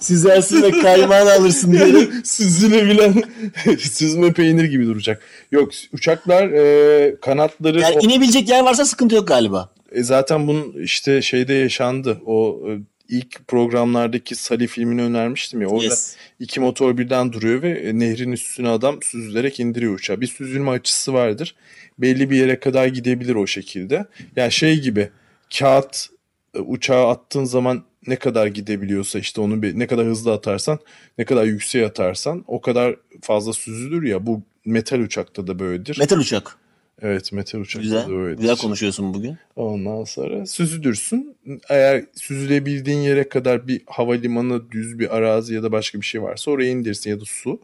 Süzersin 0.00 0.62
ve 0.62 0.70
kaymağını 0.70 1.32
alırsın 1.32 1.72
diye. 1.72 2.08
Süzülebilen 2.24 3.22
süzme 3.78 4.32
peynir 4.32 4.64
gibi 4.64 4.86
duracak. 4.86 5.22
Yok 5.50 5.70
uçaklar 5.92 6.48
e, 6.48 7.16
kanatları 7.20 7.80
Yani 7.80 7.96
inebilecek 8.00 8.48
yer 8.48 8.62
varsa 8.62 8.84
sıkıntı 8.84 9.14
yok 9.14 9.28
galiba. 9.28 9.72
E 9.92 10.02
zaten 10.02 10.46
bunun 10.46 10.82
işte 10.82 11.22
şeyde 11.22 11.54
yaşandı. 11.54 12.20
O 12.26 12.60
e, 12.68 12.70
ilk 13.12 13.48
programlardaki 13.48 14.34
Sally 14.34 14.66
filmini 14.66 15.02
önermiştim 15.02 15.60
ya. 15.60 15.68
Orada 15.68 15.84
Yes. 15.84 16.16
iki 16.40 16.60
motor 16.60 16.98
birden 16.98 17.32
duruyor 17.32 17.62
ve 17.62 17.70
e, 17.70 17.98
nehrin 17.98 18.32
üstüne 18.32 18.68
adam 18.68 19.02
süzülerek 19.02 19.60
indiriyor 19.60 19.94
uçağı. 19.94 20.20
Bir 20.20 20.26
süzülme 20.26 20.70
açısı 20.70 21.12
vardır. 21.12 21.54
Belli 21.98 22.30
bir 22.30 22.36
yere 22.36 22.60
kadar 22.60 22.86
gidebilir 22.86 23.34
o 23.34 23.46
şekilde. 23.46 24.06
Yani 24.36 24.52
şey 24.52 24.80
gibi 24.80 25.10
kağıt 25.58 26.06
e, 26.54 26.58
uçağa 26.58 27.08
attığın 27.08 27.44
zaman 27.44 27.84
ne 28.06 28.16
kadar 28.16 28.46
gidebiliyorsa 28.46 29.18
işte 29.18 29.40
onu 29.40 29.62
bir, 29.62 29.78
ne 29.78 29.86
kadar 29.86 30.06
hızlı 30.06 30.32
atarsan 30.32 30.78
ne 31.18 31.24
kadar 31.24 31.44
yükseğe 31.44 31.86
atarsan 31.86 32.44
o 32.46 32.60
kadar 32.60 32.96
fazla 33.22 33.52
süzülür 33.52 34.02
ya. 34.02 34.26
Bu 34.26 34.42
metal 34.64 35.00
uçakta 35.00 35.46
da 35.46 35.58
böyledir. 35.58 35.98
Metal 35.98 36.18
uçak. 36.18 36.58
Evet 37.02 37.32
metal 37.32 37.58
uçakta 37.58 37.82
Güzel. 37.82 38.08
böyledir. 38.08 38.40
Güzel 38.40 38.56
konuşuyorsun 38.56 39.14
bugün. 39.14 39.38
Ondan 39.56 40.04
sonra 40.04 40.46
süzülürsün. 40.46 41.36
Eğer 41.68 42.04
süzülebildiğin 42.14 42.98
yere 43.00 43.28
kadar 43.28 43.68
bir 43.68 43.82
havalimanı, 43.86 44.70
düz 44.70 44.98
bir 44.98 45.16
arazi 45.16 45.54
ya 45.54 45.62
da 45.62 45.72
başka 45.72 46.00
bir 46.00 46.06
şey 46.06 46.22
varsa 46.22 46.50
oraya 46.50 46.70
indirsin 46.70 47.10
ya 47.10 47.20
da 47.20 47.24
su. 47.24 47.60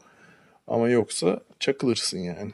Ama 0.68 0.88
yoksa 0.88 1.40
çakılırsın 1.60 2.18
yani. 2.18 2.52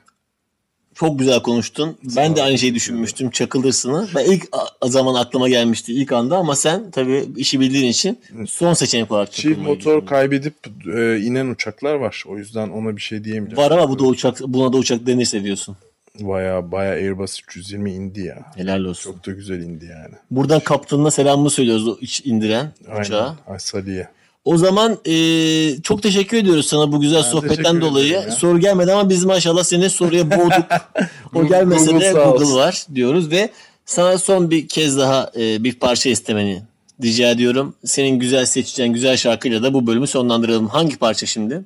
Çok 0.95 1.18
güzel 1.18 1.43
konuştun. 1.43 1.97
Ben 2.16 2.37
de 2.37 2.43
aynı 2.43 2.59
şeyi 2.59 2.74
düşünmüştüm. 2.74 3.30
Çakılırsını. 3.30 4.09
Ben 4.14 4.24
ilk 4.24 4.45
zaman 4.82 5.14
aklıma 5.14 5.49
gelmişti 5.49 5.93
ilk 5.93 6.12
anda 6.12 6.37
ama 6.37 6.57
sen 6.57 6.91
tabii 6.91 7.24
işi 7.37 7.61
bildiğin 7.61 7.91
için 7.91 8.18
son 8.47 8.74
seçenek 8.74 9.12
olarak 9.12 9.32
Çift 9.32 9.59
motor 9.59 10.07
kaybedip 10.07 10.55
e, 10.97 11.18
inen 11.18 11.47
uçaklar 11.47 11.95
var. 11.95 12.24
O 12.26 12.39
yüzden 12.39 12.68
ona 12.68 12.97
bir 12.97 13.03
şey 13.03 13.24
diyemeyeceğim. 13.24 13.57
Var 13.57 13.70
ama 13.70 13.91
bu 13.91 13.99
da 13.99 14.05
uçak, 14.05 14.41
buna 14.41 14.72
da 14.72 14.76
uçak 14.76 15.07
denirse 15.07 15.45
diyorsun. 15.45 15.76
Baya 16.25 16.73
baya 16.73 16.93
Airbus 16.93 17.41
320 17.41 17.93
indi 17.93 18.21
ya. 18.21 18.39
Helal 18.57 18.85
olsun. 18.85 19.12
Çok 19.12 19.27
da 19.27 19.31
güzel 19.33 19.61
indi 19.61 19.85
yani. 19.87 20.15
Buradan 20.31 20.61
kaptanına 20.61 21.11
selamımı 21.11 21.51
söylüyoruz 21.51 21.89
o 21.89 21.97
iç 22.01 22.23
indiren 22.25 22.73
uçağı. 23.01 23.23
Aynen. 23.23 23.37
Ay 23.47 23.59
Salih'e. 23.59 24.09
O 24.45 24.57
zaman 24.59 24.99
eee, 25.05 25.77
çok 25.83 26.03
teşekkür 26.03 26.37
ediyoruz 26.37 26.67
sana 26.67 26.93
bu 26.93 27.01
güzel 27.01 27.23
sohbetten 27.23 27.57
teşekkür 27.57 27.81
dolayı. 27.81 28.12
ya. 28.12 28.31
Soru 28.31 28.61
gelmedi 28.61 28.93
ama 28.93 29.11
biz 29.11 29.25
maşallah 29.25 29.65
seni 29.65 29.91
soruya 29.91 30.31
boğduk. 30.31 30.65
o 31.35 31.47
gelmese 31.47 31.91
Google 31.93 32.07
de 32.07 32.12
Google 32.12 32.31
olsun. 32.45 32.57
var 32.57 32.85
diyoruz 32.95 33.31
ve 33.31 33.51
sana 33.87 34.19
son 34.19 34.51
bir 34.51 34.69
kez 34.69 34.99
daha 34.99 35.31
eee, 35.37 35.57
bir 35.61 35.75
parça 35.75 36.11
istemeni 36.11 36.62
rica 37.03 37.31
ediyorum. 37.31 37.75
Senin 37.85 38.19
güzel 38.19 38.47
seçeceğin 38.47 38.93
güzel 38.93 39.17
şarkıyla 39.17 39.62
da 39.62 39.75
bu 39.75 39.87
bölümü 39.87 40.07
sonlandıralım. 40.07 40.67
Hangi 40.69 40.97
parça 40.97 41.27
şimdi? 41.27 41.62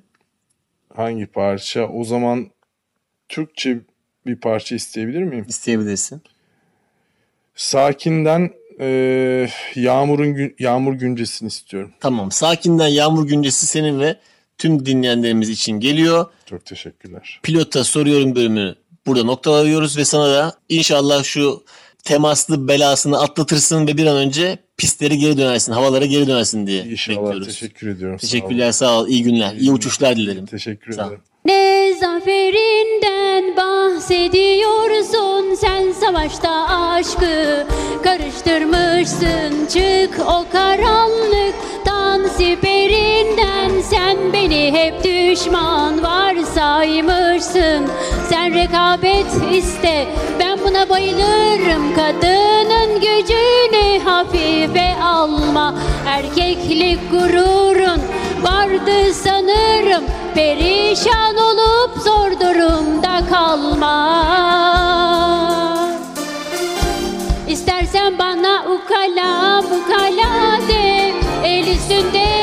Hangi 0.97 1.27
parça? 1.27 1.89
O 1.89 2.05
zaman 2.05 2.47
Türkçe 3.29 3.79
bir 4.27 4.37
parça 4.37 4.75
isteyebilir 4.75 5.23
miyim? 5.23 5.45
İsteyebilirsin. 5.49 6.23
Sakin'den 7.55 8.51
e, 8.81 9.49
Yağmur'un 9.75 10.55
Yağmur 10.59 10.95
güncesini 10.95 11.47
istiyorum. 11.47 11.93
Tamam. 12.01 12.33
Sakinden 12.33 12.89
Yağmur 12.89 13.27
Güncesi 13.27 13.67
senin 13.67 14.01
ve 14.01 14.17
tüm 14.59 14.87
dinleyenlerimiz 14.87 15.49
için 15.49 15.73
geliyor. 15.73 16.27
Çok 16.47 16.67
teşekkürler. 16.67 17.41
Pilota 17.43 17.85
soruyorum 17.85 18.35
bölümünü 18.35 18.75
burada 19.07 19.25
noktalıyoruz 19.25 19.99
ve 19.99 20.05
sana 20.05 20.31
da 20.33 20.55
inşallah 20.69 21.25
şu 21.25 21.65
temaslı 22.05 22.69
belasını 22.69 23.21
atlatırsın 23.21 23.87
ve 23.87 23.97
bir 23.97 24.07
an 24.07 24.17
önce 24.17 24.59
pistlere 24.79 25.15
geri 25.17 25.39
dönersin, 25.39 25.73
havalara 25.73 26.05
geri 26.07 26.27
dönersin 26.27 26.67
diye 26.67 26.85
İnşallah 26.85 27.17
bekliyoruz. 27.23 27.47
teşekkür 27.47 27.89
ediyorum. 27.89 28.17
Teşekkürler, 28.19 28.73
sağ 28.73 29.01
ol, 29.01 29.09
iyi 29.09 29.23
günler, 29.23 29.55
iyi 29.55 29.71
uçuşlar 29.73 30.17
dilerim. 30.17 30.47
Teşekkür 30.47 30.93
Sağ 30.93 31.03
ol. 31.03 31.07
ederim. 31.07 31.23
Ne 31.45 31.95
zaferinden 32.01 33.57
bahsediyorsun 33.57 35.55
sen 35.61 35.93
savaşta 35.93 36.51
aşkı 36.69 37.67
karıştırmışsın 38.05 39.67
çık 39.73 40.21
o 40.27 40.45
karanlıktan 40.53 42.29
siperinden 42.29 43.81
sen 43.91 44.33
beni 44.33 44.73
hep 44.73 45.05
düşman 45.05 46.03
varsaymışsın 46.03 47.87
sen 48.29 48.55
rekabet 48.55 49.27
iste 49.53 50.07
ben 50.41 50.48
buna 50.69 50.89
bayılırım. 50.89 51.95
Kadının 51.95 52.95
gücünü 52.95 54.05
hafife 54.05 55.03
alma. 55.03 55.75
Erkeklik 56.07 57.11
gururun 57.11 58.01
vardı 58.43 59.15
sanırım. 59.15 60.05
Perişan 60.35 61.37
olup 61.37 62.03
zor 62.05 62.31
durumda 62.31 63.23
kalma. 63.31 64.29
İstersen 67.49 68.19
bana 68.19 68.65
ukala 68.65 69.59
ukala 69.61 70.69
de. 70.69 71.13
El 71.45 71.67
üstünde 71.67 72.38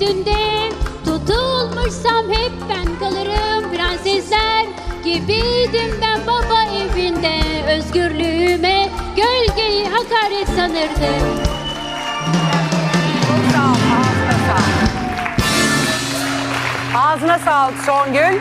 üstünde 0.00 0.68
tutulmuşsam 1.04 2.30
hep 2.30 2.52
ben 2.68 2.98
kalırım 2.98 3.72
Prensesler 3.72 4.66
gibiydim 5.04 6.00
ben 6.02 6.20
baba 6.26 6.62
evinde 6.64 7.40
Özgürlüğüme 7.76 8.88
gölgeyi 9.16 9.88
hakaret 9.88 10.48
sanırdım. 10.56 11.26
Ağzına 16.96 17.38
sağlık 17.38 17.78
Songül. 17.86 18.40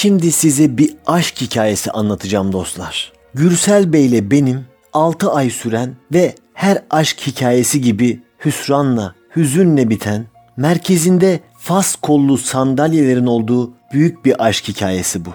Şimdi 0.00 0.32
size 0.32 0.78
bir 0.78 0.94
aşk 1.06 1.40
hikayesi 1.40 1.90
anlatacağım 1.90 2.52
dostlar. 2.52 3.12
Gürsel 3.34 3.92
Bey 3.92 4.06
ile 4.06 4.30
benim 4.30 4.66
6 4.92 5.32
ay 5.32 5.50
süren 5.50 5.96
ve 6.12 6.34
her 6.54 6.82
aşk 6.90 7.20
hikayesi 7.26 7.80
gibi 7.80 8.22
hüsranla, 8.44 9.14
hüzünle 9.36 9.90
biten, 9.90 10.26
merkezinde 10.56 11.40
fas 11.58 11.94
kollu 11.94 12.38
sandalyelerin 12.38 13.26
olduğu 13.26 13.72
büyük 13.92 14.24
bir 14.24 14.46
aşk 14.46 14.68
hikayesi 14.68 15.24
bu. 15.24 15.30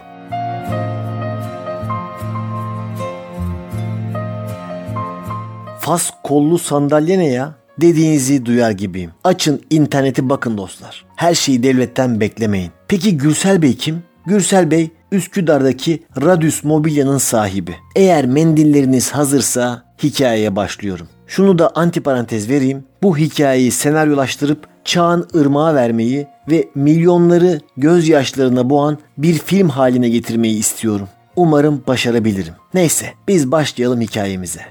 Fas 5.80 6.11
kollu 6.24 6.59
sandalye 6.59 7.20
ne 7.20 7.28
ya? 7.28 7.55
Dediğinizi 7.82 8.45
duyar 8.45 8.72
gibiyim. 8.72 9.11
Açın 9.24 9.61
interneti 9.70 10.30
bakın 10.30 10.57
dostlar. 10.57 11.05
Her 11.16 11.36
şeyi 11.36 11.64
devletten 11.64 12.20
beklemeyin. 12.20 12.72
Peki 12.88 13.18
Gürsel 13.18 13.61
Bey 13.61 13.78
kim? 13.78 14.03
Gürsel 14.26 14.71
Bey 14.71 14.91
Üsküdar'daki 15.11 16.03
Radius 16.21 16.63
Mobilya'nın 16.63 17.17
sahibi. 17.17 17.76
Eğer 17.95 18.26
mendilleriniz 18.26 19.11
hazırsa 19.11 19.84
hikayeye 20.03 20.55
başlıyorum. 20.55 21.07
Şunu 21.28 21.59
da 21.59 21.71
antiparantez 21.76 22.49
vereyim. 22.49 22.84
Bu 23.03 23.17
hikayeyi 23.17 23.71
senaryolaştırıp 23.71 24.67
çağın 24.86 25.28
ırmağa 25.36 25.76
vermeyi 25.76 26.28
ve 26.51 26.67
milyonları 26.76 27.59
gözyaşlarına 27.78 28.69
boğan 28.69 28.97
bir 29.17 29.34
film 29.34 29.69
haline 29.69 30.09
getirmeyi 30.09 30.59
istiyorum. 30.59 31.07
Umarım 31.36 31.84
başarabilirim. 31.88 32.53
Neyse 32.74 33.13
biz 33.28 33.51
başlayalım 33.51 34.01
hikayemize. 34.01 34.61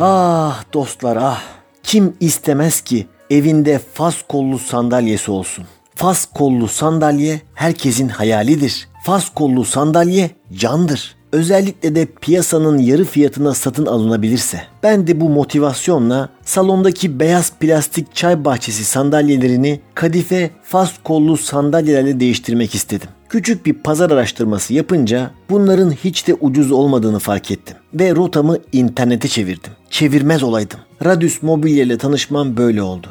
Ah 0.00 0.64
dostlar 0.74 1.18
ah. 1.20 1.42
Kim 1.82 2.16
istemez 2.20 2.80
ki 2.80 3.06
evinde 3.30 3.80
fas 3.94 4.16
kollu 4.28 4.58
sandalyesi 4.58 5.30
olsun. 5.30 5.64
Fas 5.94 6.26
kollu 6.34 6.68
sandalye 6.68 7.40
herkesin 7.54 8.08
hayalidir. 8.08 8.88
Fas 9.04 9.28
kollu 9.34 9.64
sandalye 9.64 10.30
candır. 10.52 11.16
Özellikle 11.32 11.94
de 11.94 12.06
piyasanın 12.20 12.78
yarı 12.78 13.04
fiyatına 13.04 13.54
satın 13.54 13.86
alınabilirse. 13.86 14.60
Ben 14.82 15.06
de 15.06 15.20
bu 15.20 15.28
motivasyonla 15.28 16.28
salondaki 16.44 17.20
beyaz 17.20 17.52
plastik 17.60 18.14
çay 18.14 18.44
bahçesi 18.44 18.84
sandalyelerini 18.84 19.80
kadife 19.94 20.50
fas 20.62 20.90
kollu 21.04 21.36
sandalyelerle 21.36 22.20
değiştirmek 22.20 22.74
istedim. 22.74 23.08
Küçük 23.28 23.66
bir 23.66 23.72
pazar 23.72 24.10
araştırması 24.10 24.74
yapınca 24.74 25.30
bunların 25.50 25.90
hiç 25.90 26.26
de 26.28 26.34
ucuz 26.34 26.72
olmadığını 26.72 27.18
fark 27.18 27.50
ettim. 27.50 27.76
ve 27.94 28.14
rotamı 28.14 28.58
internete 28.72 29.28
çevirdim. 29.28 29.72
Çevirmez 29.90 30.42
olaydım. 30.42 30.80
Radius 31.04 31.42
Mobilya 31.42 31.84
ile 31.84 31.98
tanışmam 31.98 32.56
böyle 32.56 32.82
oldu. 32.82 33.08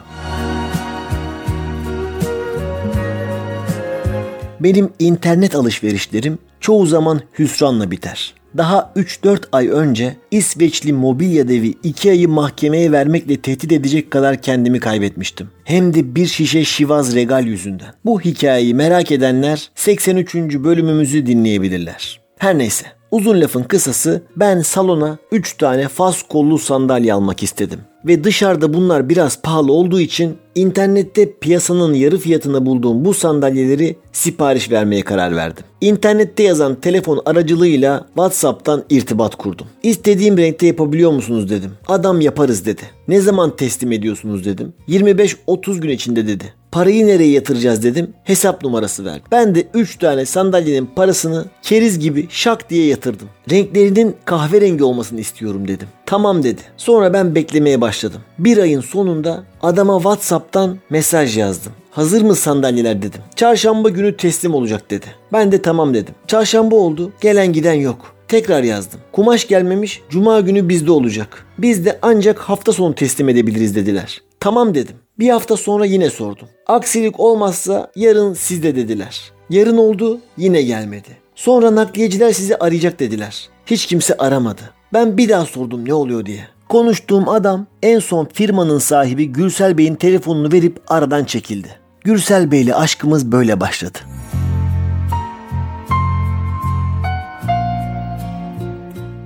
Benim 4.59 4.89
internet 4.99 5.55
alışverişlerim 5.55 6.37
çoğu 6.59 6.85
zaman 6.85 7.21
hüsranla 7.39 7.91
biter. 7.91 8.33
Daha 8.57 8.93
3-4 8.95 9.39
ay 9.51 9.67
önce 9.67 10.15
İsveçli 10.31 10.93
mobilya 10.93 11.47
devi 11.47 11.73
Ikea'yı 11.83 12.29
mahkemeye 12.29 12.91
vermekle 12.91 13.41
tehdit 13.41 13.71
edecek 13.71 14.11
kadar 14.11 14.41
kendimi 14.41 14.79
kaybetmiştim. 14.79 15.49
Hem 15.63 15.93
de 15.93 16.15
bir 16.15 16.25
şişe 16.25 16.63
Şivaz 16.65 17.15
Regal 17.15 17.45
yüzünden. 17.45 17.93
Bu 18.05 18.21
hikayeyi 18.21 18.73
merak 18.73 19.11
edenler 19.11 19.71
83. 19.75 20.35
bölümümüzü 20.35 21.25
dinleyebilirler. 21.25 22.21
Her 22.37 22.57
neyse 22.57 22.85
uzun 23.11 23.41
lafın 23.41 23.63
kısası 23.63 24.21
ben 24.35 24.61
salona 24.61 25.17
3 25.31 25.57
tane 25.57 25.87
fas 25.87 26.23
kollu 26.23 26.59
sandalye 26.59 27.13
almak 27.13 27.43
istedim. 27.43 27.79
Ve 28.05 28.23
dışarıda 28.23 28.73
bunlar 28.73 29.09
biraz 29.09 29.41
pahalı 29.41 29.71
olduğu 29.71 29.99
için 29.99 30.37
internette 30.55 31.33
piyasanın 31.33 31.93
yarı 31.93 32.17
fiyatına 32.17 32.65
bulduğum 32.65 33.05
bu 33.05 33.13
sandalyeleri 33.13 33.95
sipariş 34.11 34.71
vermeye 34.71 35.01
karar 35.01 35.35
verdim. 35.35 35.63
İnternette 35.81 36.43
yazan 36.43 36.75
telefon 36.75 37.21
aracılığıyla 37.25 38.05
WhatsApp'tan 38.07 38.83
irtibat 38.89 39.35
kurdum. 39.35 39.67
İstediğim 39.83 40.37
renkte 40.37 40.67
yapabiliyor 40.67 41.11
musunuz 41.11 41.49
dedim. 41.49 41.71
Adam 41.87 42.21
yaparız 42.21 42.65
dedi. 42.65 42.81
Ne 43.07 43.21
zaman 43.21 43.55
teslim 43.55 43.91
ediyorsunuz 43.91 44.45
dedim. 44.45 44.73
25-30 44.87 45.79
gün 45.79 45.89
içinde 45.89 46.27
dedi. 46.27 46.53
Parayı 46.71 47.07
nereye 47.07 47.31
yatıracağız 47.31 47.83
dedim. 47.83 48.13
Hesap 48.23 48.63
numarası 48.63 49.05
verdi. 49.05 49.23
Ben 49.31 49.55
de 49.55 49.67
3 49.73 49.97
tane 49.97 50.25
sandalyenin 50.25 50.89
parasını 50.95 51.45
keriz 51.61 51.99
gibi 51.99 52.27
şak 52.29 52.69
diye 52.69 52.85
yatırdım. 52.85 53.27
Renklerinin 53.51 54.15
kahverengi 54.25 54.83
olmasını 54.83 55.19
istiyorum 55.19 55.67
dedim. 55.67 55.87
Tamam 56.05 56.43
dedi. 56.43 56.61
Sonra 56.77 57.13
ben 57.13 57.35
beklemeye 57.35 57.81
başladım. 57.81 58.21
Bir 58.39 58.57
ayın 58.57 58.81
sonunda 58.81 59.43
adama 59.65 59.95
WhatsApp'tan 59.95 60.77
mesaj 60.89 61.37
yazdım. 61.37 61.71
Hazır 61.91 62.21
mı 62.21 62.35
sandalyeler 62.35 63.01
dedim. 63.01 63.21
Çarşamba 63.35 63.89
günü 63.89 64.17
teslim 64.17 64.53
olacak 64.53 64.91
dedi. 64.91 65.05
Ben 65.33 65.51
de 65.51 65.61
tamam 65.61 65.93
dedim. 65.93 66.15
Çarşamba 66.27 66.75
oldu. 66.75 67.11
Gelen 67.21 67.53
giden 67.53 67.73
yok. 67.73 68.15
Tekrar 68.27 68.63
yazdım. 68.63 68.99
Kumaş 69.11 69.47
gelmemiş. 69.47 70.01
Cuma 70.09 70.39
günü 70.41 70.69
bizde 70.69 70.91
olacak. 70.91 71.45
Biz 71.57 71.85
de 71.85 71.99
ancak 72.01 72.39
hafta 72.39 72.71
sonu 72.71 72.95
teslim 72.95 73.29
edebiliriz 73.29 73.75
dediler. 73.75 74.21
Tamam 74.39 74.75
dedim. 74.75 74.95
Bir 75.19 75.29
hafta 75.29 75.57
sonra 75.57 75.85
yine 75.85 76.09
sordum. 76.09 76.47
Aksilik 76.67 77.19
olmazsa 77.19 77.91
yarın 77.95 78.33
sizde 78.33 78.75
dediler. 78.75 79.31
Yarın 79.49 79.77
oldu 79.77 80.19
yine 80.37 80.61
gelmedi. 80.61 81.09
Sonra 81.35 81.75
nakliyeciler 81.75 82.31
sizi 82.31 82.57
arayacak 82.57 82.99
dediler. 82.99 83.49
Hiç 83.65 83.85
kimse 83.85 84.17
aramadı. 84.17 84.61
Ben 84.93 85.17
bir 85.17 85.29
daha 85.29 85.45
sordum 85.45 85.87
ne 85.87 85.93
oluyor 85.93 86.25
diye. 86.25 86.47
Konuştuğum 86.69 87.29
adam 87.29 87.67
en 87.83 87.99
son 87.99 88.25
firmanın 88.33 88.79
sahibi 88.79 89.31
Gürsel 89.31 89.77
Bey'in 89.77 89.95
telefonunu 89.95 90.51
verip 90.51 90.81
aradan 90.87 91.23
çekildi. 91.23 91.79
Gürsel 92.03 92.51
Bey'le 92.51 92.73
aşkımız 92.75 93.31
böyle 93.31 93.59
başladı. 93.59 93.99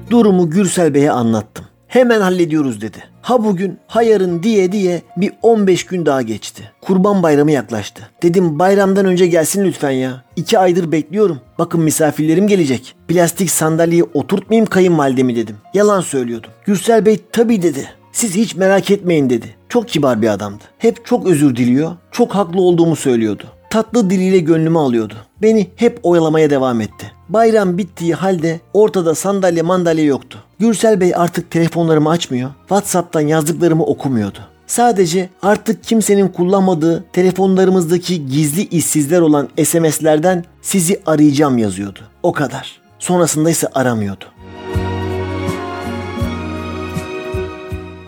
Durumu 0.09 0.49
Gürsel 0.49 0.93
Bey'e 0.93 1.11
anlattım. 1.11 1.65
Hemen 1.89 2.21
hallediyoruz 2.21 2.81
dedi. 2.81 2.97
Ha 3.21 3.43
bugün 3.43 3.79
ha 3.87 4.03
yarın 4.03 4.43
diye 4.43 4.71
diye 4.71 5.01
bir 5.17 5.31
15 5.41 5.85
gün 5.85 6.05
daha 6.05 6.21
geçti. 6.21 6.71
Kurban 6.81 7.23
bayramı 7.23 7.51
yaklaştı. 7.51 8.09
Dedim 8.23 8.59
bayramdan 8.59 9.05
önce 9.05 9.27
gelsin 9.27 9.65
lütfen 9.65 9.91
ya. 9.91 10.23
İki 10.35 10.59
aydır 10.59 10.91
bekliyorum. 10.91 11.39
Bakın 11.59 11.81
misafirlerim 11.81 12.47
gelecek. 12.47 12.95
Plastik 13.07 13.51
sandalyeye 13.51 14.03
oturtmayayım 14.13 14.65
kayınvalidemi 14.65 15.35
dedim. 15.35 15.55
Yalan 15.73 16.01
söylüyordum. 16.01 16.51
Gürsel 16.65 17.05
Bey 17.05 17.19
tabii 17.31 17.61
dedi. 17.61 17.89
Siz 18.11 18.35
hiç 18.35 18.55
merak 18.55 18.91
etmeyin 18.91 19.29
dedi. 19.29 19.55
Çok 19.69 19.87
kibar 19.87 20.21
bir 20.21 20.27
adamdı. 20.27 20.63
Hep 20.77 21.05
çok 21.05 21.27
özür 21.27 21.55
diliyor. 21.55 21.91
Çok 22.11 22.35
haklı 22.35 22.61
olduğumu 22.61 22.95
söylüyordu. 22.95 23.43
Tatlı 23.69 24.09
diliyle 24.09 24.39
gönlümü 24.39 24.77
alıyordu. 24.77 25.13
Beni 25.41 25.67
hep 25.75 25.99
oyalamaya 26.03 26.49
devam 26.49 26.81
etti. 26.81 27.11
Bayram 27.29 27.77
bittiği 27.77 28.13
halde 28.13 28.59
ortada 28.73 29.15
sandalye 29.15 29.61
mandalye 29.61 30.03
yoktu. 30.03 30.39
Gürsel 30.59 31.01
Bey 31.01 31.13
artık 31.15 31.51
telefonlarımı 31.51 32.09
açmıyor. 32.09 32.49
WhatsApp'tan 32.59 33.21
yazdıklarımı 33.21 33.83
okumuyordu. 33.83 34.39
Sadece 34.67 35.29
artık 35.41 35.83
kimsenin 35.83 36.27
kullanmadığı 36.27 37.03
telefonlarımızdaki 37.13 38.27
gizli 38.27 38.61
işsizler 38.61 39.21
olan 39.21 39.49
SMS'lerden 39.63 40.45
sizi 40.61 41.01
arayacağım 41.05 41.57
yazıyordu. 41.57 41.99
O 42.23 42.31
kadar. 42.31 42.81
Sonrasında 42.99 43.49
ise 43.49 43.67
aramıyordu. 43.67 44.25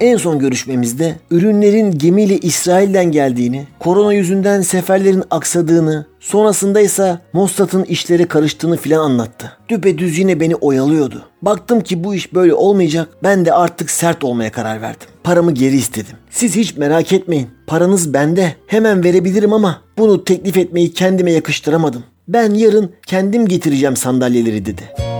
En 0.01 0.17
son 0.17 0.39
görüşmemizde 0.39 1.15
ürünlerin 1.31 1.91
gemiyle 1.91 2.37
İsrail'den 2.37 3.11
geldiğini, 3.11 3.67
korona 3.79 4.13
yüzünden 4.13 4.61
seferlerin 4.61 5.23
aksadığını, 5.31 6.05
sonrasında 6.19 6.81
ise 6.81 7.19
Mossad'ın 7.33 7.83
işlere 7.83 8.25
karıştığını 8.25 8.77
filan 8.77 8.99
anlattı. 8.99 9.51
Düpedüz 9.69 10.19
yine 10.19 10.39
beni 10.39 10.55
oyalıyordu. 10.55 11.25
Baktım 11.41 11.81
ki 11.81 12.03
bu 12.03 12.15
iş 12.15 12.33
böyle 12.33 12.53
olmayacak. 12.53 13.09
Ben 13.23 13.45
de 13.45 13.53
artık 13.53 13.91
sert 13.91 14.23
olmaya 14.23 14.51
karar 14.51 14.81
verdim. 14.81 15.07
Paramı 15.23 15.51
geri 15.51 15.75
istedim. 15.75 16.15
Siz 16.29 16.55
hiç 16.55 16.77
merak 16.77 17.13
etmeyin. 17.13 17.49
Paranız 17.67 18.13
bende. 18.13 18.55
Hemen 18.67 19.03
verebilirim 19.03 19.53
ama 19.53 19.81
bunu 19.97 20.23
teklif 20.23 20.57
etmeyi 20.57 20.93
kendime 20.93 21.31
yakıştıramadım. 21.31 22.03
Ben 22.27 22.53
yarın 22.53 22.91
kendim 23.07 23.47
getireceğim 23.47 23.95
sandalyeleri 23.95 24.65
dedi. 24.65 25.10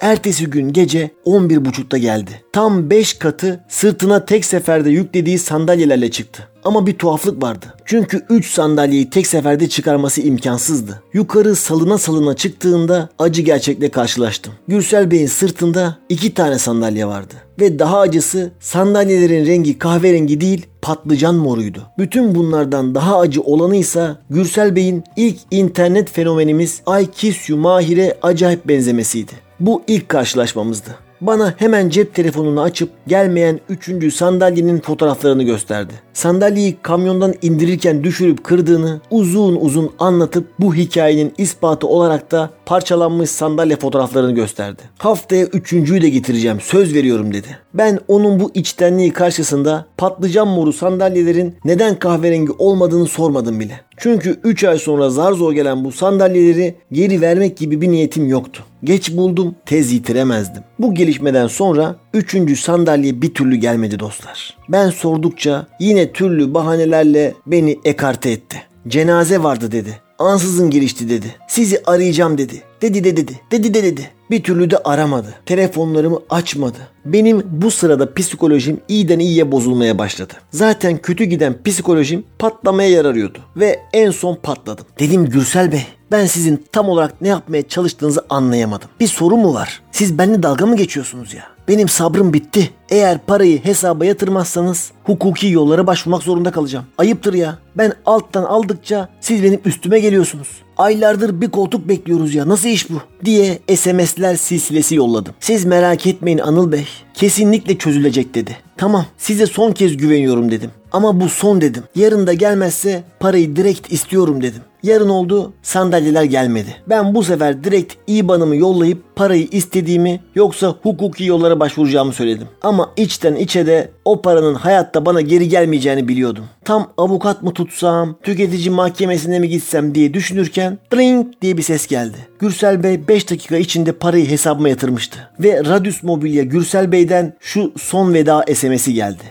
Ertesi 0.00 0.46
gün 0.46 0.72
gece 0.72 1.10
11.30'da 1.26 1.98
geldi. 1.98 2.42
Tam 2.52 2.90
5 2.90 3.14
katı 3.14 3.64
sırtına 3.68 4.24
tek 4.24 4.44
seferde 4.44 4.90
yüklediği 4.90 5.38
sandalyelerle 5.38 6.10
çıktı. 6.10 6.48
Ama 6.64 6.86
bir 6.86 6.92
tuhaflık 6.92 7.42
vardı. 7.42 7.66
Çünkü 7.84 8.26
3 8.30 8.50
sandalyeyi 8.50 9.10
tek 9.10 9.26
seferde 9.26 9.68
çıkarması 9.68 10.20
imkansızdı. 10.20 11.02
Yukarı 11.12 11.56
salına 11.56 11.98
salına 11.98 12.36
çıktığında 12.36 13.08
acı 13.18 13.42
gerçekle 13.42 13.88
karşılaştım. 13.88 14.52
Gürsel 14.68 15.10
Bey'in 15.10 15.26
sırtında 15.26 15.98
2 16.08 16.34
tane 16.34 16.58
sandalye 16.58 17.06
vardı. 17.06 17.34
Ve 17.60 17.78
daha 17.78 18.00
acısı 18.00 18.50
sandalyelerin 18.60 19.46
rengi 19.46 19.78
kahverengi 19.78 20.40
değil 20.40 20.66
patlıcan 20.82 21.34
moruydu. 21.34 21.82
Bütün 21.98 22.34
bunlardan 22.34 22.94
daha 22.94 23.18
acı 23.18 23.42
olanıysa 23.42 24.22
Gürsel 24.30 24.76
Bey'in 24.76 25.04
ilk 25.16 25.38
internet 25.50 26.10
fenomenimiz 26.10 26.82
Ay 26.86 27.10
Kisyu 27.10 27.56
Mahir'e 27.56 28.18
acayip 28.22 28.68
benzemesiydi. 28.68 29.47
Bu 29.60 29.82
ilk 29.86 30.08
karşılaşmamızdı. 30.08 30.90
Bana 31.20 31.54
hemen 31.56 31.88
cep 31.88 32.14
telefonunu 32.14 32.62
açıp 32.62 32.90
gelmeyen 33.06 33.60
üçüncü 33.68 34.10
sandalyenin 34.10 34.80
fotoğraflarını 34.80 35.42
gösterdi. 35.42 35.92
Sandalyeyi 36.12 36.76
kamyondan 36.82 37.34
indirirken 37.42 38.04
düşürüp 38.04 38.44
kırdığını 38.44 39.00
uzun 39.10 39.56
uzun 39.56 39.90
anlatıp 39.98 40.48
bu 40.58 40.74
hikayenin 40.74 41.34
ispatı 41.38 41.86
olarak 41.86 42.30
da 42.30 42.50
parçalanmış 42.66 43.30
sandalye 43.30 43.76
fotoğraflarını 43.76 44.34
gösterdi. 44.34 44.82
Haftaya 44.98 45.46
üçüncüyü 45.46 46.02
de 46.02 46.08
getireceğim 46.08 46.60
söz 46.60 46.94
veriyorum 46.94 47.34
dedi. 47.34 47.58
Ben 47.78 47.98
onun 48.08 48.40
bu 48.40 48.50
içtenliği 48.54 49.12
karşısında 49.12 49.86
patlıcan 49.96 50.48
moru 50.48 50.72
sandalyelerin 50.72 51.54
neden 51.64 51.98
kahverengi 51.98 52.52
olmadığını 52.58 53.06
sormadım 53.06 53.60
bile. 53.60 53.80
Çünkü 53.96 54.40
3 54.44 54.64
ay 54.64 54.78
sonra 54.78 55.10
zar 55.10 55.32
zor 55.32 55.52
gelen 55.52 55.84
bu 55.84 55.92
sandalyeleri 55.92 56.74
geri 56.92 57.20
vermek 57.20 57.56
gibi 57.56 57.80
bir 57.80 57.88
niyetim 57.88 58.28
yoktu. 58.28 58.64
Geç 58.84 59.12
buldum, 59.16 59.54
tez 59.66 59.92
yitiremezdim. 59.92 60.62
Bu 60.78 60.94
gelişmeden 60.94 61.46
sonra 61.46 61.96
üçüncü 62.14 62.56
sandalye 62.56 63.22
bir 63.22 63.34
türlü 63.34 63.56
gelmedi 63.56 63.98
dostlar. 63.98 64.56
Ben 64.68 64.90
sordukça 64.90 65.66
yine 65.80 66.12
türlü 66.12 66.54
bahanelerle 66.54 67.34
beni 67.46 67.78
ekarte 67.84 68.30
etti. 68.30 68.56
Cenaze 68.88 69.42
vardı 69.42 69.72
dedi. 69.72 70.07
Ansızın 70.18 70.70
gelişti 70.70 71.08
dedi. 71.08 71.36
Sizi 71.48 71.82
arayacağım 71.86 72.38
dedi. 72.38 72.62
Dedi 72.82 73.04
de 73.04 73.16
dedi. 73.16 73.40
Dedi 73.50 73.74
de 73.74 73.82
dedi. 73.82 74.10
Bir 74.30 74.42
türlü 74.42 74.70
de 74.70 74.78
aramadı. 74.78 75.34
Telefonlarımı 75.46 76.18
açmadı. 76.30 76.78
Benim 77.04 77.42
bu 77.50 77.70
sırada 77.70 78.14
psikolojim 78.14 78.80
iyiden 78.88 79.18
iyiye 79.18 79.52
bozulmaya 79.52 79.98
başladı. 79.98 80.32
Zaten 80.50 80.98
kötü 80.98 81.24
giden 81.24 81.62
psikolojim 81.64 82.24
patlamaya 82.38 82.88
yer 82.88 83.04
arıyordu. 83.04 83.38
Ve 83.56 83.80
en 83.92 84.10
son 84.10 84.34
patladım. 84.34 84.86
Dedim 84.98 85.24
Gürsel 85.26 85.72
Bey 85.72 85.86
ben 86.10 86.26
sizin 86.26 86.64
tam 86.72 86.88
olarak 86.88 87.20
ne 87.20 87.28
yapmaya 87.28 87.68
çalıştığınızı 87.68 88.26
anlayamadım. 88.30 88.88
Bir 89.00 89.06
sorun 89.06 89.38
mu 89.40 89.54
var? 89.54 89.82
Siz 89.92 90.18
benimle 90.18 90.42
dalga 90.42 90.66
mı 90.66 90.76
geçiyorsunuz 90.76 91.34
ya? 91.34 91.44
Benim 91.68 91.88
sabrım 91.88 92.32
bitti. 92.32 92.70
Eğer 92.90 93.18
parayı 93.26 93.64
hesaba 93.64 94.04
yatırmazsanız 94.04 94.90
hukuki 95.04 95.48
yollara 95.48 95.86
başvurmak 95.86 96.22
zorunda 96.22 96.50
kalacağım. 96.50 96.84
Ayıptır 96.98 97.34
ya. 97.34 97.58
Ben 97.76 97.92
alttan 98.06 98.44
aldıkça 98.44 99.08
siz 99.20 99.42
benim 99.42 99.60
üstüme 99.64 100.00
geliyorsunuz. 100.00 100.48
Aylardır 100.76 101.40
bir 101.40 101.50
koltuk 101.50 101.88
bekliyoruz 101.88 102.34
ya 102.34 102.48
nasıl 102.48 102.68
iş 102.68 102.90
bu 102.90 102.94
diye 103.24 103.58
SMS'ler 103.76 104.36
silsilesi 104.36 104.94
yolladım. 104.94 105.34
Siz 105.40 105.64
merak 105.64 106.06
etmeyin 106.06 106.38
Anıl 106.38 106.72
Bey. 106.72 106.86
Kesinlikle 107.14 107.78
çözülecek 107.78 108.34
dedi. 108.34 108.56
Tamam 108.76 109.06
size 109.16 109.46
son 109.46 109.72
kez 109.72 109.96
güveniyorum 109.96 110.50
dedim. 110.50 110.70
Ama 110.92 111.20
bu 111.20 111.28
son 111.28 111.60
dedim. 111.60 111.82
Yarın 111.94 112.26
da 112.26 112.32
gelmezse 112.32 113.02
parayı 113.20 113.56
direkt 113.56 113.92
istiyorum 113.92 114.42
dedim. 114.42 114.62
Yarın 114.82 115.08
oldu 115.08 115.52
sandalyeler 115.62 116.22
gelmedi. 116.24 116.76
Ben 116.88 117.14
bu 117.14 117.24
sefer 117.24 117.64
direkt 117.64 117.94
IBAN'ımı 118.06 118.56
yollayıp 118.56 119.16
parayı 119.16 119.48
istediğimi 119.50 120.20
yoksa 120.34 120.74
hukuki 120.82 121.24
yollara 121.24 121.60
başvuracağımı 121.60 122.12
söyledim. 122.12 122.48
Ama 122.62 122.77
içten 122.96 123.34
içe 123.34 123.66
de 123.66 123.90
o 124.04 124.22
paranın 124.22 124.54
hayatta 124.54 125.06
bana 125.06 125.20
geri 125.20 125.48
gelmeyeceğini 125.48 126.08
biliyordum. 126.08 126.44
Tam 126.64 126.92
avukat 126.96 127.42
mı 127.42 127.52
tutsam, 127.52 128.16
tüketici 128.22 128.70
mahkemesine 128.70 129.38
mi 129.38 129.48
gitsem 129.48 129.94
diye 129.94 130.14
düşünürken 130.14 130.78
dring 130.94 131.26
diye 131.42 131.56
bir 131.56 131.62
ses 131.62 131.86
geldi. 131.86 132.16
Gürsel 132.38 132.82
Bey 132.82 133.08
5 133.08 133.30
dakika 133.30 133.56
içinde 133.56 133.92
parayı 133.92 134.30
hesabıma 134.30 134.68
yatırmıştı. 134.68 135.30
Ve 135.40 135.64
Radius 135.64 136.02
Mobilya 136.02 136.42
Gürsel 136.42 136.92
Bey'den 136.92 137.36
şu 137.40 137.72
son 137.78 138.14
veda 138.14 138.44
SMS'i 138.54 138.94
geldi. 138.94 139.22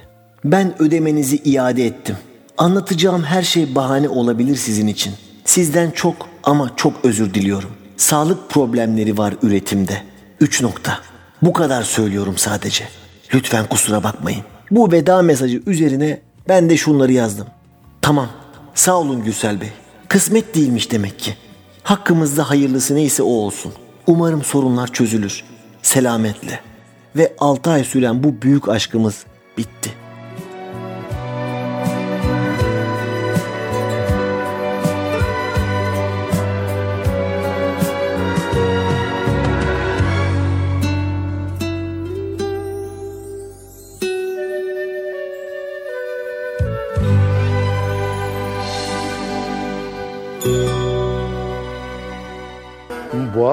Ben 0.45 0.81
ödemenizi 0.81 1.37
iade 1.37 1.85
ettim. 1.85 2.15
Anlatacağım 2.57 3.23
her 3.23 3.43
şey 3.43 3.75
bahane 3.75 4.09
olabilir 4.09 4.55
sizin 4.55 4.87
için. 4.87 5.13
Sizden 5.45 5.91
çok 5.91 6.15
ama 6.43 6.71
çok 6.75 6.93
özür 7.03 7.33
diliyorum. 7.33 7.69
Sağlık 7.97 8.49
problemleri 8.49 9.17
var 9.17 9.33
üretimde. 9.41 9.97
3 10.39 10.61
nokta. 10.61 10.99
Bu 11.41 11.53
kadar 11.53 11.83
söylüyorum 11.83 12.33
sadece. 12.37 12.85
Lütfen 13.34 13.65
kusura 13.69 14.03
bakmayın. 14.03 14.41
Bu 14.71 14.91
veda 14.91 15.21
mesajı 15.21 15.61
üzerine 15.65 16.21
ben 16.49 16.69
de 16.69 16.78
şunları 16.78 17.11
yazdım. 17.11 17.47
Tamam. 18.01 18.30
Sağ 18.75 18.95
olun 18.97 19.23
Gürsel 19.23 19.61
Bey. 19.61 19.69
Kısmet 20.07 20.55
değilmiş 20.55 20.91
demek 20.91 21.19
ki. 21.19 21.36
Hakkımızda 21.84 22.49
hayırlısı 22.49 22.95
neyse 22.95 23.23
o 23.23 23.30
olsun. 23.30 23.73
Umarım 24.07 24.43
sorunlar 24.43 24.93
çözülür. 24.93 25.43
Selametle. 25.82 26.59
Ve 27.15 27.36
6 27.39 27.71
ay 27.71 27.84
süren 27.84 28.23
bu 28.23 28.41
büyük 28.41 28.69
aşkımız 28.69 29.25
bitti. 29.57 29.93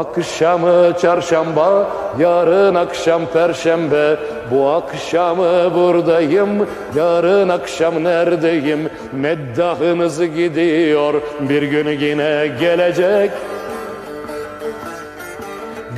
Akşamı 0.05 0.93
çarşamba, 1.01 1.89
yarın 2.19 2.75
akşam 2.75 3.27
perşembe. 3.27 4.17
Bu 4.51 4.69
akşamı 4.69 5.75
buradayım, 5.75 6.67
yarın 6.97 7.49
akşam 7.49 8.05
neredeyim? 8.05 8.91
Meddahınız 9.13 10.21
gidiyor, 10.21 11.15
bir 11.41 11.63
gün 11.63 11.89
yine 11.89 12.51
gelecek. 12.61 13.31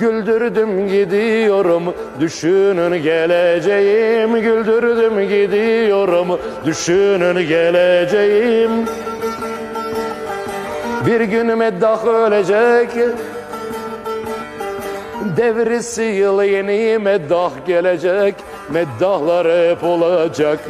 Güldürdüm 0.00 0.88
gidiyorum, 0.88 1.82
düşünün 2.20 3.02
geleceğim. 3.02 4.34
Güldürdüm 4.34 5.20
gidiyorum, 5.20 6.38
düşünün 6.66 7.48
geleceğim. 7.48 8.70
Bir 11.07 11.20
gün 11.20 11.59
meddah 11.59 12.07
ölecek 12.07 12.88
Devrisi 15.37 16.03
yıl 16.03 16.43
yeni 16.43 16.99
meddah 16.99 17.51
gelecek 17.67 18.35
Meddahlar 18.71 19.71
hep 19.71 19.85
olacak 19.85 20.61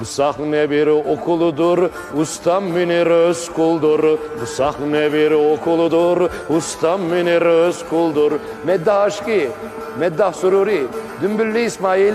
bu 0.00 0.04
sahne 0.04 0.70
bir 0.70 0.86
okuludur, 0.86 1.90
ustam 2.16 2.64
Münir 2.64 3.06
Özkul'dur. 3.06 4.18
Bu 4.42 4.46
sahne 4.46 5.12
bir 5.12 5.30
okuludur, 5.30 6.30
ustam 6.48 7.00
Münir 7.00 7.42
Özkul'dur. 7.42 8.32
Meddah 8.64 9.00
Aşkı, 9.00 9.40
Meddah 9.98 10.32
Sururi, 10.32 10.82
Dümbüllü 11.22 11.58
İsmail, 11.58 12.14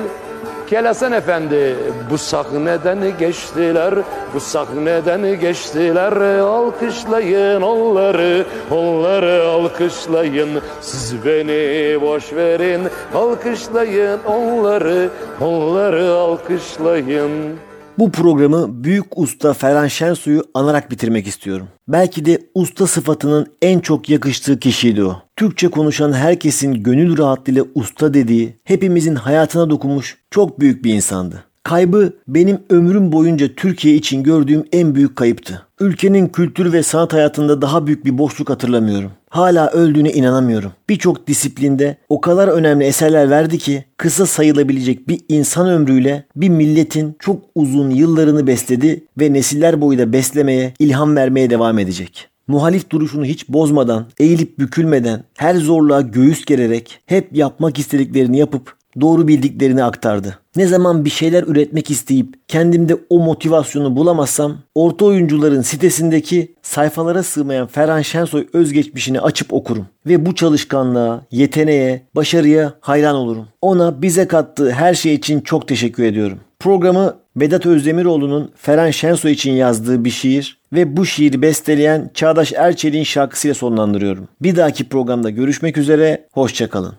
Kelasen 0.72 1.12
Efendi 1.12 1.76
bu 2.10 2.18
sahneden 2.18 3.18
geçtiler, 3.20 3.94
bu 4.34 4.40
sahneden 4.40 5.40
geçtiler. 5.40 6.40
Alkışlayın 6.40 7.62
onları, 7.62 8.46
onları 8.72 9.44
alkışlayın. 9.44 10.50
Siz 10.82 11.26
beni 11.26 12.02
boş 12.02 12.34
verin, 12.34 12.82
alkışlayın 13.16 14.20
onları, 14.24 15.10
onları 15.42 16.14
alkışlayın. 16.14 17.32
Bu 18.02 18.12
programı 18.12 18.84
büyük 18.84 19.18
usta 19.18 19.54
Ferhan 19.54 19.88
Şensoy'u 19.88 20.44
anarak 20.54 20.92
bitirmek 20.92 21.28
istiyorum. 21.28 21.68
Belki 21.88 22.26
de 22.26 22.40
usta 22.56 22.88
sıfatının 22.88 23.48
en 23.62 23.80
çok 23.80 24.10
yakıştığı 24.10 24.60
kişiydi 24.60 25.04
o. 25.04 25.22
Türkçe 25.36 25.68
konuşan 25.68 26.14
herkesin 26.14 26.74
gönül 26.74 27.18
rahatlığıyla 27.18 27.66
usta 27.76 28.14
dediği, 28.14 28.60
hepimizin 28.64 29.16
hayatına 29.16 29.70
dokunmuş 29.70 30.18
çok 30.32 30.60
büyük 30.60 30.84
bir 30.84 30.94
insandı. 30.94 31.44
Kaybı 31.64 32.14
benim 32.28 32.60
ömrüm 32.70 33.12
boyunca 33.12 33.56
Türkiye 33.56 33.96
için 33.96 34.24
gördüğüm 34.24 34.66
en 34.72 34.96
büyük 34.96 35.16
kayıptı. 35.16 35.68
Ülkenin 35.80 36.28
kültür 36.28 36.74
ve 36.74 36.84
sanat 36.84 37.14
hayatında 37.14 37.62
daha 37.62 37.88
büyük 37.88 38.06
bir 38.06 38.18
boşluk 38.18 38.50
hatırlamıyorum. 38.50 39.12
Hala 39.32 39.70
öldüğüne 39.70 40.12
inanamıyorum. 40.12 40.72
Birçok 40.90 41.28
disiplinde 41.28 41.98
o 42.10 42.22
kadar 42.22 42.48
önemli 42.48 42.86
eserler 42.86 43.30
verdi 43.30 43.58
ki 43.58 43.86
kısa 43.98 44.26
sayılabilecek 44.26 45.08
bir 45.08 45.22
insan 45.30 45.70
ömrüyle 45.70 46.26
bir 46.36 46.50
milletin 46.50 47.16
çok 47.20 47.44
uzun 47.56 47.90
yıllarını 47.90 48.48
besledi 48.48 49.04
ve 49.20 49.34
nesiller 49.34 49.82
boyu 49.82 50.00
da 50.00 50.14
beslemeye, 50.14 50.74
ilham 50.80 51.16
vermeye 51.16 51.50
devam 51.50 51.80
edecek. 51.80 52.28
Muhalif 52.48 52.90
duruşunu 52.90 53.26
hiç 53.26 53.50
bozmadan, 53.50 54.06
eğilip 54.20 54.60
bükülmeden, 54.60 55.24
her 55.38 55.56
zorluğa 55.56 56.02
göğüs 56.02 56.46
gererek 56.46 57.00
hep 57.06 57.36
yapmak 57.36 57.80
istediklerini 57.80 58.38
yapıp 58.38 58.81
doğru 59.02 59.28
bildiklerini 59.28 59.84
aktardı. 59.84 60.38
Ne 60.56 60.68
zaman 60.68 61.06
bir 61.06 61.10
şeyler 61.10 61.44
üretmek 61.44 61.92
isteyip 61.92 62.28
kendimde 62.48 62.98
o 63.10 63.20
motivasyonu 63.20 63.96
bulamazsam 63.96 64.58
orta 64.76 65.06
oyuncuların 65.06 65.62
sitesindeki 65.62 66.56
sayfalara 66.62 67.24
sığmayan 67.24 67.68
Ferhan 67.68 68.02
Şensoy 68.02 68.48
özgeçmişini 68.54 69.22
açıp 69.22 69.54
okurum. 69.54 69.86
Ve 70.06 70.26
bu 70.26 70.36
çalışkanlığa, 70.36 71.22
yeteneğe, 71.32 72.02
başarıya 72.16 72.74
hayran 72.80 73.16
olurum. 73.16 73.48
Ona 73.62 74.02
bize 74.02 74.28
kattığı 74.28 74.72
her 74.72 74.94
şey 74.94 75.14
için 75.14 75.42
çok 75.42 75.68
teşekkür 75.68 76.04
ediyorum. 76.04 76.40
Programı 76.60 77.16
Vedat 77.36 77.66
Özdemiroğlu'nun 77.66 78.52
Ferhan 78.56 78.92
Şensoy 78.92 79.32
için 79.32 79.52
yazdığı 79.52 80.06
bir 80.06 80.10
şiir 80.10 80.58
ve 80.74 80.98
bu 80.98 81.06
şiiri 81.06 81.42
besteleyen 81.42 82.12
Çağdaş 82.14 82.54
Erçel'in 82.54 83.04
şarkısıyla 83.04 83.56
sonlandırıyorum. 83.56 84.28
Bir 84.42 84.56
dahaki 84.56 84.90
programda 84.90 85.30
görüşmek 85.30 85.78
üzere, 85.78 86.28
hoşçakalın. 86.32 86.94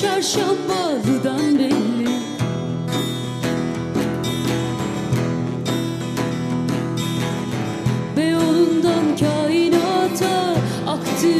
Çarşambalıdan 0.00 1.58
belli. 1.58 2.08
Beyoğlu'ndan 8.16 9.16
kainata 9.20 10.54
aktı 10.86 11.34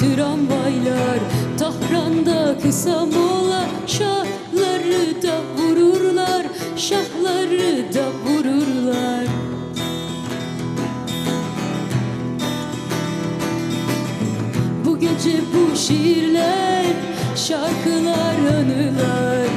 tramvaylar. 0.00 1.18
Tahran'da 1.58 2.58
kısa 2.62 3.06
mola 3.06 3.66
şahları 3.86 5.22
da 5.22 5.34
vururlar 5.58 6.46
Şahları 6.76 7.94
da 7.94 8.04
vururlar. 8.26 9.26
Gece 15.00 15.40
bu 15.54 15.76
şiirler 15.76 16.86
Şarkılar 17.36 17.99
anılar 18.50 19.48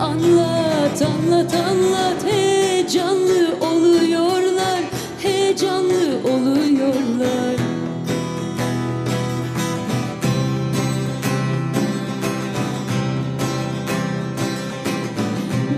Anlat 0.00 1.02
anlat 1.02 1.54
anlat 1.54 2.24
Heyecanlı 2.24 3.56
oluyorlar 3.60 4.80
Heyecanlı 5.22 6.18
oluyorlar. 6.24 7.54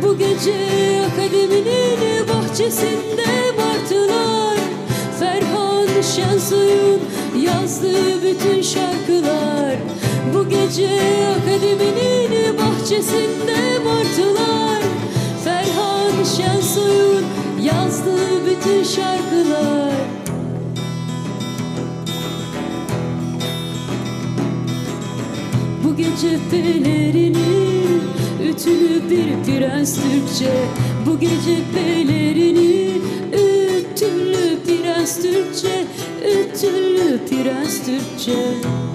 Bu 0.03 0.19
gece 0.19 0.55
akademinin 1.13 2.29
bahçesinde 2.29 3.53
martılar 3.57 4.59
Ferhan 5.21 6.03
Şensoy'un 6.03 7.01
yazdığı 7.43 8.23
bütün 8.23 8.63
şarkılar 8.63 9.77
Gece 10.51 10.89
akademinin 11.37 12.59
bahçesinde 12.59 13.79
martılar 13.85 14.83
Ferhan 15.45 16.25
Şensoy'un 16.25 17.25
yazdığı 17.63 18.47
bütün 18.47 18.83
şarkılar. 18.83 19.93
Bu 25.85 25.97
gece 25.97 26.39
pelerini 26.51 27.37
Ütülü 28.49 29.11
bir 29.11 29.45
prens 29.45 29.95
Türkçe 29.95 30.53
Bu 31.07 31.19
gece 31.19 31.59
pelerini 31.75 32.91
Ütülü 33.33 34.59
prens 34.67 35.17
Türkçe 35.23 35.85
Ütülü 36.25 37.21
prens 37.27 37.79
Türkçe 37.87 38.86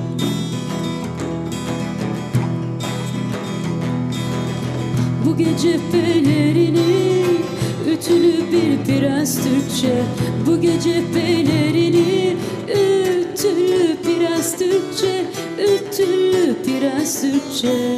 gece 5.44 5.78
pelerini 5.92 7.26
Ütülü 7.88 8.52
bir 8.52 8.86
prens 8.86 9.36
Türkçe. 9.36 10.04
Bu 10.48 10.62
gece 10.62 11.02
pelerini 11.14 12.36
Ütülü 12.68 13.98
prens 14.04 14.58
Türkçe 14.58 15.26
Ütülü 15.58 16.56
prens 16.64 17.22
Türkçe 17.22 17.98